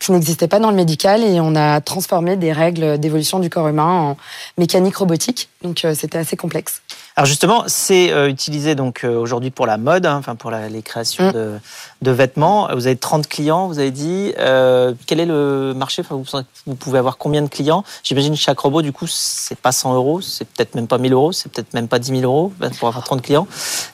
qui 0.00 0.10
n'existait 0.10 0.48
pas 0.48 0.58
dans 0.58 0.70
le 0.70 0.76
médical 0.76 1.22
et 1.22 1.40
on 1.40 1.54
a 1.54 1.80
transformé 1.80 2.36
des 2.36 2.52
règles 2.52 2.98
d'évolution 2.98 3.38
du 3.38 3.48
corps 3.48 3.68
humain 3.68 3.84
en 3.84 4.16
mécanique 4.58 4.96
robotique. 4.96 5.48
Donc 5.62 5.84
euh, 5.84 5.94
c'était 5.94 6.18
assez 6.18 6.36
complexe. 6.36 6.82
Alors 7.18 7.24
justement, 7.24 7.64
c'est 7.66 8.12
euh, 8.12 8.28
utilisé 8.28 8.74
donc 8.74 9.02
euh, 9.02 9.16
aujourd'hui 9.16 9.50
pour 9.50 9.64
la 9.64 9.78
mode, 9.78 10.04
hein, 10.04 10.16
enfin 10.18 10.34
pour 10.34 10.50
les 10.50 10.82
créations 10.82 11.28
mm. 11.28 11.60
de, 12.02 12.10
vêtements. 12.10 12.68
Vous 12.74 12.86
avez 12.86 12.96
30 12.96 13.26
clients, 13.26 13.68
vous 13.68 13.78
avez 13.78 13.90
dit. 13.90 14.34
quel 14.36 15.20
est 15.20 15.24
le 15.24 15.72
marché? 15.74 16.02
Vous, 16.10 16.24
vous, 16.66 16.74
pouvez 16.74 16.98
avoir 16.98 17.16
combien 17.16 17.40
de 17.40 17.48
clients? 17.48 17.84
J'imagine 18.02 18.36
chaque 18.36 18.58
robot, 18.58 18.82
du 18.82 18.92
coup, 18.92 19.06
c'est 19.08 19.58
pas 19.58 19.72
100 19.72 19.94
euros, 19.94 20.20
c'est 20.20 20.46
peut-être 20.46 20.74
même 20.74 20.86
pas 20.86 20.98
1000 20.98 21.14
euros, 21.14 21.32
c'est 21.32 21.50
peut-être 21.50 21.72
même 21.72 21.88
pas 21.88 21.98
10 21.98 22.20
000 22.20 22.22
euros 22.22 22.52
ben, 22.58 22.70
pour 22.70 22.88
avoir 22.88 23.02
30 23.02 23.22
clients. 23.22 23.46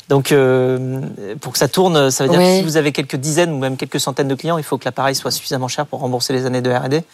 Donc 0.09 0.35
pour 1.41 1.53
que 1.53 1.59
ça 1.59 1.69
tourne, 1.69 2.11
ça 2.11 2.25
veut 2.25 2.31
dire 2.31 2.41
que 2.41 2.57
si 2.57 2.63
vous 2.63 2.77
avez 2.77 2.91
quelques 2.91 3.17
dizaines 3.17 3.53
ou 3.53 3.59
même 3.59 3.77
quelques 3.77 4.01
centaines 4.01 4.29
de 4.29 4.35
clients, 4.35 4.59
il 4.59 4.65
faut 4.65 4.79
que 4.79 4.85
l'appareil 4.85 5.15
soit 5.15 5.31
suffisamment 5.31 5.69
cher 5.69 5.87
pour 5.87 6.01
rembourser 6.01 6.33
les 6.33 6.45
années 6.45 6.61
de 6.61 6.73
R&D 6.73 7.05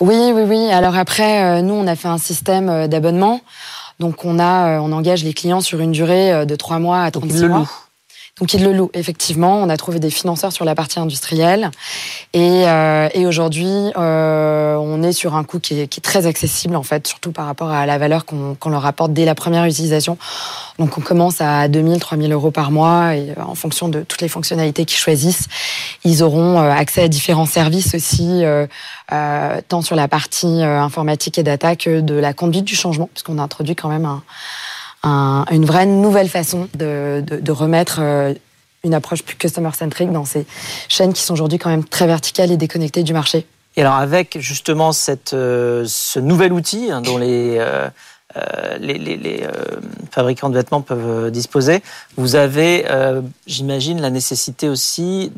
Oui, 0.00 0.32
oui, 0.34 0.42
oui. 0.42 0.70
Alors 0.70 0.94
après, 0.94 1.42
euh, 1.42 1.62
nous, 1.62 1.72
on 1.72 1.86
a 1.86 1.96
fait 1.96 2.08
un 2.08 2.18
système 2.18 2.68
euh, 2.68 2.86
d'abonnement. 2.86 3.40
Donc 4.00 4.24
on 4.24 4.38
a, 4.38 4.76
euh, 4.76 4.78
on 4.80 4.92
engage 4.92 5.24
les 5.24 5.32
clients 5.34 5.60
sur 5.60 5.80
une 5.80 5.92
durée 5.92 6.46
de 6.46 6.56
3 6.56 6.78
mois 6.78 7.02
à 7.02 7.10
36 7.10 7.44
mois. 7.48 7.68
Donc 8.40 8.52
ils 8.52 8.64
le 8.64 8.72
louent, 8.72 8.90
effectivement. 8.94 9.62
On 9.62 9.68
a 9.68 9.76
trouvé 9.76 10.00
des 10.00 10.10
financeurs 10.10 10.52
sur 10.52 10.64
la 10.64 10.74
partie 10.74 10.98
industrielle. 10.98 11.70
Et, 12.32 12.66
euh, 12.66 13.08
et 13.14 13.26
aujourd'hui, 13.26 13.92
euh, 13.96 14.74
on 14.74 15.04
est 15.04 15.12
sur 15.12 15.36
un 15.36 15.44
coût 15.44 15.60
qui 15.60 15.80
est, 15.80 15.86
qui 15.86 16.00
est, 16.00 16.02
très 16.02 16.26
accessible, 16.26 16.74
en 16.74 16.82
fait, 16.82 17.06
surtout 17.06 17.30
par 17.30 17.46
rapport 17.46 17.70
à 17.70 17.86
la 17.86 17.96
valeur 17.96 18.24
qu'on 18.24 18.70
leur 18.70 18.86
apporte 18.86 19.12
dès 19.12 19.24
la 19.24 19.36
première 19.36 19.64
utilisation. 19.64 20.18
Donc 20.80 20.98
on 20.98 21.00
commence 21.00 21.40
à 21.40 21.68
2000, 21.68 22.00
3000 22.00 22.32
euros 22.32 22.50
par 22.50 22.72
mois. 22.72 23.14
Et 23.14 23.30
euh, 23.30 23.42
en 23.42 23.54
fonction 23.54 23.88
de 23.88 24.02
toutes 24.02 24.20
les 24.20 24.28
fonctionnalités 24.28 24.84
qu'ils 24.84 24.98
choisissent, 24.98 25.46
ils 26.04 26.22
auront 26.22 26.58
euh, 26.60 26.70
accès 26.70 27.02
à 27.02 27.08
différents 27.08 27.46
services 27.46 27.94
aussi, 27.94 28.44
euh, 28.44 28.66
euh, 29.12 29.60
tant 29.68 29.80
sur 29.82 29.96
la 29.96 30.08
partie 30.08 30.62
informatique 30.62 31.38
et 31.38 31.42
data 31.42 31.76
que 31.76 32.00
de 32.00 32.14
la 32.14 32.32
conduite 32.32 32.64
du 32.64 32.74
changement, 32.74 33.08
puisqu'on 33.12 33.38
a 33.38 33.42
introduit 33.42 33.74
quand 33.74 33.88
même 33.88 34.04
un 34.04 34.22
une 35.04 35.64
vraie 35.64 35.86
nouvelle 35.86 36.28
façon 36.28 36.68
de, 36.74 37.22
de, 37.26 37.52
remettre 37.52 37.98
euh, 38.00 38.34
une 38.84 38.94
approche 38.94 39.22
plus 39.22 39.36
customer-centric 39.36 40.10
dans 40.10 40.24
ces 40.24 40.46
chaînes 40.88 41.12
qui 41.12 41.22
sont 41.22 41.34
aujourd'hui 41.34 41.58
quand 41.58 41.70
même 41.70 41.84
très 41.84 42.06
verticales 42.06 42.50
et 42.50 42.56
déconnectées 42.56 43.02
du 43.02 43.12
marché. 43.12 43.46
Et 43.76 43.82
alors 43.82 43.94
avec 43.94 44.38
justement 44.40 44.92
cette, 44.92 45.34
euh, 45.34 45.84
ce 45.86 46.18
nouvel 46.18 46.52
outil 46.52 46.90
hein, 46.90 47.00
dont 47.02 47.18
euh, 47.20 47.88
les, 48.78 48.98
les, 48.98 49.16
les 49.16 49.46
fabricants 50.10 50.48
de 50.48 50.54
vêtements 50.54 50.80
peuvent 50.80 51.30
disposer, 51.30 51.82
vous 52.16 52.34
avez, 52.34 52.84
j'imagine, 53.46 54.00
la 54.00 54.10
nécessité 54.10 54.68
aussi 54.68 55.30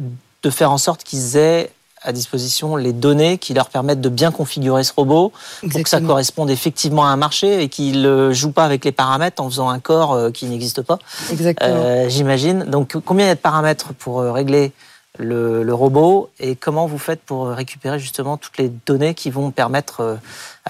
de 0.42 0.50
faire 0.50 0.70
en 0.70 0.78
sorte 0.78 1.02
qu'ils 1.04 1.36
aient 1.36 1.70
à 2.06 2.12
disposition 2.12 2.76
les 2.76 2.92
données 2.92 3.36
qui 3.38 3.52
leur 3.52 3.68
permettent 3.68 4.00
de 4.00 4.08
bien 4.08 4.30
configurer 4.30 4.84
ce 4.84 4.92
robot 4.96 5.32
pour 5.60 5.82
que 5.82 5.88
ça 5.88 6.00
corresponde 6.00 6.50
effectivement 6.50 7.04
à 7.04 7.08
un 7.08 7.16
marché 7.16 7.62
et 7.62 7.68
qu'il 7.68 8.02
ne 8.02 8.32
joue 8.32 8.52
pas 8.52 8.64
avec 8.64 8.84
les 8.84 8.92
paramètres 8.92 9.42
en 9.42 9.50
faisant 9.50 9.68
un 9.68 9.80
corps 9.80 10.12
euh, 10.12 10.30
qui 10.30 10.46
n'existe 10.46 10.82
pas. 10.82 10.98
Exactement. 11.30 11.74
Euh, 11.74 12.08
J'imagine. 12.08 12.64
Donc 12.64 12.96
combien 13.04 13.26
il 13.26 13.28
y 13.28 13.32
a 13.32 13.34
de 13.34 13.40
paramètres 13.40 13.92
pour 13.94 14.20
euh, 14.20 14.32
régler 14.32 14.72
le, 15.18 15.72
robot 15.72 16.30
et 16.38 16.56
comment 16.56 16.86
vous 16.86 16.98
faites 16.98 17.20
pour 17.20 17.48
récupérer 17.48 17.98
justement 17.98 18.36
toutes 18.36 18.58
les 18.58 18.70
données 18.86 19.14
qui 19.14 19.30
vont 19.30 19.50
permettre 19.50 20.18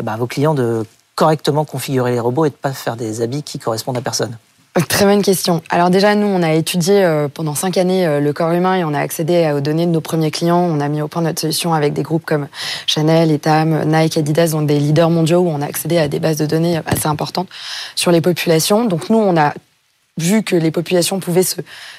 bah, 0.02 0.12
à 0.12 0.16
vos 0.16 0.26
clients 0.26 0.54
de 0.54 0.84
correctement 1.16 1.64
configurer 1.64 2.12
les 2.12 2.20
robots 2.20 2.44
et 2.44 2.50
de 2.50 2.54
ne 2.54 2.58
pas 2.58 2.72
faire 2.72 2.96
des 2.96 3.22
habits 3.22 3.42
qui 3.42 3.58
correspondent 3.58 3.96
à 3.96 4.02
personne? 4.02 4.36
Très 4.82 5.06
bonne 5.06 5.22
question. 5.22 5.62
Alors 5.70 5.88
déjà, 5.88 6.14
nous, 6.14 6.26
on 6.26 6.42
a 6.42 6.52
étudié 6.52 7.02
euh, 7.02 7.28
pendant 7.32 7.54
cinq 7.54 7.78
années 7.78 8.06
euh, 8.06 8.20
le 8.20 8.32
corps 8.34 8.52
humain 8.52 8.74
et 8.74 8.84
on 8.84 8.92
a 8.92 9.00
accédé 9.00 9.50
aux 9.56 9.60
données 9.60 9.86
de 9.86 9.90
nos 9.90 10.02
premiers 10.02 10.30
clients. 10.30 10.68
On 10.70 10.80
a 10.80 10.88
mis 10.88 11.00
au 11.00 11.08
point 11.08 11.22
notre 11.22 11.40
solution 11.40 11.72
avec 11.72 11.94
des 11.94 12.02
groupes 12.02 12.26
comme 12.26 12.46
Chanel, 12.86 13.30
Etam, 13.30 13.84
Nike, 13.86 14.18
Adidas, 14.18 14.48
donc 14.48 14.66
des 14.66 14.78
leaders 14.78 15.08
mondiaux 15.08 15.40
où 15.40 15.48
on 15.48 15.62
a 15.62 15.66
accédé 15.66 15.96
à 15.96 16.08
des 16.08 16.20
bases 16.20 16.36
de 16.36 16.44
données 16.44 16.78
assez 16.84 17.06
importantes 17.06 17.48
sur 17.94 18.10
les 18.10 18.20
populations. 18.20 18.84
Donc 18.84 19.08
nous, 19.08 19.18
on 19.18 19.34
a 19.38 19.54
vu 20.18 20.42
que 20.42 20.56
les 20.56 20.70
populations 20.70 21.20
pouvaient 21.20 21.42
se 21.42 21.56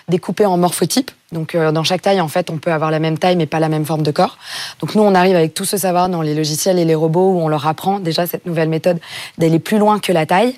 découper 0.07 0.45
en 0.45 0.57
morphotypes. 0.57 1.11
Donc 1.33 1.55
euh, 1.55 1.71
dans 1.71 1.83
chaque 1.83 2.01
taille, 2.01 2.21
en 2.21 2.29
fait, 2.29 2.49
on 2.49 2.57
peut 2.57 2.71
avoir 2.71 2.89
la 2.89 2.99
même 2.99 3.17
taille 3.17 3.35
mais 3.35 3.45
pas 3.45 3.59
la 3.59 3.69
même 3.69 3.85
forme 3.85 4.01
de 4.01 4.11
corps. 4.11 4.37
Donc 4.79 4.95
nous, 4.95 5.03
on 5.03 5.13
arrive 5.13 5.35
avec 5.35 5.53
tout 5.53 5.65
ce 5.65 5.77
savoir 5.77 6.09
dans 6.09 6.21
les 6.21 6.33
logiciels 6.33 6.79
et 6.79 6.85
les 6.85 6.95
robots 6.95 7.33
où 7.33 7.41
on 7.41 7.47
leur 7.47 7.67
apprend 7.67 7.99
déjà 7.99 8.25
cette 8.25 8.45
nouvelle 8.45 8.69
méthode 8.69 8.99
d'aller 9.37 9.59
plus 9.59 9.77
loin 9.77 9.99
que 9.99 10.11
la 10.11 10.25
taille. 10.25 10.55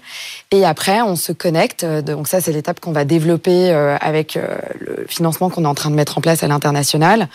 Et 0.51 0.63
après, 0.65 1.01
on 1.01 1.15
se 1.15 1.31
connecte. 1.31 1.83
Euh, 1.83 2.01
donc 2.01 2.27
ça, 2.27 2.39
c'est 2.39 2.51
l'étape 2.51 2.79
qu'on 2.79 2.91
va 2.91 3.03
développer 3.03 3.71
euh, 3.71 3.97
avec 3.99 4.39
le 4.79 5.05
financement 5.07 5.49
qu'on 5.49 5.65
est 5.65 5.67
en 5.67 5.75
train 5.75 5.89
de 5.89 5.95
mettre 5.95 6.17
en 6.17 6.21
place 6.21 6.43
à 6.43 6.47
l'international. 6.47 7.27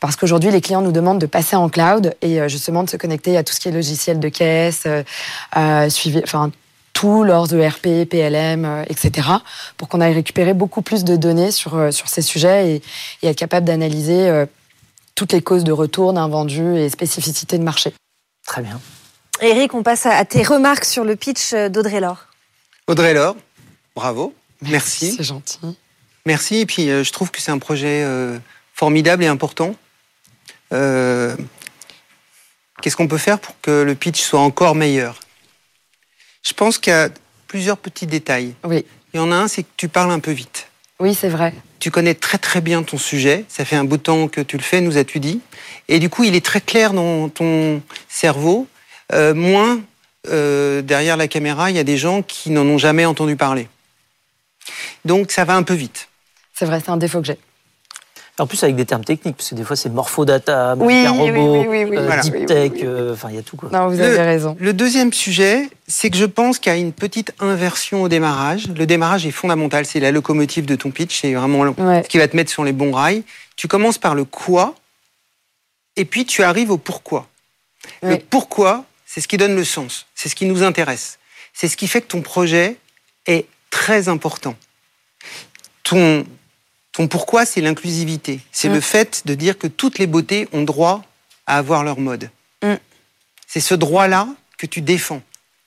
Parce 0.00 0.16
qu'aujourd'hui, 0.16 0.50
les 0.50 0.60
clients 0.60 0.82
nous 0.82 0.92
demandent 0.92 1.20
de 1.20 1.26
passer 1.26 1.56
en 1.56 1.68
cloud 1.68 2.14
et 2.22 2.48
justement 2.48 2.84
de 2.84 2.90
se 2.90 2.96
connecter 2.96 3.36
à 3.36 3.42
tout 3.42 3.52
ce 3.52 3.60
qui 3.60 3.68
est 3.68 3.72
logiciel 3.72 4.20
de 4.20 4.28
caisse, 4.28 4.86
euh, 5.56 5.88
suivi, 5.88 6.20
enfin 6.22 6.50
tout 6.96 7.24
leurs 7.24 7.52
ERP, 7.52 8.08
PLM, 8.08 8.84
etc., 8.88 9.28
pour 9.76 9.90
qu'on 9.90 10.00
aille 10.00 10.14
récupérer 10.14 10.54
beaucoup 10.54 10.80
plus 10.80 11.04
de 11.04 11.16
données 11.16 11.50
sur, 11.50 11.74
euh, 11.74 11.90
sur 11.90 12.08
ces 12.08 12.22
sujets 12.22 12.80
et, 13.22 13.28
être 13.28 13.36
capable 13.36 13.66
d'analyser 13.66 14.30
euh, 14.30 14.46
toutes 15.14 15.34
les 15.34 15.42
causes 15.42 15.64
de 15.64 15.72
retour 15.72 16.14
d'un 16.14 16.26
vendu 16.26 16.78
et 16.78 16.88
spécificités 16.88 17.58
de 17.58 17.62
marché. 17.62 17.92
Très 18.46 18.62
bien. 18.62 18.80
Eric, 19.42 19.74
on 19.74 19.82
passe 19.82 20.06
à 20.06 20.24
tes 20.24 20.42
remarques 20.42 20.86
sur 20.86 21.04
le 21.04 21.16
pitch 21.16 21.52
d'Audrey 21.52 22.00
Laure. 22.00 22.28
Audrey 22.86 23.12
Laure, 23.12 23.36
bravo, 23.94 24.32
merci. 24.62 25.12
C'est 25.18 25.22
gentil. 25.22 25.58
Merci, 26.24 26.60
et 26.60 26.66
puis 26.66 26.88
euh, 26.88 27.04
je 27.04 27.12
trouve 27.12 27.30
que 27.30 27.42
c'est 27.42 27.52
un 27.52 27.58
projet 27.58 28.06
formidable 28.72 29.22
et 29.22 29.26
important. 29.26 29.74
Qu'est-ce 30.70 31.36
qu'on 32.96 33.08
peut 33.08 33.18
faire 33.18 33.38
pour 33.38 33.54
que 33.60 33.82
le 33.82 33.94
pitch 33.94 34.22
soit 34.22 34.40
encore 34.40 34.74
meilleur? 34.74 35.20
Je 36.46 36.52
pense 36.52 36.78
qu'il 36.78 36.92
y 36.92 36.96
a 36.96 37.10
plusieurs 37.48 37.76
petits 37.76 38.06
détails. 38.06 38.54
Oui. 38.64 38.84
Il 39.12 39.16
y 39.16 39.20
en 39.20 39.32
a 39.32 39.34
un, 39.34 39.48
c'est 39.48 39.62
que 39.62 39.68
tu 39.76 39.88
parles 39.88 40.12
un 40.12 40.20
peu 40.20 40.30
vite. 40.30 40.68
Oui, 41.00 41.14
c'est 41.14 41.28
vrai. 41.28 41.52
Tu 41.80 41.90
connais 41.90 42.14
très 42.14 42.38
très 42.38 42.60
bien 42.60 42.82
ton 42.82 42.98
sujet. 42.98 43.44
Ça 43.48 43.64
fait 43.64 43.76
un 43.76 43.84
bout 43.84 43.96
de 43.96 44.02
temps 44.02 44.28
que 44.28 44.40
tu 44.40 44.56
le 44.56 44.62
fais, 44.62 44.80
nous 44.80 44.96
as-tu 44.96 45.18
dit. 45.20 45.40
Et 45.88 45.98
du 45.98 46.08
coup, 46.08 46.24
il 46.24 46.34
est 46.34 46.44
très 46.44 46.60
clair 46.60 46.92
dans 46.92 47.28
ton 47.28 47.82
cerveau. 48.08 48.66
Euh, 49.12 49.34
moins 49.34 49.80
euh, 50.28 50.82
derrière 50.82 51.16
la 51.16 51.28
caméra, 51.28 51.70
il 51.70 51.76
y 51.76 51.80
a 51.80 51.84
des 51.84 51.96
gens 51.96 52.22
qui 52.22 52.50
n'en 52.50 52.66
ont 52.66 52.78
jamais 52.78 53.04
entendu 53.04 53.36
parler. 53.36 53.68
Donc 55.04 55.32
ça 55.32 55.44
va 55.44 55.56
un 55.56 55.62
peu 55.62 55.74
vite. 55.74 56.08
C'est 56.54 56.64
vrai, 56.64 56.80
c'est 56.84 56.90
un 56.90 56.96
défaut 56.96 57.20
que 57.20 57.26
j'ai. 57.26 57.38
En 58.38 58.46
plus, 58.46 58.62
avec 58.62 58.76
des 58.76 58.84
termes 58.84 59.04
techniques, 59.04 59.36
parce 59.36 59.48
que 59.48 59.54
des 59.54 59.64
fois, 59.64 59.76
c'est 59.76 59.88
morphodata, 59.88 60.74
oui, 60.78 61.06
robot, 61.06 61.64
oui, 61.68 61.84
oui, 61.84 61.96
euh, 61.96 62.20
deep 62.20 62.44
tech, 62.44 62.72
euh, 62.82 63.14
enfin, 63.14 63.28
il 63.30 63.36
y 63.36 63.38
a 63.38 63.42
tout. 63.42 63.56
Quoi. 63.56 63.70
Non, 63.72 63.88
vous 63.88 63.98
avez 63.98 64.20
raison. 64.20 64.54
Le 64.60 64.74
deuxième 64.74 65.10
sujet, 65.10 65.70
c'est 65.88 66.10
que 66.10 66.18
je 66.18 66.26
pense 66.26 66.58
qu'il 66.58 66.70
y 66.70 66.74
a 66.74 66.78
une 66.78 66.92
petite 66.92 67.32
inversion 67.40 68.02
au 68.02 68.08
démarrage. 68.08 68.68
Le 68.68 68.84
démarrage 68.84 69.24
est 69.24 69.30
fondamental, 69.30 69.86
c'est 69.86 70.00
la 70.00 70.12
locomotive 70.12 70.66
de 70.66 70.76
ton 70.76 70.90
pitch, 70.90 71.22
c'est 71.22 71.32
vraiment 71.32 71.64
ce 71.64 72.08
qui 72.08 72.18
va 72.18 72.28
te 72.28 72.36
mettre 72.36 72.50
sur 72.50 72.62
les 72.62 72.72
bons 72.72 72.92
rails. 72.92 73.22
Tu 73.56 73.68
commences 73.68 73.96
par 73.96 74.14
le 74.14 74.24
quoi, 74.24 74.74
et 75.96 76.04
puis 76.04 76.26
tu 76.26 76.42
arrives 76.42 76.70
au 76.70 76.78
pourquoi. 76.78 77.26
Le 78.02 78.18
pourquoi, 78.18 78.84
c'est 79.06 79.22
ce 79.22 79.28
qui 79.28 79.38
donne 79.38 79.56
le 79.56 79.64
sens, 79.64 80.06
c'est 80.14 80.28
ce 80.28 80.34
qui 80.34 80.44
nous 80.44 80.62
intéresse. 80.62 81.18
C'est 81.54 81.68
ce 81.68 81.76
qui 81.78 81.88
fait 81.88 82.02
que 82.02 82.08
ton 82.08 82.20
projet 82.20 82.76
est 83.26 83.46
très 83.70 84.08
important. 84.08 84.56
Ton, 85.84 86.26
ton 86.96 87.08
pourquoi, 87.08 87.44
c'est 87.44 87.60
l'inclusivité? 87.60 88.40
C'est 88.52 88.70
le 88.70 88.78
mm. 88.78 88.80
fait 88.80 89.22
de 89.26 89.34
dire 89.34 89.58
que 89.58 89.66
toutes 89.66 89.98
les 89.98 90.06
beautés 90.06 90.48
ont 90.54 90.62
droit 90.62 91.02
à 91.46 91.58
avoir 91.58 91.84
leur 91.84 91.98
mode. 91.98 92.30
Mm. 92.62 92.76
C'est 93.46 93.60
ce 93.60 93.74
droit-là 93.74 94.28
que 94.56 94.64
tu 94.64 94.80
défends. 94.80 95.20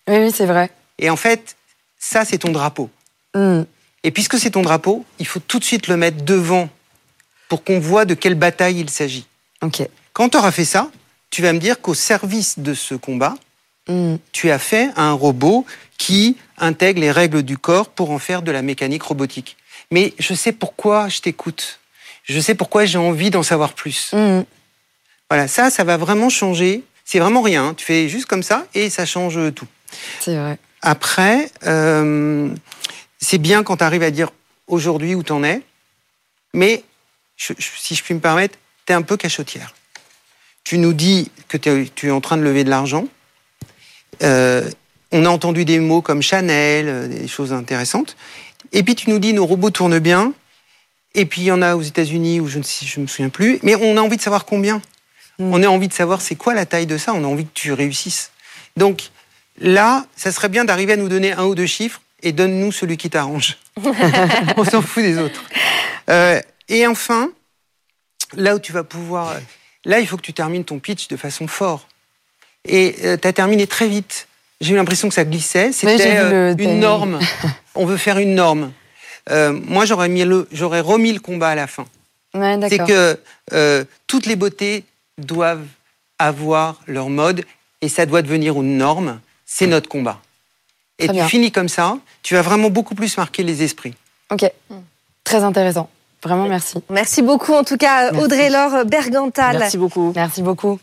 Oui, 0.07 0.17
oui, 0.17 0.31
c'est 0.33 0.47
vrai. 0.47 0.71
Et 0.97 1.11
en 1.11 1.15
fait, 1.15 1.55
ça, 1.99 2.25
c'est 2.25 2.39
ton 2.39 2.51
drapeau. 2.51 2.89
Mm. 3.35 3.61
Et 4.03 4.09
puisque 4.09 4.39
c'est 4.39 4.49
ton 4.49 4.63
drapeau, 4.63 5.05
il 5.19 5.27
faut 5.27 5.39
tout 5.39 5.59
de 5.59 5.63
suite 5.63 5.87
le 5.87 5.97
mettre 5.97 6.23
devant 6.25 6.67
pour 7.47 7.63
qu'on 7.63 7.79
voit 7.79 8.05
de 8.05 8.15
quelle 8.15 8.33
bataille 8.33 8.79
il 8.79 8.89
s'agit. 8.89 9.27
Quand 10.13 10.29
tu 10.29 10.37
auras 10.37 10.51
fait 10.51 10.65
ça, 10.65 10.89
tu 11.29 11.43
vas 11.43 11.53
me 11.53 11.59
dire 11.59 11.79
qu'au 11.79 11.93
service 11.93 12.57
de 12.57 12.73
ce 12.73 12.95
combat, 12.95 13.35
tu 14.31 14.49
as 14.49 14.59
fait 14.59 14.89
un 14.95 15.13
robot 15.13 15.63
qui 15.99 16.37
intègre 16.57 17.01
les 17.01 17.11
règles 17.11 17.43
du 17.43 17.57
corps 17.57 17.89
pour 17.89 18.09
en 18.09 18.17
faire 18.17 18.41
de 18.41 18.51
la 18.51 18.63
mécanique 18.63 19.03
robotique 19.03 19.57
mais 19.91 20.13
je 20.19 20.33
sais 20.33 20.51
pourquoi 20.51 21.09
je 21.09 21.21
t'écoute. 21.21 21.79
Je 22.23 22.39
sais 22.39 22.55
pourquoi 22.55 22.85
j'ai 22.85 22.97
envie 22.97 23.31
d'en 23.31 23.43
savoir 23.43 23.73
plus. 23.73 24.13
Mm. 24.13 24.41
Voilà, 25.29 25.47
ça, 25.47 25.69
ça 25.69 25.83
va 25.83 25.97
vraiment 25.97 26.29
changer. 26.29 26.83
C'est 27.05 27.19
vraiment 27.19 27.41
rien. 27.41 27.73
Tu 27.73 27.85
fais 27.85 28.07
juste 28.07 28.27
comme 28.27 28.43
ça 28.43 28.67
et 28.75 28.89
ça 28.89 29.05
change 29.05 29.39
tout. 29.53 29.67
C'est 30.19 30.35
vrai. 30.35 30.57
Après, 30.81 31.51
euh, 31.65 32.49
c'est 33.19 33.37
bien 33.37 33.63
quand 33.63 33.77
tu 33.77 33.83
arrives 33.83 34.03
à 34.03 34.11
dire 34.11 34.29
aujourd'hui 34.67 35.15
où 35.15 35.23
t'en 35.23 35.43
es, 35.43 35.61
mais 36.53 36.83
si 37.35 37.95
je 37.95 38.03
puis 38.03 38.13
me 38.13 38.19
permettre, 38.19 38.57
tu 38.85 38.93
es 38.93 38.95
un 38.95 39.01
peu 39.01 39.17
cachotière. 39.17 39.73
Tu 40.63 40.77
nous 40.77 40.93
dis 40.93 41.31
que 41.47 41.57
tu 41.57 42.07
es 42.07 42.11
en 42.11 42.21
train 42.21 42.37
de 42.37 42.43
lever 42.43 42.63
de 42.63 42.69
l'argent. 42.69 43.07
Euh, 44.21 44.69
on 45.11 45.25
a 45.25 45.29
entendu 45.29 45.65
des 45.65 45.79
mots 45.79 46.01
comme 46.01 46.21
Chanel, 46.21 46.87
euh, 46.87 47.07
des 47.07 47.27
choses 47.27 47.53
intéressantes. 47.53 48.15
Et 48.71 48.83
puis 48.83 48.95
tu 48.95 49.09
nous 49.09 49.19
dis 49.19 49.33
nos 49.33 49.45
robots 49.45 49.71
tournent 49.71 49.99
bien. 49.99 50.33
Et 51.15 51.25
puis 51.25 51.41
il 51.41 51.45
y 51.45 51.51
en 51.51 51.61
a 51.61 51.75
aux 51.75 51.81
États-Unis 51.81 52.39
où 52.39 52.47
je 52.47 52.59
ne 52.59 52.63
je 52.63 52.99
me 52.99 53.07
souviens 53.07 53.29
plus. 53.29 53.59
Mais 53.63 53.75
on 53.75 53.97
a 53.97 54.01
envie 54.01 54.17
de 54.17 54.21
savoir 54.21 54.45
combien. 54.45 54.81
Hmm. 55.39 55.53
On 55.53 55.63
a 55.63 55.67
envie 55.67 55.87
de 55.87 55.93
savoir 55.93 56.21
c'est 56.21 56.35
quoi 56.35 56.53
la 56.53 56.65
taille 56.65 56.85
de 56.85 56.97
ça. 56.97 57.13
On 57.13 57.23
a 57.23 57.27
envie 57.27 57.45
que 57.45 57.53
tu 57.53 57.73
réussisses. 57.73 58.31
Donc 58.77 59.09
là, 59.59 60.05
ça 60.15 60.31
serait 60.31 60.49
bien 60.49 60.65
d'arriver 60.65 60.93
à 60.93 60.97
nous 60.97 61.09
donner 61.09 61.31
un 61.31 61.45
ou 61.45 61.55
deux 61.55 61.65
chiffres 61.65 62.01
et 62.21 62.31
donne-nous 62.31 62.71
celui 62.71 62.97
qui 62.97 63.09
t'arrange. 63.09 63.57
on 64.57 64.63
s'en 64.63 64.81
fout 64.81 65.03
des 65.03 65.17
autres. 65.17 65.43
Euh, 66.09 66.41
et 66.67 66.85
enfin, 66.87 67.31
là 68.33 68.55
où 68.55 68.59
tu 68.59 68.71
vas 68.71 68.83
pouvoir, 68.83 69.35
là 69.85 69.99
il 69.99 70.07
faut 70.07 70.17
que 70.17 70.21
tu 70.21 70.33
termines 70.33 70.63
ton 70.63 70.79
pitch 70.79 71.07
de 71.07 71.17
façon 71.17 71.47
fort. 71.47 71.87
Et 72.65 72.95
euh, 73.03 73.17
tu 73.17 73.27
as 73.27 73.33
terminé 73.33 73.67
très 73.67 73.87
vite. 73.87 74.27
J'ai 74.61 74.73
eu 74.73 74.75
l'impression 74.75 75.07
que 75.07 75.13
ça 75.13 75.25
glissait. 75.25 75.71
C'était 75.71 76.17
euh, 76.17 76.53
une 76.57 76.79
norme. 76.79 77.19
On 77.75 77.85
veut 77.85 77.97
faire 77.97 78.17
une 78.17 78.35
norme. 78.35 78.71
Euh, 79.29 79.51
moi, 79.51 79.85
j'aurais 79.85 80.09
j'aurais 80.51 80.81
remis 80.81 81.13
le 81.13 81.19
combat 81.19 81.49
à 81.49 81.55
la 81.55 81.67
fin. 81.67 81.85
c'est 82.33 82.85
que 82.85 83.17
euh, 83.53 83.85
toutes 84.07 84.25
les 84.25 84.35
beautés 84.35 84.83
doivent 85.17 85.65
avoir 86.17 86.81
leur 86.87 87.09
mode 87.09 87.45
et 87.81 87.89
ça 87.89 88.05
doit 88.05 88.21
devenir 88.21 88.55
une 88.61 88.77
norme. 88.77 89.19
C'est 89.45 89.67
notre 89.67 89.89
combat. 89.89 90.19
Et 90.99 91.07
tu 91.07 91.23
finis 91.23 91.51
comme 91.51 91.69
ça, 91.69 91.97
tu 92.23 92.33
vas 92.33 92.41
vraiment 92.41 92.69
beaucoup 92.69 92.95
plus 92.95 93.17
marquer 93.17 93.43
les 93.43 93.63
esprits. 93.63 93.93
Ok, 94.31 94.51
très 95.23 95.43
intéressant. 95.43 95.89
Vraiment, 96.21 96.49
merci. 96.49 96.83
Merci 96.89 97.21
beaucoup, 97.21 97.53
en 97.53 97.63
tout 97.63 97.77
cas, 97.77 98.11
Audrey-Laure 98.11 98.85
Bergantal. 98.85 99.57
Merci 99.57 99.77
beaucoup. 99.77 100.11
Merci 100.13 100.41
beaucoup. 100.41 100.79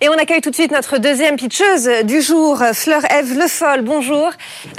Et 0.00 0.08
on 0.08 0.12
accueille 0.12 0.40
tout 0.40 0.50
de 0.50 0.54
suite 0.54 0.72
notre 0.72 0.98
deuxième 0.98 1.36
pitcheuse 1.36 1.88
du 2.04 2.20
jour, 2.20 2.62
Fleur 2.72 3.02
Eve 3.10 3.38
Le 3.38 3.48
Foll. 3.48 3.82
Bonjour. 3.82 4.30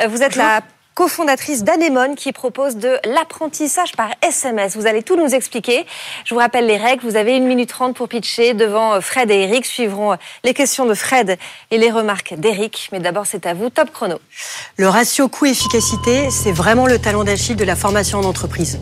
Vous 0.08 0.24
êtes 0.24 0.36
la 0.36 0.62
cofondatrice 0.98 1.64
d'Anemone 1.64 2.16
qui 2.16 2.32
propose 2.32 2.76
de 2.76 2.98
l'apprentissage 3.06 3.91
par 3.95 4.10
SMS. 4.28 4.76
Vous 4.76 4.88
allez 4.88 5.04
tout 5.04 5.16
nous 5.16 5.36
expliquer. 5.36 5.86
Je 6.26 6.34
vous 6.34 6.39
rappelle 6.39 6.66
les 6.66 6.78
règles. 6.78 7.08
Vous 7.08 7.16
avez 7.16 7.38
une 7.38 7.45
minute 7.45 7.70
trente 7.70 7.95
pour 7.95 8.08
pitcher 8.10 8.56
devant 8.56 9.00
Fred 9.00 9.30
et 9.30 9.43
Eric. 9.43 9.68
Suivront 9.68 10.18
les 10.43 10.56
questions 10.56 10.88
de 10.88 10.95
Fred 10.95 11.38
et 11.70 11.78
les 11.78 11.91
remarques 11.91 12.34
d'Eric. 12.39 12.89
Mais 12.91 13.00
d'abord, 13.00 13.28
c'est 13.28 13.45
à 13.45 13.54
vous. 13.54 13.70
Top 13.70 13.91
chrono. 13.93 14.16
Le 14.78 14.89
ratio 14.89 15.28
coût-efficacité, 15.28 16.32
c'est 16.32 16.52
vraiment 16.52 16.88
le 16.88 16.98
talon 16.98 17.24
d'Achille 17.24 17.56
de 17.56 17.64
la 17.64 17.76
formation 17.76 18.18
en 18.18 18.24
entreprise. 18.24 18.80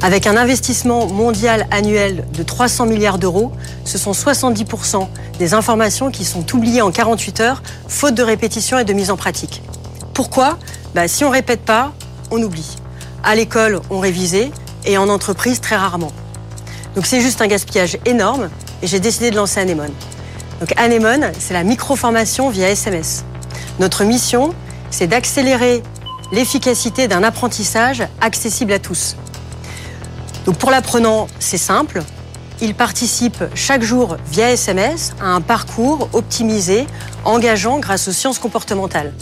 Avec 0.00 0.28
un 0.28 0.36
investissement 0.36 1.08
mondial 1.08 1.66
annuel 1.72 2.24
de 2.32 2.44
300 2.44 2.86
milliards 2.86 3.18
d'euros, 3.18 3.50
ce 3.84 3.98
sont 3.98 4.12
70% 4.12 5.08
des 5.40 5.54
informations 5.54 6.12
qui 6.12 6.24
sont 6.24 6.54
oubliées 6.54 6.82
en 6.82 6.92
48 6.92 7.40
heures, 7.40 7.62
faute 7.88 8.14
de 8.14 8.22
répétition 8.22 8.78
et 8.78 8.84
de 8.84 8.92
mise 8.92 9.10
en 9.10 9.16
pratique. 9.16 9.60
Pourquoi? 10.14 10.56
Bah, 10.94 11.08
Si 11.08 11.24
on 11.24 11.30
répète 11.30 11.62
pas, 11.62 11.92
on 12.30 12.42
oublie. 12.42 12.76
À 13.22 13.34
l'école, 13.34 13.80
on 13.90 14.00
révisait 14.00 14.50
et 14.84 14.98
en 14.98 15.08
entreprise, 15.08 15.60
très 15.60 15.76
rarement. 15.76 16.12
Donc 16.94 17.06
c'est 17.06 17.20
juste 17.20 17.40
un 17.40 17.46
gaspillage 17.46 17.98
énorme 18.04 18.50
et 18.82 18.86
j'ai 18.86 19.00
décidé 19.00 19.30
de 19.30 19.36
lancer 19.36 19.60
Anemone. 19.60 19.92
Donc 20.60 20.72
Anemone, 20.76 21.32
c'est 21.38 21.54
la 21.54 21.64
micro-formation 21.64 22.50
via 22.50 22.68
SMS. 22.68 23.24
Notre 23.80 24.04
mission, 24.04 24.54
c'est 24.90 25.06
d'accélérer 25.06 25.82
l'efficacité 26.32 27.08
d'un 27.08 27.22
apprentissage 27.22 28.02
accessible 28.20 28.72
à 28.72 28.78
tous. 28.78 29.16
Donc 30.46 30.56
pour 30.56 30.70
l'apprenant, 30.70 31.28
c'est 31.38 31.58
simple. 31.58 32.02
Il 32.60 32.74
participe 32.74 33.42
chaque 33.54 33.82
jour 33.82 34.16
via 34.30 34.50
SMS 34.50 35.14
à 35.20 35.26
un 35.26 35.40
parcours 35.40 36.08
optimisé, 36.12 36.86
engageant 37.24 37.78
grâce 37.78 38.08
aux 38.08 38.12
sciences 38.12 38.38
comportementales. 38.38 39.12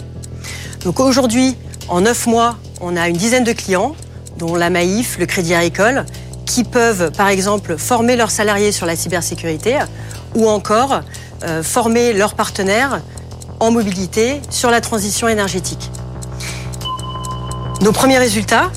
Donc 0.83 0.99
aujourd'hui, 0.99 1.55
en 1.89 2.01
neuf 2.01 2.25
mois, 2.25 2.57
on 2.79 2.97
a 2.97 3.07
une 3.07 3.17
dizaine 3.17 3.43
de 3.43 3.53
clients, 3.53 3.95
dont 4.37 4.55
la 4.55 4.69
Maïf, 4.69 5.17
le 5.19 5.25
Crédit 5.27 5.53
Agricole, 5.53 6.05
qui 6.45 6.63
peuvent, 6.63 7.11
par 7.11 7.27
exemple, 7.27 7.77
former 7.77 8.15
leurs 8.15 8.31
salariés 8.31 8.71
sur 8.71 8.85
la 8.85 8.95
cybersécurité 8.95 9.77
ou 10.35 10.49
encore 10.49 11.01
euh, 11.43 11.61
former 11.61 12.13
leurs 12.13 12.33
partenaires 12.33 13.01
en 13.59 13.71
mobilité 13.71 14.41
sur 14.49 14.71
la 14.71 14.81
transition 14.81 15.27
énergétique. 15.27 15.91
Nos 17.81 17.91
premiers 17.91 18.17
résultats, 18.17 18.71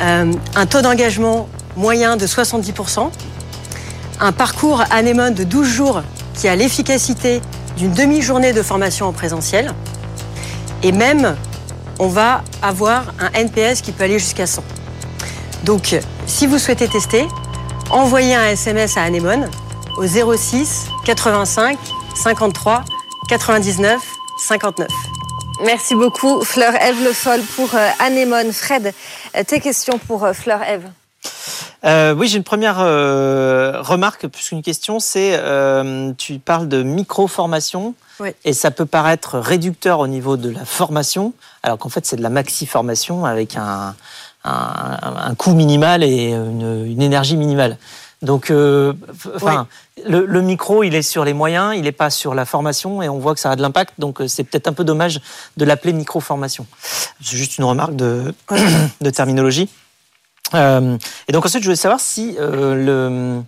euh, 0.00 0.32
un 0.54 0.66
taux 0.66 0.82
d'engagement 0.82 1.48
moyen 1.76 2.16
de 2.16 2.26
70%, 2.26 3.10
un 4.20 4.32
parcours 4.32 4.84
anémone 4.90 5.34
de 5.34 5.44
12 5.44 5.68
jours 5.68 6.02
qui 6.34 6.48
a 6.48 6.54
l'efficacité 6.54 7.40
d'une 7.76 7.92
demi-journée 7.92 8.52
de 8.52 8.62
formation 8.62 9.06
en 9.06 9.12
présentiel, 9.12 9.72
et 10.86 10.92
même 10.92 11.36
on 11.98 12.06
va 12.06 12.44
avoir 12.62 13.06
un 13.18 13.32
NPS 13.32 13.80
qui 13.80 13.90
peut 13.90 14.04
aller 14.04 14.20
jusqu'à 14.20 14.46
100. 14.46 14.62
Donc, 15.64 15.96
si 16.26 16.46
vous 16.46 16.58
souhaitez 16.58 16.86
tester, 16.86 17.26
envoyez 17.90 18.36
un 18.36 18.50
SMS 18.50 18.96
à 18.96 19.02
Anemone 19.02 19.50
au 19.98 20.06
06 20.06 20.86
85 21.04 21.76
53 22.14 22.84
99 23.28 24.00
59. 24.38 24.86
Merci 25.64 25.96
beaucoup, 25.96 26.44
Fleur 26.44 26.74
Eve 26.80 27.02
Le 27.02 27.12
Foll, 27.12 27.40
pour 27.56 27.74
euh, 27.74 27.88
Anémone. 27.98 28.52
Fred, 28.52 28.92
euh, 29.36 29.42
tes 29.44 29.58
questions 29.60 29.98
pour 29.98 30.24
euh, 30.24 30.32
Fleur 30.32 30.62
Eve 30.62 30.84
oui, 32.16 32.26
j'ai 32.26 32.36
une 32.38 32.42
première 32.42 32.78
remarque 32.78 34.26
plus 34.26 34.48
qu'une 34.48 34.62
question. 34.62 34.98
C'est 34.98 35.40
tu 36.18 36.38
parles 36.40 36.66
de 36.66 36.82
micro-formation 36.82 37.94
et 38.44 38.52
ça 38.52 38.70
peut 38.70 38.86
paraître 38.86 39.38
réducteur 39.38 40.00
au 40.00 40.06
niveau 40.06 40.36
de 40.36 40.50
la 40.50 40.64
formation, 40.64 41.32
alors 41.62 41.78
qu'en 41.78 41.88
fait 41.88 42.06
c'est 42.06 42.16
de 42.16 42.22
la 42.22 42.30
maxi-formation 42.30 43.24
avec 43.24 43.56
un, 43.56 43.94
un, 44.44 45.34
coût 45.34 45.54
minimal 45.54 46.02
et 46.02 46.32
une, 46.32 47.02
énergie 47.02 47.36
minimale. 47.36 47.78
Donc, 48.22 48.50
enfin, 49.34 49.66
le, 50.06 50.40
micro, 50.40 50.82
il 50.82 50.94
est 50.94 51.02
sur 51.02 51.24
les 51.24 51.34
moyens, 51.34 51.74
il 51.76 51.82
n'est 51.82 51.92
pas 51.92 52.10
sur 52.10 52.34
la 52.34 52.44
formation, 52.44 53.02
et 53.02 53.08
on 53.08 53.18
voit 53.18 53.34
que 53.34 53.40
ça 53.40 53.50
a 53.50 53.56
de 53.56 53.62
l'impact. 53.62 53.94
Donc, 53.98 54.22
c'est 54.26 54.44
peut-être 54.44 54.68
un 54.68 54.72
peu 54.72 54.84
dommage 54.84 55.20
de 55.56 55.64
l'appeler 55.64 55.92
micro-formation. 55.92 56.66
C'est 57.20 57.36
juste 57.36 57.58
une 57.58 57.64
remarque 57.64 57.96
de, 57.96 58.34
de 59.00 59.10
terminologie. 59.10 59.68
Euh, 60.54 60.96
et 61.28 61.32
donc 61.32 61.44
ensuite, 61.44 61.62
je 61.62 61.68
voulais 61.68 61.76
savoir 61.76 62.00
si 62.00 62.36
euh, 62.38 62.74
le 62.74 63.42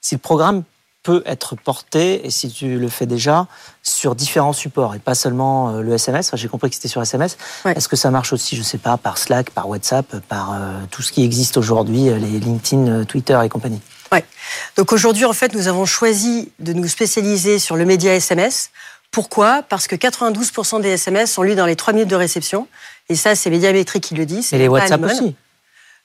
si 0.00 0.14
le 0.14 0.20
programme 0.20 0.62
peut 1.06 1.22
être 1.24 1.54
porté, 1.54 2.26
et 2.26 2.30
si 2.30 2.50
tu 2.50 2.80
le 2.80 2.88
fais 2.88 3.06
déjà, 3.06 3.46
sur 3.84 4.16
différents 4.16 4.52
supports, 4.52 4.96
et 4.96 4.98
pas 4.98 5.14
seulement 5.14 5.70
euh, 5.70 5.80
le 5.80 5.94
SMS. 5.94 6.32
J'ai 6.34 6.48
compris 6.48 6.68
que 6.68 6.74
c'était 6.74 6.88
sur 6.88 7.00
SMS. 7.00 7.38
Est-ce 7.64 7.86
que 7.86 7.94
ça 7.94 8.10
marche 8.10 8.32
aussi, 8.32 8.56
je 8.56 8.62
ne 8.62 8.66
sais 8.66 8.78
pas, 8.78 8.96
par 8.96 9.16
Slack, 9.16 9.50
par 9.50 9.68
WhatsApp, 9.68 10.16
par 10.28 10.54
euh, 10.54 10.80
tout 10.90 11.02
ce 11.02 11.12
qui 11.12 11.22
existe 11.22 11.58
aujourd'hui, 11.58 12.08
euh, 12.08 12.18
les 12.18 12.40
LinkedIn, 12.40 13.04
Twitter 13.04 13.38
et 13.44 13.48
compagnie? 13.48 13.80
Ouais. 14.10 14.24
Donc 14.76 14.92
aujourd'hui, 14.92 15.24
en 15.24 15.32
fait, 15.32 15.54
nous 15.54 15.68
avons 15.68 15.86
choisi 15.86 16.50
de 16.58 16.72
nous 16.72 16.88
spécialiser 16.88 17.60
sur 17.60 17.76
le 17.76 17.84
média 17.84 18.12
SMS. 18.12 18.70
Pourquoi? 19.12 19.62
Parce 19.62 19.86
que 19.86 19.94
92% 19.94 20.80
des 20.80 20.88
SMS 20.88 21.30
sont 21.30 21.44
lus 21.44 21.54
dans 21.54 21.66
les 21.66 21.76
3 21.76 21.92
minutes 21.92 22.10
de 22.10 22.16
réception. 22.16 22.66
Et 23.08 23.14
ça, 23.14 23.36
c'est 23.36 23.50
Médiamétrie 23.50 24.00
qui 24.00 24.16
le 24.16 24.26
dit. 24.26 24.44
Et 24.50 24.58
les 24.58 24.66
WhatsApp 24.66 25.04
aussi 25.04 25.36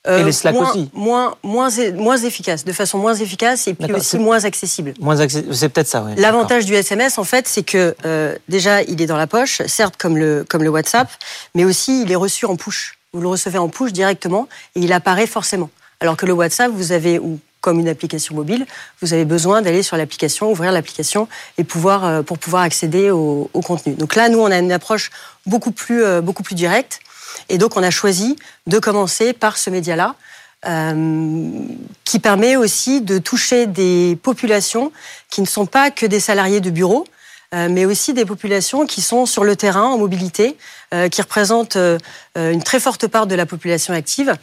et 0.07 0.23
les 0.23 0.29
euh, 0.29 0.31
Slack 0.31 0.55
moins, 0.55 0.69
aussi 0.71 0.89
moins, 0.93 1.35
moins, 1.43 1.69
moins 1.93 2.17
efficace, 2.17 2.65
de 2.65 2.73
façon 2.73 2.97
moins 2.97 3.13
efficace 3.13 3.67
et 3.67 3.75
puis 3.75 3.93
aussi 3.93 4.17
moins 4.17 4.43
accessible. 4.45 4.93
Moins 4.99 5.15
c'est 5.27 5.69
peut-être 5.69 5.87
ça, 5.87 6.03
oui. 6.03 6.13
L'avantage 6.17 6.65
du 6.65 6.73
SMS, 6.73 7.19
en 7.19 7.23
fait, 7.23 7.47
c'est 7.47 7.61
que 7.61 7.95
euh, 8.05 8.35
déjà, 8.49 8.81
il 8.81 8.99
est 9.01 9.05
dans 9.05 9.17
la 9.17 9.27
poche, 9.27 9.61
certes 9.67 9.95
comme 9.97 10.17
le, 10.17 10.43
comme 10.49 10.63
le 10.63 10.69
WhatsApp, 10.69 11.07
mais 11.53 11.65
aussi 11.65 12.01
il 12.01 12.11
est 12.11 12.15
reçu 12.15 12.45
en 12.45 12.55
push. 12.55 12.97
Vous 13.13 13.21
le 13.21 13.27
recevez 13.27 13.59
en 13.59 13.69
push 13.69 13.91
directement 13.91 14.47
et 14.75 14.79
il 14.79 14.91
apparaît 14.91 15.27
forcément. 15.27 15.69
Alors 15.99 16.17
que 16.17 16.25
le 16.25 16.33
WhatsApp, 16.33 16.71
vous 16.71 16.93
avez, 16.93 17.19
ou 17.19 17.39
comme 17.59 17.79
une 17.79 17.89
application 17.89 18.33
mobile, 18.33 18.65
vous 19.03 19.13
avez 19.13 19.25
besoin 19.25 19.61
d'aller 19.61 19.83
sur 19.83 19.97
l'application, 19.97 20.49
ouvrir 20.49 20.71
l'application 20.71 21.27
et 21.59 21.63
pouvoir, 21.63 22.05
euh, 22.05 22.21
pour 22.23 22.39
pouvoir 22.39 22.63
accéder 22.63 23.11
au, 23.11 23.51
au, 23.53 23.61
contenu. 23.61 23.93
Donc 23.93 24.15
là, 24.15 24.29
nous, 24.29 24.39
on 24.39 24.49
a 24.49 24.57
une 24.57 24.71
approche 24.71 25.11
beaucoup 25.45 25.71
plus, 25.71 26.03
beaucoup 26.21 26.41
plus 26.41 26.55
directe. 26.55 27.01
Et 27.49 27.57
donc, 27.57 27.77
on 27.77 27.83
a 27.83 27.91
choisi 27.91 28.35
de 28.67 28.79
commencer 28.79 29.33
par 29.33 29.57
ce 29.57 29.69
média-là, 29.69 30.15
euh, 30.67 31.49
qui 32.05 32.19
permet 32.19 32.55
aussi 32.55 33.01
de 33.01 33.17
toucher 33.17 33.65
des 33.65 34.15
populations 34.21 34.91
qui 35.31 35.41
ne 35.41 35.47
sont 35.47 35.65
pas 35.65 35.89
que 35.89 36.05
des 36.05 36.19
salariés 36.19 36.59
de 36.59 36.69
bureau, 36.69 37.07
euh, 37.55 37.67
mais 37.67 37.85
aussi 37.85 38.13
des 38.13 38.25
populations 38.25 38.85
qui 38.85 39.01
sont 39.01 39.25
sur 39.25 39.43
le 39.43 39.55
terrain 39.55 39.85
en 39.85 39.97
mobilité, 39.97 40.57
euh, 40.93 41.09
qui 41.09 41.19
représentent 41.19 41.79
une 42.35 42.61
très 42.61 42.79
forte 42.79 43.07
part 43.07 43.25
de 43.25 43.33
la 43.33 43.47
population 43.47 43.95
active 43.95 44.35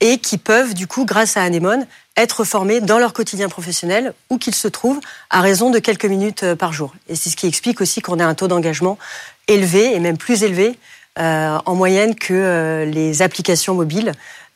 et 0.00 0.18
qui 0.18 0.36
peuvent, 0.36 0.74
du 0.74 0.86
coup, 0.86 1.06
grâce 1.06 1.38
à 1.38 1.42
Anemone, 1.42 1.86
être 2.18 2.44
formés 2.44 2.82
dans 2.82 2.98
leur 2.98 3.14
quotidien 3.14 3.48
professionnel 3.48 4.12
où 4.28 4.36
qu'ils 4.36 4.54
se 4.54 4.68
trouvent 4.68 5.00
à 5.30 5.40
raison 5.40 5.70
de 5.70 5.78
quelques 5.78 6.04
minutes 6.04 6.54
par 6.54 6.74
jour. 6.74 6.92
Et 7.08 7.16
c'est 7.16 7.30
ce 7.30 7.36
qui 7.36 7.46
explique 7.46 7.80
aussi 7.80 8.02
qu'on 8.02 8.18
a 8.18 8.26
un 8.26 8.34
taux 8.34 8.48
d'engagement 8.48 8.98
élevé 9.48 9.94
et 9.94 10.00
même 10.00 10.18
plus 10.18 10.42
élevé 10.42 10.78
en 11.18 11.74
moyenne 11.74 12.14
que 12.14 12.32
euh, 12.32 12.84
les 12.84 13.22
applications 13.22 13.74
mobiles 13.74 14.12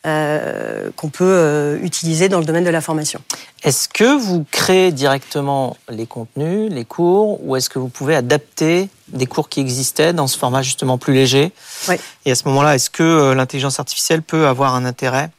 euh, 0.06 0.90
qu'on 0.96 1.08
peut 1.08 1.78
utiliser 1.82 2.28
dans 2.28 2.38
le 2.38 2.44
domaine 2.44 2.64
de 2.64 2.70
la 2.70 2.80
formation. 2.80 3.20
Est-ce 3.64 3.88
que 3.88 4.16
vous 4.16 4.44
créez 4.50 4.92
directement 4.92 5.76
les 5.88 6.06
contenus, 6.06 6.70
les 6.70 6.84
cours, 6.84 7.44
ou 7.44 7.56
est-ce 7.56 7.68
que 7.68 7.78
vous 7.78 7.88
pouvez 7.88 8.14
adapter 8.14 8.88
des 9.08 9.26
cours 9.26 9.48
qui 9.48 9.60
existaient 9.60 10.12
dans 10.12 10.28
ce 10.28 10.38
format 10.38 10.62
justement 10.62 10.96
plus 10.96 11.12
léger 11.12 11.52
oui. 11.88 11.96
Et 12.24 12.30
à 12.30 12.34
ce 12.36 12.46
moment-là, 12.48 12.76
est-ce 12.76 12.90
que 12.90 13.32
l'intelligence 13.32 13.80
artificielle 13.80 14.22
peut 14.22 14.46
avoir 14.46 14.76
un 14.76 14.84
intérêt 14.84 15.30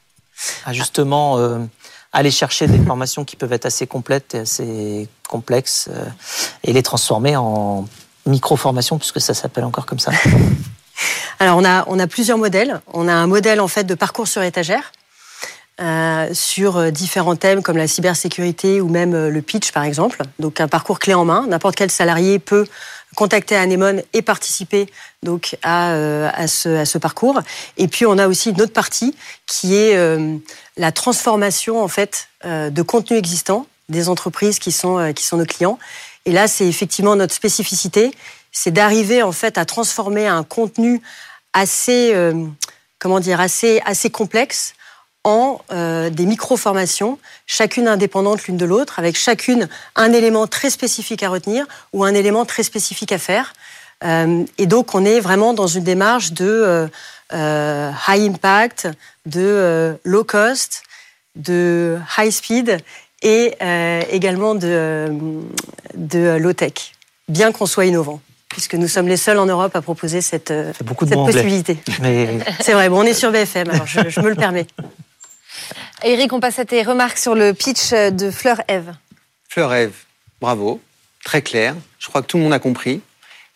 à 0.65 0.73
justement 0.73 1.39
aller 2.11 2.31
chercher 2.31 2.67
des 2.67 2.79
formations 2.85 3.23
qui 3.23 3.37
peuvent 3.37 3.53
être 3.53 3.65
assez 3.65 3.87
complètes 3.87 4.35
et 4.35 4.39
assez 4.39 5.07
complexes 5.29 5.89
et 6.63 6.73
les 6.73 6.83
transformer 6.83 7.37
en 7.37 7.87
micro-formation, 8.25 8.97
puisque 8.97 9.21
ça 9.21 9.33
s'appelle 9.33 9.63
encore 9.63 9.85
comme 9.85 9.99
ça? 9.99 10.11
Alors 11.39 11.57
on 11.57 11.65
a, 11.65 11.85
on 11.87 11.99
a 11.99 12.07
plusieurs 12.07 12.37
modèles. 12.37 12.81
On 12.93 13.07
a 13.07 13.13
un 13.13 13.27
modèle 13.27 13.59
en 13.59 13.67
fait 13.67 13.83
de 13.83 13.95
parcours 13.95 14.27
sur 14.27 14.41
étagère. 14.41 14.91
Euh, 15.79 16.29
sur 16.33 16.77
euh, 16.77 16.89
différents 16.89 17.35
thèmes 17.35 17.61
comme 17.61 17.77
la 17.77 17.87
cybersécurité 17.87 18.81
ou 18.81 18.89
même 18.89 19.13
euh, 19.13 19.29
le 19.29 19.43
pitch 19.43 19.71
par 19.71 19.83
exemple. 19.83 20.23
Donc 20.39 20.59
un 20.59 20.67
parcours 20.67 20.97
clé 20.97 21.13
en 21.13 21.23
main. 21.23 21.45
N'importe 21.47 21.75
quel 21.75 21.91
salarié 21.91 22.39
peut 22.39 22.65
contacter 23.15 23.55
Anemone 23.55 24.01
et 24.13 24.23
participer 24.23 24.87
donc 25.21 25.55
à, 25.61 25.93
ce, 26.47 26.97
parcours. 26.97 27.41
Et 27.77 27.87
puis 27.87 28.07
on 28.07 28.17
a 28.17 28.27
aussi 28.27 28.49
une 28.49 28.61
autre 28.61 28.73
partie 28.73 29.15
qui 29.45 29.75
est 29.75 29.97
la 30.77 30.91
transformation 30.91 31.81
en 31.81 31.87
fait 31.87 32.27
de 32.43 32.81
contenu 32.81 33.17
existant 33.17 33.65
des 33.89 34.09
entreprises 34.09 34.59
qui 34.59 34.71
sont, 34.71 35.13
qui 35.15 35.23
sont 35.25 35.37
nos 35.37 35.45
clients. 35.45 35.79
Et 36.25 36.31
là, 36.31 36.47
c'est 36.47 36.67
effectivement 36.67 37.15
notre 37.15 37.33
spécificité, 37.33 38.11
c'est 38.59 38.71
d'arriver 38.71 39.21
en 39.21 39.31
fait 39.31 39.59
à 39.59 39.65
transformer 39.65 40.25
un 40.25 40.43
contenu 40.43 40.99
assez, 41.53 42.11
euh, 42.15 42.33
comment 42.97 43.19
dire, 43.19 43.39
assez, 43.39 43.81
assez 43.85 44.09
complexe 44.09 44.73
en 45.23 45.61
euh, 45.71 46.09
des 46.09 46.25
micro-formations, 46.25 47.19
chacune 47.45 47.87
indépendante 47.87 48.45
l'une 48.45 48.57
de 48.57 48.65
l'autre, 48.65 48.97
avec 48.97 49.15
chacune 49.15 49.69
un 49.95 50.11
élément 50.11 50.47
très 50.47 50.71
spécifique 50.71 51.21
à 51.21 51.29
retenir 51.29 51.67
ou 51.93 52.03
un 52.03 52.15
élément 52.15 52.45
très 52.45 52.63
spécifique 52.63 53.11
à 53.11 53.19
faire. 53.19 53.53
Euh, 54.03 54.43
et 54.57 54.65
donc, 54.65 54.95
on 54.95 55.05
est 55.05 55.19
vraiment 55.19 55.53
dans 55.53 55.67
une 55.67 55.83
démarche 55.83 56.31
de 56.31 56.89
high 57.31 58.31
impact, 58.31 58.87
de 59.27 59.99
low 60.03 60.23
cost, 60.23 60.81
de 61.35 61.99
high 62.17 62.31
speed 62.31 62.79
et 63.21 63.55
également 64.09 64.55
de, 64.55 65.11
de 65.93 66.37
low 66.39 66.53
tech, 66.53 66.93
bien 67.27 67.51
qu'on 67.51 67.67
soit 67.67 67.85
innovant 67.85 68.19
puisque 68.57 68.73
nous 68.73 68.87
sommes 68.87 69.07
les 69.07 69.17
seuls 69.17 69.37
en 69.37 69.45
Europe 69.45 69.75
à 69.75 69.83
proposer 69.83 70.19
cette, 70.19 70.49
euh, 70.49 70.73
cette 70.73 70.87
possibilité. 70.87 71.77
Mais... 72.01 72.39
C'est 72.59 72.73
vrai, 72.73 72.89
bon, 72.89 73.01
on 73.01 73.03
est 73.03 73.13
sur 73.13 73.31
BFM, 73.31 73.69
alors 73.69 73.85
je, 73.85 74.19
me 74.19 74.29
le 74.29 74.35
permets. 74.35 74.65
Eric, 76.03 76.33
on 76.33 76.39
passe 76.39 76.57
à 76.57 76.65
tes 76.65 76.81
remarques 76.81 77.19
sur 77.19 77.35
le 77.35 77.53
pitch 77.53 77.91
de 77.91 78.31
Fleur 78.31 78.59
Eve. 78.67 78.95
Fleur 79.47 79.71
Eve, 79.75 79.93
bravo, 80.41 80.81
très 81.23 81.43
clair. 81.43 81.75
Je 81.99 82.07
crois 82.07 82.23
que 82.23 82.25
tout 82.25 82.37
le 82.37 82.43
monde 82.43 82.53
a 82.53 82.57
compris. 82.57 83.01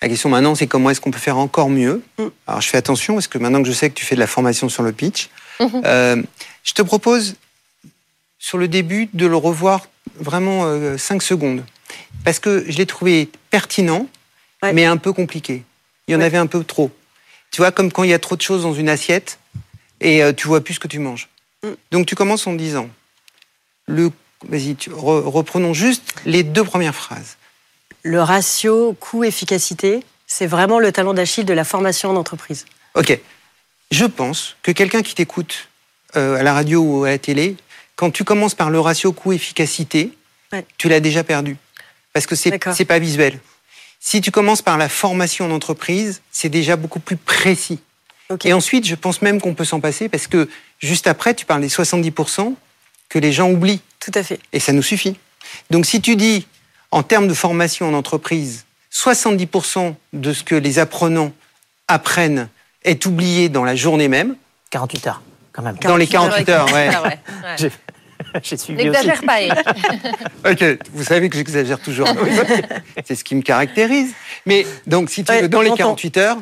La 0.03 0.07
question 0.07 0.29
maintenant, 0.29 0.53
c'est 0.53 0.67
comment 0.67 0.91
est-ce 0.91 1.01
qu'on 1.01 1.09
peut 1.09 1.17
faire 1.17 1.39
encore 1.39 1.71
mieux 1.71 2.03
mm. 2.19 2.27
Alors, 2.45 2.61
je 2.61 2.69
fais 2.69 2.77
attention 2.77 3.15
parce 3.15 3.27
que 3.27 3.39
maintenant 3.39 3.63
que 3.63 3.67
je 3.67 3.73
sais 3.73 3.89
que 3.89 3.95
tu 3.95 4.05
fais 4.05 4.13
de 4.13 4.19
la 4.19 4.27
formation 4.27 4.69
sur 4.69 4.83
le 4.83 4.91
pitch, 4.91 5.29
mm-hmm. 5.59 5.81
euh, 5.83 6.21
je 6.63 6.73
te 6.73 6.83
propose 6.83 7.37
sur 8.37 8.59
le 8.59 8.67
début 8.67 9.09
de 9.13 9.25
le 9.25 9.35
revoir 9.35 9.87
vraiment 10.19 10.61
5 10.95 11.15
euh, 11.15 11.19
secondes. 11.19 11.63
Parce 12.23 12.37
que 12.37 12.65
je 12.69 12.77
l'ai 12.77 12.85
trouvé 12.85 13.31
pertinent, 13.49 14.05
mais 14.63 14.85
un 14.85 14.97
peu 14.97 15.13
compliqué. 15.13 15.63
Il 16.07 16.13
y 16.13 16.15
en 16.15 16.21
avait 16.21 16.37
un 16.37 16.47
peu 16.47 16.63
trop. 16.63 16.91
Tu 17.51 17.61
vois, 17.61 17.71
comme 17.71 17.91
quand 17.91 18.03
il 18.03 18.09
y 18.09 18.13
a 18.13 18.19
trop 18.19 18.35
de 18.35 18.41
choses 18.41 18.63
dans 18.63 18.73
une 18.73 18.89
assiette 18.89 19.39
et 19.99 20.23
euh, 20.23 20.33
tu 20.33 20.47
vois 20.47 20.61
plus 20.61 20.75
ce 20.75 20.79
que 20.79 20.87
tu 20.87 20.99
manges. 20.99 21.29
Mm. 21.63 21.69
Donc 21.91 22.05
tu 22.05 22.15
commences 22.15 22.47
en 22.47 22.53
disant, 22.53 22.89
le, 23.87 24.11
vas-y, 24.47 24.75
reprenons 24.89 25.73
juste 25.73 26.13
les 26.25 26.43
deux 26.43 26.63
premières 26.63 26.95
phrases. 26.95 27.37
Le 28.03 28.21
ratio 28.21 28.93
coût-efficacité, 28.99 30.03
c'est 30.25 30.47
vraiment 30.47 30.79
le 30.79 30.91
talent 30.91 31.13
d'Achille 31.13 31.45
de 31.45 31.53
la 31.53 31.63
formation 31.63 32.09
en 32.09 32.15
entreprise. 32.15 32.65
Ok. 32.95 33.19
Je 33.91 34.05
pense 34.05 34.55
que 34.63 34.71
quelqu'un 34.71 35.01
qui 35.01 35.13
t'écoute 35.13 35.67
euh, 36.15 36.37
à 36.37 36.43
la 36.43 36.53
radio 36.53 36.81
ou 36.81 37.03
à 37.03 37.09
la 37.09 37.17
télé, 37.17 37.57
quand 37.95 38.09
tu 38.09 38.23
commences 38.23 38.55
par 38.55 38.69
le 38.69 38.79
ratio 38.79 39.11
coût-efficacité, 39.11 40.11
tu 40.77 40.89
l'as 40.89 40.99
déjà 40.99 41.23
perdu. 41.23 41.57
Parce 42.13 42.25
que 42.25 42.35
c'est 42.35 42.51
n'est 42.51 42.85
pas 42.85 42.99
visuel. 42.99 43.39
Si 44.03 44.19
tu 44.19 44.31
commences 44.31 44.63
par 44.63 44.79
la 44.79 44.89
formation 44.89 45.45
en 45.45 45.51
entreprise, 45.51 46.21
c'est 46.31 46.49
déjà 46.49 46.75
beaucoup 46.75 46.99
plus 46.99 47.17
précis. 47.17 47.79
Et 48.43 48.51
ensuite, 48.51 48.87
je 48.87 48.95
pense 48.95 49.21
même 49.21 49.39
qu'on 49.39 49.53
peut 49.53 49.63
s'en 49.63 49.79
passer 49.79 50.09
parce 50.09 50.25
que 50.25 50.49
juste 50.79 51.05
après, 51.05 51.35
tu 51.35 51.45
parles 51.45 51.61
des 51.61 51.69
70% 51.69 52.55
que 53.09 53.19
les 53.19 53.31
gens 53.31 53.51
oublient. 53.51 53.81
Tout 53.99 54.11
à 54.15 54.23
fait. 54.23 54.39
Et 54.53 54.59
ça 54.59 54.73
nous 54.73 54.81
suffit. 54.81 55.17
Donc 55.69 55.85
si 55.85 56.01
tu 56.01 56.15
dis, 56.15 56.47
en 56.89 57.03
termes 57.03 57.27
de 57.27 57.33
formation 57.33 57.87
en 57.87 57.93
entreprise, 57.93 58.65
70% 58.91 59.93
de 60.13 60.33
ce 60.33 60.43
que 60.43 60.55
les 60.55 60.79
apprenants 60.79 61.31
apprennent 61.87 62.49
est 62.83 63.05
oublié 63.05 63.49
dans 63.49 63.63
la 63.63 63.75
journée 63.75 64.07
même. 64.07 64.35
48 64.71 65.07
heures, 65.07 65.21
quand 65.51 65.61
même. 65.61 65.77
Dans 65.83 65.97
les 65.97 66.07
48 66.07 66.49
heures, 66.49 66.73
ouais. 66.73 66.89
J'ai 68.43 68.57
suivi 68.57 68.83
N'exagère 68.83 69.21
pas, 69.21 69.41
Eric. 69.41 69.59
ok, 70.49 70.77
vous 70.93 71.03
savez 71.03 71.29
que 71.29 71.37
j'exagère 71.37 71.79
toujours. 71.79 72.07
C'est 73.05 73.15
ce 73.15 73.23
qui 73.23 73.35
me 73.35 73.41
caractérise. 73.41 74.13
Mais 74.45 74.65
donc, 74.87 75.09
si 75.09 75.23
tu 75.23 75.31
veux, 75.33 75.47
dans 75.47 75.61
les 75.61 75.71
48 75.71 76.17
heures. 76.17 76.37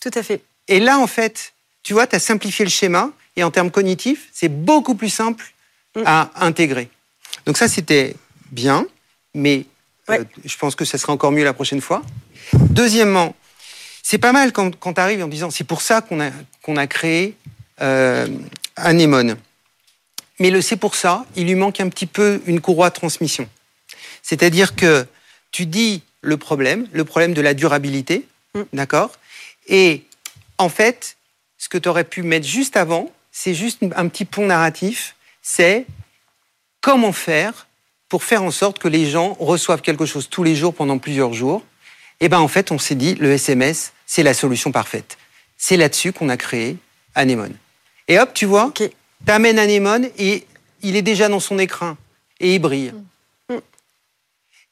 Tout 0.00 0.10
à 0.14 0.22
fait. 0.22 0.42
Et 0.68 0.80
là, 0.80 0.98
en 0.98 1.06
fait, 1.06 1.52
tu 1.82 1.92
vois, 1.92 2.06
tu 2.06 2.16
as 2.16 2.20
simplifié 2.20 2.64
le 2.64 2.70
schéma. 2.70 3.10
Et 3.36 3.44
en 3.44 3.50
termes 3.50 3.70
cognitifs, 3.70 4.28
c'est 4.32 4.48
beaucoup 4.48 4.96
plus 4.96 5.10
simple 5.10 5.44
mm. 5.96 6.02
à 6.04 6.30
intégrer. 6.36 6.88
Donc, 7.46 7.56
ça, 7.56 7.68
c'était 7.68 8.16
bien. 8.50 8.86
Mais 9.34 9.66
euh, 10.10 10.24
je 10.44 10.56
pense 10.56 10.74
que 10.74 10.84
ça 10.84 10.98
sera 10.98 11.12
encore 11.12 11.32
mieux 11.32 11.44
la 11.44 11.52
prochaine 11.52 11.80
fois. 11.80 12.02
Deuxièmement, 12.52 13.34
c'est 14.02 14.18
pas 14.18 14.32
mal 14.32 14.52
quand, 14.52 14.74
quand 14.76 14.94
tu 14.94 15.00
arrives 15.00 15.22
en 15.22 15.28
disant 15.28 15.50
c'est 15.50 15.64
pour 15.64 15.82
ça 15.82 16.00
qu'on 16.00 16.20
a, 16.20 16.30
qu'on 16.62 16.76
a 16.76 16.86
créé 16.86 17.36
euh, 17.80 18.26
Anémone. 18.76 19.36
Mais 20.38 20.50
le 20.50 20.60
c'est 20.60 20.76
pour 20.76 20.94
ça, 20.94 21.24
il 21.36 21.46
lui 21.46 21.54
manque 21.54 21.80
un 21.80 21.88
petit 21.88 22.06
peu 22.06 22.40
une 22.46 22.60
courroie 22.60 22.90
de 22.90 22.94
transmission. 22.94 23.48
C'est-à-dire 24.22 24.76
que 24.76 25.06
tu 25.50 25.66
dis 25.66 26.02
le 26.20 26.36
problème, 26.36 26.86
le 26.92 27.04
problème 27.04 27.34
de 27.34 27.40
la 27.40 27.54
durabilité, 27.54 28.26
mm. 28.54 28.62
d'accord? 28.72 29.12
Et 29.66 30.04
en 30.58 30.68
fait, 30.68 31.16
ce 31.58 31.68
que 31.68 31.78
tu 31.78 31.88
aurais 31.88 32.04
pu 32.04 32.22
mettre 32.22 32.46
juste 32.46 32.76
avant, 32.76 33.10
c'est 33.32 33.54
juste 33.54 33.80
un 33.94 34.08
petit 34.08 34.24
pont 34.24 34.46
narratif, 34.46 35.16
c'est 35.42 35.86
comment 36.80 37.12
faire 37.12 37.66
pour 38.08 38.24
faire 38.24 38.42
en 38.42 38.50
sorte 38.50 38.78
que 38.78 38.88
les 38.88 39.08
gens 39.10 39.36
reçoivent 39.38 39.82
quelque 39.82 40.06
chose 40.06 40.28
tous 40.30 40.42
les 40.42 40.56
jours 40.56 40.74
pendant 40.74 40.98
plusieurs 40.98 41.34
jours. 41.34 41.62
Et 42.20 42.24
eh 42.24 42.28
ben 42.28 42.38
en 42.38 42.48
fait, 42.48 42.72
on 42.72 42.78
s'est 42.78 42.96
dit 42.96 43.14
le 43.14 43.30
SMS, 43.30 43.92
c'est 44.06 44.22
la 44.22 44.34
solution 44.34 44.72
parfaite. 44.72 45.18
C'est 45.56 45.76
là-dessus 45.76 46.12
qu'on 46.12 46.28
a 46.28 46.36
créé 46.36 46.76
Anemone. 47.14 47.54
Et 48.08 48.18
hop, 48.18 48.32
tu 48.34 48.46
vois, 48.46 48.72
amènes 49.26 49.58
Anémone 49.58 50.08
et 50.18 50.46
il 50.82 50.96
est 50.96 51.02
déjà 51.02 51.28
dans 51.28 51.40
son 51.40 51.58
écran 51.58 51.96
et 52.40 52.54
il 52.54 52.58
brille. 52.58 52.92
Mm. 53.48 53.54
Mm. 53.54 53.60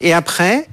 Et 0.01 0.13
après, 0.13 0.69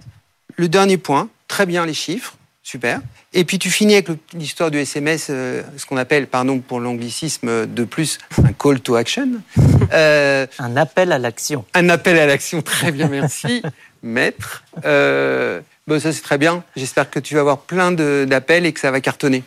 le 0.56 0.68
dernier 0.68 0.98
point, 0.98 1.30
très 1.48 1.66
bien 1.66 1.86
les 1.86 1.94
chiffres, 1.94 2.36
super. 2.62 3.02
Et 3.34 3.46
puis 3.46 3.58
tu 3.58 3.72
finis 3.72 3.94
avec 3.94 4.08
l'histoire 4.34 4.70
du 4.70 4.78
SMS, 4.78 5.28
euh, 5.30 5.64
ce 5.78 5.86
qu'on 5.86 5.98
appelle, 5.98 6.28
pardon 6.28 6.60
pour 6.60 6.80
l'anglicisme 6.80 7.66
de 7.66 7.84
plus, 7.84 8.20
un 8.44 8.54
call 8.54 8.80
to 8.80 8.96
action. 8.96 9.30
Euh, 9.92 10.48
un 10.58 10.76
appel 10.76 11.12
à 11.12 11.20
l'action. 11.20 11.66
Un 11.76 11.90
appel 11.90 12.18
à 12.18 12.26
l'action, 12.26 12.64
très 12.64 12.92
bien, 12.92 13.10
merci, 13.10 13.62
maître. 14.02 14.64
Euh, 14.86 15.62
bon, 15.86 16.00
ça 16.00 16.12
c'est 16.12 16.22
très 16.22 16.40
bien. 16.40 16.64
J'espère 16.76 17.12
que 17.12 17.20
tu 17.20 17.36
vas 17.36 17.42
avoir 17.42 17.60
plein 17.60 17.92
d'appels 17.92 18.66
et 18.66 18.74
que 18.74 18.80
ça 18.80 18.90
va 18.90 19.02
cartonner. 19.02 19.44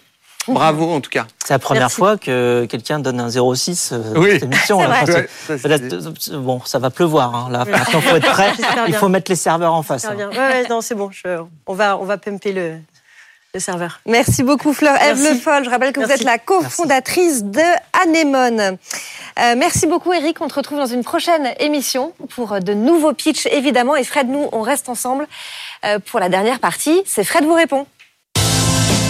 Bravo 0.52 0.90
en 0.90 1.00
tout 1.00 1.10
cas. 1.10 1.26
C'est 1.44 1.54
la 1.54 1.58
première 1.58 1.90
fois 1.90 2.16
que 2.16 2.66
quelqu'un 2.68 2.98
donne 2.98 3.20
un 3.20 3.30
06 3.30 3.92
euh, 3.92 4.14
oui. 4.16 4.32
cette 4.32 4.44
émission. 4.44 4.80
bon, 6.40 6.60
ça 6.64 6.78
va 6.78 6.90
pleuvoir. 6.90 7.34
Hein, 7.34 7.48
là, 7.50 7.64
maintenant, 7.64 8.00
faut 8.00 8.16
être 8.16 8.30
prêt. 8.30 8.52
Il 8.88 8.94
faut 8.94 9.08
mettre 9.08 9.30
les 9.30 9.36
serveurs 9.36 9.74
en 9.74 9.82
face. 9.82 10.04
Hein. 10.04 10.16
Ouais, 10.30 10.66
non, 10.68 10.80
c'est 10.80 10.94
bon. 10.94 11.10
on 11.66 11.74
va, 11.74 11.98
on 11.98 12.04
va 12.04 12.18
pumper 12.18 12.52
le, 12.52 12.78
le 13.54 13.60
serveur. 13.60 14.00
Merci 14.06 14.42
beaucoup 14.42 14.72
Fleur. 14.72 14.96
Eve 15.02 15.22
Le 15.22 15.34
Foll, 15.34 15.64
je 15.64 15.70
rappelle 15.70 15.92
que 15.92 16.00
vous 16.00 16.12
êtes 16.12 16.24
la 16.24 16.38
cofondatrice 16.38 17.44
de 17.44 17.62
Anemone. 18.04 18.78
Euh, 19.38 19.54
merci 19.56 19.86
beaucoup 19.86 20.12
Eric, 20.12 20.40
on 20.40 20.48
te 20.48 20.54
retrouve 20.54 20.78
dans 20.78 20.86
une 20.86 21.04
prochaine 21.04 21.54
émission 21.58 22.12
pour 22.30 22.60
de 22.60 22.74
nouveaux 22.74 23.12
pitchs 23.12 23.46
évidemment. 23.46 23.96
Et 23.96 24.04
Fred, 24.04 24.28
nous, 24.28 24.48
on 24.52 24.60
reste 24.60 24.88
ensemble 24.88 25.26
euh, 25.84 25.98
pour 25.98 26.20
la 26.20 26.28
dernière 26.28 26.58
partie. 26.58 27.02
C'est 27.06 27.24
Fred 27.24 27.44
vous 27.44 27.54
répond. 27.54 27.86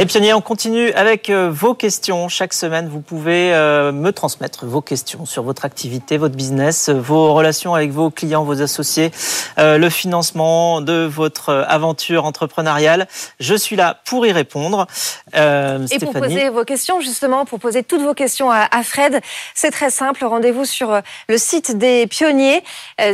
Les 0.00 0.06
pionniers, 0.06 0.32
on 0.32 0.40
continue 0.40 0.92
avec 0.92 1.28
euh, 1.28 1.50
vos 1.52 1.74
questions. 1.74 2.30
Chaque 2.30 2.54
semaine, 2.54 2.88
vous 2.88 3.02
pouvez 3.02 3.52
euh, 3.52 3.92
me 3.92 4.12
transmettre 4.12 4.64
vos 4.64 4.80
questions 4.80 5.26
sur 5.26 5.42
votre 5.42 5.66
activité, 5.66 6.16
votre 6.16 6.36
business, 6.36 6.88
vos 6.88 7.34
relations 7.34 7.74
avec 7.74 7.90
vos 7.90 8.08
clients, 8.08 8.42
vos 8.42 8.62
associés, 8.62 9.10
euh, 9.58 9.76
le 9.76 9.90
financement 9.90 10.80
de 10.80 11.04
votre 11.04 11.50
aventure 11.68 12.24
entrepreneuriale. 12.24 13.08
Je 13.40 13.54
suis 13.54 13.76
là 13.76 14.00
pour 14.06 14.24
y 14.24 14.32
répondre. 14.32 14.86
Et 15.34 15.98
pour 15.98 16.14
poser 16.14 16.48
vos 16.48 16.64
questions, 16.64 17.02
justement, 17.02 17.44
pour 17.44 17.58
poser 17.58 17.82
toutes 17.82 18.00
vos 18.00 18.14
questions 18.14 18.50
à 18.50 18.82
Fred, 18.82 19.20
c'est 19.54 19.70
très 19.70 19.90
simple. 19.90 20.24
Rendez-vous 20.24 20.64
sur 20.64 20.98
le 21.28 21.36
site 21.36 21.76
des 21.76 22.06
pionniers, 22.06 22.64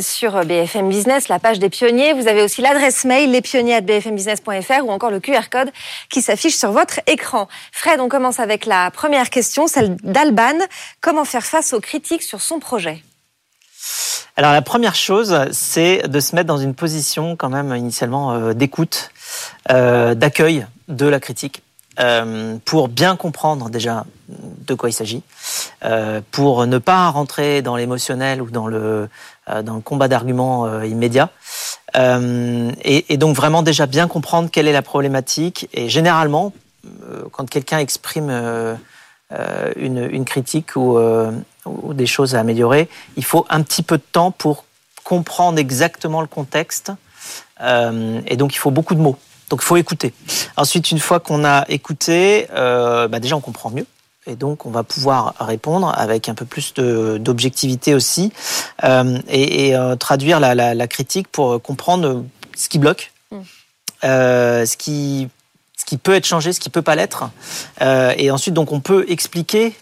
sur 0.01 0.45
BFM 0.45 0.89
Business, 0.89 1.29
la 1.29 1.41
page 1.41 1.59
des 1.59 1.69
pionniers. 1.69 2.13
Vous 2.13 2.29
avez 2.29 2.43
aussi 2.43 2.63
l'adresse 2.63 3.05
mail 3.05 3.33
lespionniers@bfmbusiness.fr 3.33 4.85
ou 4.85 4.93
encore 4.93 5.11
le 5.11 5.19
QR 5.19 5.51
code 5.51 5.73
qui 6.11 6.23
s'affiche 6.23 6.57
sur 6.57 6.76
votre 6.77 7.01
écran. 7.07 7.49
Fred, 7.73 8.01
on 8.01 8.11
commence 8.11 8.39
avec 8.39 8.67
la 8.67 8.91
première 8.91 9.31
question, 9.31 9.67
celle 9.67 9.97
d'Alban. 10.03 10.59
Comment 11.01 11.25
faire 11.25 11.45
face 11.45 11.73
aux 11.73 11.81
critiques 11.81 12.23
sur 12.23 12.43
son 12.43 12.59
projet? 12.59 13.03
Alors 14.37 14.53
la 14.53 14.61
première 14.61 14.95
chose, 14.95 15.35
c'est 15.53 16.07
de 16.07 16.21
se 16.21 16.35
mettre 16.35 16.49
dans 16.49 16.59
une 16.59 16.75
position 16.75 17.35
quand 17.35 17.49
même 17.49 17.75
initialement 17.75 18.35
euh, 18.35 18.53
d'écoute, 18.53 19.11
euh, 19.71 20.15
d'accueil 20.15 20.67
de 20.89 21.07
la 21.07 21.19
critique, 21.19 21.63
euh, 21.99 22.59
pour 22.67 22.89
bien 22.89 23.17
comprendre 23.17 23.71
déjà 23.71 24.05
de 24.29 24.75
quoi 24.75 24.91
il 24.91 24.93
s'agit, 24.93 25.23
pour 26.33 26.67
ne 26.67 26.79
pas 26.79 27.09
rentrer 27.09 27.63
dans 27.63 27.77
l'émotionnel 27.77 28.43
ou 28.43 28.51
dans 28.51 28.67
le 28.67 29.09
dans 29.63 29.77
le 29.77 29.81
combat 29.81 30.09
d'arguments 30.09 30.83
immédiat, 30.83 31.31
et, 31.95 33.05
et, 33.09 33.17
donc 33.17 33.37
vraiment 33.37 33.63
déjà 33.63 33.87
bien 33.87 34.09
comprendre 34.09 34.51
quelle 34.51 34.67
est 34.67 34.73
la 34.73 34.83
problématique. 34.83 35.69
Et 35.73 35.89
généralement, 35.89 36.53
quand 37.33 37.49
quelqu'un 37.49 37.79
exprime 37.79 38.29
euh, 38.31 38.75
euh, 39.33 39.73
une, 39.77 40.25
critique 40.25 40.77
ou, 40.77 40.99
des 41.93 42.07
choses 42.07 42.35
à 42.35 42.41
améliorer, 42.41 42.89
il 43.17 43.25
faut 43.25 43.47
un 43.51 43.63
petit 43.63 43.83
peu 43.83 43.99
de 43.99 44.03
temps 44.13 44.31
pour 44.31 44.65
comprendre 45.05 45.59
exactement 45.59 46.21
le 46.21 46.27
contexte. 46.27 46.93
et 47.61 48.37
donc, 48.37 48.55
il 48.55 48.59
faut 48.59 48.71
beaucoup 48.71 48.95
de 48.95 49.01
mots. 49.01 49.19
Donc, 49.51 49.61
il 49.63 49.65
faut 49.65 49.77
écouter. 49.77 50.13
Ensuite, 50.57 50.91
une 50.91 50.99
fois 50.99 51.21
qu'on 51.21 51.45
a 51.45 51.65
écouté, 51.69 52.47
bah, 52.53 53.19
déjà, 53.21 53.37
on 53.37 53.41
comprend 53.41 53.71
mieux. 53.71 53.87
Et 54.29 54.35
donc, 54.35 54.67
on 54.67 54.71
va 54.71 54.83
pouvoir 54.83 55.35
répondre 55.39 55.93
avec 55.97 56.29
un 56.29 56.35
peu 56.35 56.45
plus 56.45 56.75
d'objectivité 56.75 57.95
aussi 57.95 58.33
et, 59.29 59.75
traduire 59.99 60.41
la, 60.41 60.87
critique 60.87 61.29
pour 61.29 61.61
comprendre 61.61 62.25
ce 62.57 62.69
qui 62.69 62.79
bloque, 62.79 63.13
mm. 63.33 63.41
ce 64.03 64.77
qui 64.77 65.29
qui 65.87 65.97
peut 65.97 66.15
être 66.15 66.27
changé, 66.27 66.53
ce 66.53 66.61
qui 66.61 66.69
peut 66.69 66.83
pas 66.83 66.97
l'être. 66.97 67.31
Euh, 67.81 68.13
et 68.19 68.31
ensuite, 68.31 68.53
donc, 68.53 68.73
on 68.73 68.81
peut 68.81 69.07
expliquer 69.09 69.75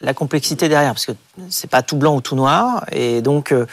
la 0.00 0.12
complexité 0.12 0.68
derrière, 0.68 0.92
parce 0.92 1.06
que 1.06 1.12
c'est 1.48 1.70
pas 1.70 1.82
tout 1.82 1.96
blanc 1.96 2.16
ou 2.16 2.20
tout 2.20 2.34
noir. 2.34 2.84
Et 2.90 3.22
donc, 3.22 3.52
euh, 3.52 3.66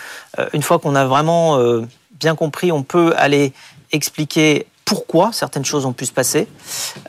une 0.54 0.62
fois 0.62 0.78
qu'on 0.80 0.96
a 0.96 1.06
vraiment 1.06 1.58
euh, 1.58 1.82
bien 2.12 2.36
compris, 2.36 2.72
on 2.72 2.84
peut 2.84 3.14
aller 3.18 3.52
expliquer 3.92 4.68
pourquoi 4.90 5.32
certaines 5.34 5.66
choses 5.66 5.86
ont 5.86 5.94
pu 5.94 6.08
se 6.08 6.12
passer 6.12 6.48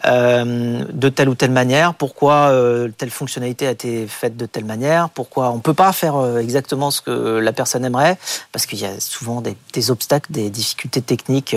euh, 0.05 0.85
de 0.93 1.09
telle 1.09 1.31
ou 1.31 1.35
telle 1.35 1.51
manière, 1.51 1.95
pourquoi 1.95 2.51
euh, 2.51 2.91
telle 2.95 3.09
fonctionnalité 3.09 3.66
a 3.66 3.70
été 3.70 4.07
faite 4.07 4.37
de 4.37 4.45
telle 4.45 4.66
manière, 4.66 5.09
pourquoi 5.09 5.51
on 5.51 5.57
ne 5.57 5.61
peut 5.62 5.72
pas 5.72 5.91
faire 5.95 6.16
euh, 6.16 6.41
exactement 6.41 6.91
ce 6.91 7.01
que 7.01 7.39
la 7.39 7.55
personne 7.55 7.83
aimerait, 7.87 8.18
parce 8.53 8.66
qu'il 8.66 8.81
y 8.81 8.85
a 8.85 9.01
souvent 9.01 9.41
des, 9.41 9.91
obstacles, 9.91 10.31
des 10.31 10.51
difficultés 10.51 11.01
techniques 11.01 11.57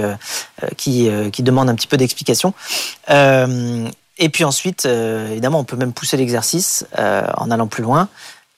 qui, 0.78 1.10
qui 1.34 1.44
demandent 1.44 1.70
un 1.70 1.76
petit 1.76 1.88
peu 1.88 1.98
d'explication. 1.98 2.54
Et 3.10 4.30
puis 4.30 4.46
ensuite, 4.46 4.86
évidemment, 4.86 5.60
on 5.60 5.66
peut 5.66 5.76
même 5.76 5.92
pousser 5.92 6.16
l'exercice 6.16 6.86
en 6.96 7.52
allant 7.52 7.68
plus 7.68 7.84
loin. 7.84 8.08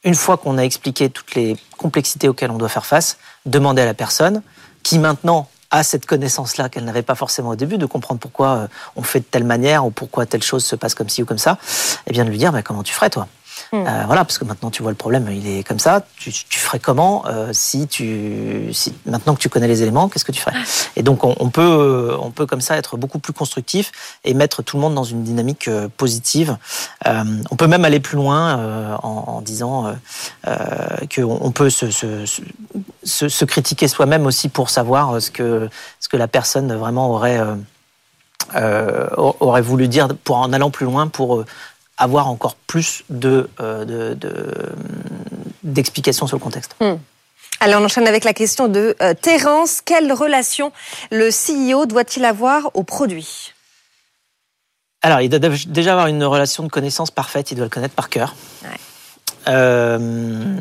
Une 0.04 0.16
fois 0.16 0.38
qu'on 0.38 0.60
a 0.60 0.62
expliqué 0.62 1.10
toutes 1.10 1.34
les 1.34 1.58
complexités 1.78 2.28
auxquelles 2.28 2.52
on 2.52 2.60
doit 2.60 2.70
faire 2.70 2.86
face, 2.86 3.18
demander 3.48 3.82
à 3.82 3.86
la 3.86 3.96
personne 3.96 4.44
qui 4.84 5.00
maintenant 5.00 5.50
a 5.76 5.84
cette 5.84 6.06
connaissance-là 6.06 6.70
qu'elle 6.70 6.86
n'avait 6.86 7.04
pas 7.04 7.16
forcément 7.16 7.50
au 7.50 7.56
début, 7.56 7.78
de 7.78 7.86
comprendre 7.86 8.20
pourquoi 8.20 8.68
on 8.96 9.04
fait 9.04 9.20
de 9.20 9.26
telle 9.26 9.44
manière 9.44 9.86
ou 9.86 9.92
pourquoi 9.92 10.26
telle 10.26 10.44
chose 10.44 10.64
se 10.64 10.76
passe 10.76 10.96
comme 10.96 11.10
ci 11.10 11.24
ou 11.24 11.26
comme 11.26 11.38
ça, 11.38 11.58
et 12.08 12.12
bien 12.12 12.26
de 12.26 12.30
lui 12.30 12.38
dire 12.38 12.52
bah, 12.52 12.62
comment 12.62 12.84
tu 12.84 12.94
ferais 12.94 13.10
toi? 13.10 13.28
Hmm. 13.72 13.86
Euh, 13.88 14.04
voilà, 14.06 14.26
parce 14.26 14.38
que 14.38 14.46
maintenant 14.46 14.70
tu 14.70 14.82
vois 14.82 14.92
le 14.92 14.98
problème, 14.98 15.30
il 15.32 15.48
est 15.48 15.64
comme 15.64 15.80
ça. 15.80 16.06
Tu, 16.18 16.32
ferais 16.50 16.80
comment 16.80 17.26
euh, 17.28 17.50
si 17.54 17.88
tu, 17.88 18.70
si, 18.74 18.94
maintenant 19.06 19.36
que 19.36 19.40
tu 19.40 19.50
connais 19.50 19.68
les 19.68 19.82
éléments, 19.82 20.10
qu'est-ce 20.10 20.26
que 20.26 20.32
tu 20.32 20.42
ferais? 20.42 20.56
Et 20.96 21.04
donc 21.04 21.24
on, 21.24 21.50
peut, 21.50 22.16
on 22.20 22.32
peut 22.32 22.46
comme 22.46 22.62
ça 22.62 22.78
être 22.78 22.98
beaucoup 22.98 23.20
plus 23.20 23.34
constructif 23.34 24.20
et 24.24 24.34
mettre 24.34 24.62
tout 24.62 24.78
le 24.78 24.82
monde 24.82 24.96
dans 24.96 25.04
une 25.04 25.24
dynamique 25.24 25.68
euh, 25.68 25.88
positive. 25.96 26.58
on 27.06 27.56
peut 27.56 27.68
même 27.68 27.86
aller 27.86 28.00
plus 28.00 28.18
loin 28.18 28.98
en, 29.02 29.42
disant 29.42 29.96
qu'on 30.44 31.52
peut 31.52 31.70
se, 31.70 31.92
se, 31.92 32.26
se, 32.26 32.42
se 33.06 33.46
critiquer 33.46 33.88
soi-même 33.88 34.26
aussi 34.26 34.50
pour 34.50 34.70
savoir 34.70 35.22
ce 35.22 35.32
que, 35.32 35.70
ce 36.00 36.10
que 36.10 36.18
la 36.18 36.28
personne 36.28 36.74
vraiment 36.76 37.12
aurait. 37.12 37.40
aurait 38.56 39.62
voulu 39.62 39.88
dire 39.88 40.10
pour 40.24 40.38
en 40.38 40.52
allant 40.54 40.72
plus 40.72 40.86
loin 40.86 41.08
pour 41.08 41.46
avoir 41.98 42.28
encore 42.28 42.56
plus 42.56 43.04
de, 43.10 43.50
euh, 43.60 44.16
d'explications 45.64 46.28
sur 46.28 46.38
le 46.38 46.44
contexte. 46.44 46.76
Hmm. 46.80 46.96
Alors 47.60 47.82
on 47.82 47.86
enchaîne 47.86 48.08
avec 48.08 48.24
la 48.26 48.34
question 48.34 48.68
de 48.68 48.96
euh, 49.02 49.14
Terence. 49.14 49.82
Quelle 49.82 50.12
relation 50.12 50.72
le 51.12 51.30
CEO 51.30 51.86
doit-il 51.86 52.26
avoir 52.26 52.70
au 52.74 52.84
produit? 52.84 53.54
Alors 55.02 55.22
il 55.22 55.30
doit 55.30 55.40
déjà 55.40 55.92
avoir 55.92 56.08
une 56.08 56.24
relation 56.24 56.64
de 56.64 56.70
connaissance 56.70 57.12
parfaite, 57.12 57.52
il 57.52 57.56
doit 57.56 57.66
le 57.66 57.70
connaître 57.70 57.96
par 57.96 58.10
cœur. 58.10 58.36
Euh, 59.48 60.58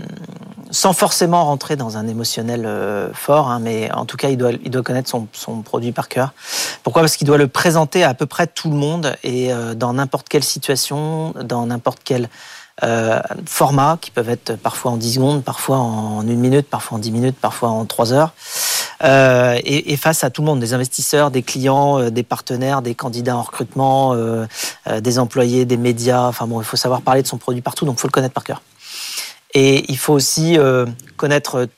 sans 0.74 0.92
forcément 0.92 1.44
rentrer 1.44 1.76
dans 1.76 1.96
un 1.96 2.08
émotionnel 2.08 2.66
euh, 2.66 3.12
fort, 3.14 3.48
hein, 3.48 3.60
mais 3.60 3.90
en 3.92 4.04
tout 4.06 4.16
cas, 4.16 4.28
il 4.28 4.36
doit, 4.36 4.82
connaître 4.82 5.08
son, 5.08 5.62
produit 5.62 5.92
par 5.92 6.08
cœur. 6.08 6.34
Pourquoi? 6.82 7.02
Parce 7.02 7.16
qu'il 7.16 7.26
doit 7.26 7.38
le 7.38 7.46
présenter 7.46 8.02
à 8.02 8.12
peu 8.12 8.26
près 8.26 8.48
tout 8.48 8.70
le 8.70 8.76
monde 8.76 9.14
et 9.22 9.52
euh, 9.52 9.74
dans 9.74 9.92
n'importe 9.94 10.28
quelle 10.28 10.42
situation, 10.42 11.32
dans 11.42 11.66
n'importe 11.66 12.00
quel 12.04 12.28
euh, 12.82 13.20
format, 13.46 13.98
qui 14.00 14.10
peuvent 14.10 14.28
être 14.28 14.56
parfois 14.56 14.90
en 14.90 14.96
10 14.96 15.14
secondes, 15.14 15.44
parfois 15.44 15.78
en 15.78 16.26
une 16.26 16.40
minute, 16.40 16.68
parfois 16.68 16.96
en 16.96 17.00
10 17.00 17.12
minutes, 17.12 17.36
parfois 17.40 17.68
en 17.68 17.84
3 17.84 18.12
heures, 18.12 18.32
et, 19.04 19.96
face 19.96 20.24
à 20.24 20.30
tout 20.30 20.42
le 20.42 20.46
monde, 20.46 20.58
des 20.58 20.74
investisseurs, 20.74 21.30
des 21.30 21.42
clients, 21.42 22.10
des 22.10 22.22
partenaires, 22.24 22.82
des 22.82 22.96
candidats 22.96 23.36
en 23.36 23.42
recrutement, 23.42 24.16
des 24.86 25.18
employés, 25.18 25.66
des 25.66 25.76
médias. 25.76 26.22
Enfin 26.22 26.46
bon, 26.46 26.60
il 26.60 26.64
faut 26.64 26.78
savoir 26.78 27.02
parler 27.02 27.22
de 27.22 27.26
son 27.26 27.36
produit 27.36 27.60
partout, 27.60 27.84
donc 27.84 27.96
il 27.98 28.00
faut 28.00 28.08
le 28.08 28.12
connaître 28.12 28.34
par 28.34 28.44
cœur. 28.44 28.62
Et 29.55 29.84
il 29.88 29.96
faut 29.96 30.12
aussi 30.12 30.59
euh, 30.59 30.84
connaître 31.16 31.68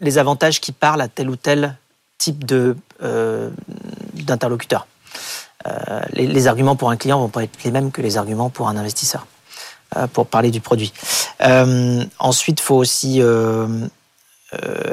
les 0.00 0.18
avantages 0.18 0.60
qui 0.60 0.72
parlent 0.72 1.00
à 1.00 1.08
tel 1.08 1.28
ou 1.28 1.36
tel 1.36 1.76
type 2.18 2.44
de 2.46 2.76
euh, 3.02 3.50
d'interlocuteur. 4.14 4.86
Euh, 5.66 6.00
les, 6.12 6.46
arguments 6.46 6.76
pour 6.76 6.90
un 6.90 6.96
client 6.96 7.18
vont 7.18 7.28
pas 7.28 7.42
être 7.42 7.64
les 7.64 7.70
mêmes 7.70 7.90
que 7.90 8.00
les 8.00 8.16
arguments 8.16 8.48
pour 8.48 8.68
un 8.68 8.76
investisseur, 8.76 9.26
pour 10.12 10.26
parler 10.26 10.50
du 10.50 10.60
produit. 10.60 10.92
ensuite, 12.18 12.60
il 12.60 12.62
faut 12.62 12.76
aussi 12.76 13.20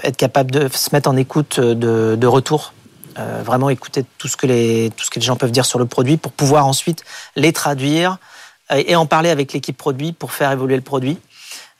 être 0.04 0.18
capable 0.18 0.52
de 0.52 0.68
se 0.68 0.90
mettre 0.92 1.10
en 1.10 1.16
écoute 1.16 1.60
de, 1.60 2.18
de 2.20 2.28
retour. 2.28 2.74
vraiment 3.16 3.70
écouter 3.70 4.04
tout 4.18 4.28
ce, 4.28 4.36
que 4.36 4.48
les, 4.48 4.92
tout 4.98 5.06
ce 5.06 5.10
que 5.10 5.20
les 5.20 5.26
gens 5.26 5.38
peuvent 5.38 5.52
dire 5.52 5.66
sur 5.66 5.80
le 5.80 5.86
produit 5.86 6.18
pour 6.18 6.34
pouvoir 6.34 6.66
ensuite 6.66 7.06
les 7.38 7.54
traduire 7.54 8.18
et 8.76 8.96
en 8.98 9.06
parler 9.06 9.30
avec 9.30 9.54
l'équipe 9.54 9.78
produit 9.78 10.12
pour 10.12 10.34
faire 10.34 10.52
évoluer 10.52 10.76
le 10.76 10.82
produit. 10.82 11.18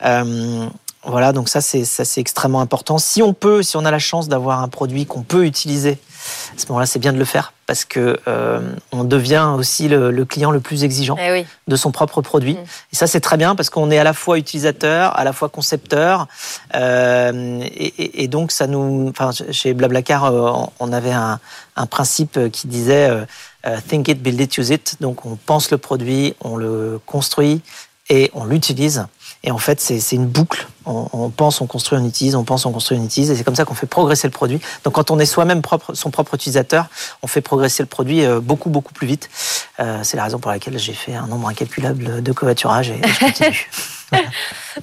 Euh, 0.04 0.68
voilà, 1.04 1.32
donc 1.32 1.48
ça 1.48 1.62
c'est 1.62 1.86
ça 1.86 2.04
c'est 2.04 2.20
extrêmement 2.20 2.60
important. 2.60 2.98
Si 2.98 3.22
on 3.22 3.34
peut, 3.34 3.64
si 3.64 3.78
on 3.78 3.86
a 3.86 3.92
la 3.92 4.00
chance 4.00 4.28
d'avoir 4.28 4.62
un 4.62 4.68
produit 4.68 5.06
qu'on 5.06 5.22
peut 5.22 5.46
utiliser, 5.46 6.00
à 6.56 6.60
ce 6.60 6.68
moment-là, 6.68 6.86
c'est 6.86 7.00
bien 7.00 7.14
de 7.14 7.18
le 7.18 7.26
faire 7.26 7.54
parce 7.66 7.86
que 7.86 8.20
euh, 8.28 8.60
on 8.92 9.04
devient 9.04 9.54
aussi 9.58 9.88
le, 9.88 10.26
client 10.26 10.52
le 10.52 10.60
plus 10.60 10.84
exigeant 10.84 11.16
eh 11.20 11.46
de 11.68 11.76
son 11.76 11.92
propre 11.92 12.22
produit. 12.22 12.56
Mm. 12.56 12.66
Et 12.94 12.96
ça 12.96 13.08
c'est 13.08 13.20
très 13.20 13.38
bien 13.38 13.56
parce 13.56 13.70
qu'on 13.70 13.92
est 13.92 13.98
à 13.98 14.04
la 14.04 14.14
fois 14.14 14.38
utilisateur, 14.38 15.18
à 15.18 15.24
la 15.24 15.34
fois 15.34 15.50
concepteur, 15.50 16.28
euh, 16.76 17.62
et, 17.64 18.24
et, 18.24 18.28
donc 18.28 18.52
ça 18.52 18.68
nous, 18.68 19.08
enfin 19.10 19.32
chez 19.52 19.74
Blablacar, 19.74 20.34
on 20.80 20.94
avait 20.94 21.14
un, 21.14 21.40
un 21.76 21.86
principe 21.86 22.52
qui 22.52 22.68
disait 22.68 23.10
euh, 23.66 23.78
think 23.88 24.08
it, 24.08 24.22
build 24.22 24.40
it, 24.40 24.58
use 24.58 24.70
it. 24.70 24.98
Donc 25.00 25.26
on 25.26 25.36
pense 25.36 25.72
le 25.72 25.78
produit, 25.78 26.36
on 26.42 26.58
le 26.58 27.00
construit 27.06 27.62
et 28.10 28.32
on 28.34 28.46
l'utilise. 28.46 29.06
Et 29.44 29.52
en 29.52 29.58
fait, 29.58 29.80
c'est 29.80 30.16
une 30.16 30.26
boucle. 30.26 30.68
On, 30.86 31.30
pense, 31.30 31.60
on 31.60 31.68
construit, 31.68 32.00
on 32.02 32.06
utilise, 32.06 32.36
on 32.36 32.46
pense, 32.46 32.66
on 32.66 32.72
construit, 32.72 32.98
on 32.98 33.04
utilise. 33.04 33.30
Et 33.30 33.36
c'est 33.36 33.44
comme 33.44 33.56
ça 33.56 33.66
qu'on 33.66 33.74
fait 33.74 33.88
progresser 33.88 34.28
le 34.28 34.32
produit. 34.32 34.62
Donc 34.86 34.94
quand 34.94 35.12
on 35.12 35.20
est 35.20 35.26
soi-même 35.26 35.62
propre, 35.62 35.94
son 35.94 36.12
propre 36.12 36.36
utilisateur, 36.36 36.86
on 37.22 37.28
fait 37.28 37.42
progresser 37.42 37.84
le 37.84 37.88
produit 37.88 38.24
euh, 38.24 38.40
beaucoup, 38.40 38.70
beaucoup 38.70 38.94
plus 38.94 39.06
vite. 39.06 39.30
Euh, 39.82 40.00
c'est 40.04 40.16
la 40.16 40.24
raison 40.24 40.40
pour 40.40 40.50
laquelle 40.50 40.80
j'ai 40.80 40.94
fait 40.94 41.14
un 41.14 41.28
nombre 41.28 41.50
incalculable 41.50 42.24
de 42.24 42.32
covoiturage 42.32 42.90
et, 42.90 43.02
je 43.06 43.20
continue. 43.20 43.70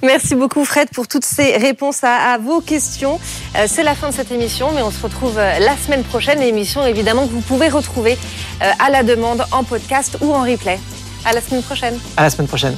Merci 0.03 0.35
beaucoup 0.35 0.63
Fred 0.63 0.89
pour 0.89 1.07
toutes 1.07 1.25
ces 1.25 1.57
réponses 1.57 2.03
à, 2.03 2.37
vos 2.37 2.61
questions. 2.61 3.19
Euh, 3.57 3.65
c'est 3.67 3.83
la 3.83 3.95
fin 3.95 4.09
de 4.09 4.13
cette 4.13 4.31
émission, 4.31 4.71
mais 4.73 4.83
on 4.83 4.91
se 4.91 5.01
retrouve 5.01 5.37
la 5.37 5.75
semaine 5.77 6.03
prochaine. 6.03 6.39
Émission 6.41 6.85
évidemment 6.85 7.25
que 7.25 7.33
vous 7.33 7.41
pouvez 7.41 7.69
retrouver 7.69 8.17
à 8.61 8.91
la 8.91 9.01
demande 9.01 9.43
en 9.51 9.63
podcast 9.63 10.17
ou 10.21 10.33
en 10.33 10.41
replay. 10.43 10.79
À 11.25 11.33
la 11.33 11.41
semaine 11.41 11.63
prochaine. 11.63 11.99
À 12.15 12.21
la 12.21 12.29
semaine 12.29 12.47
prochaine. 12.47 12.77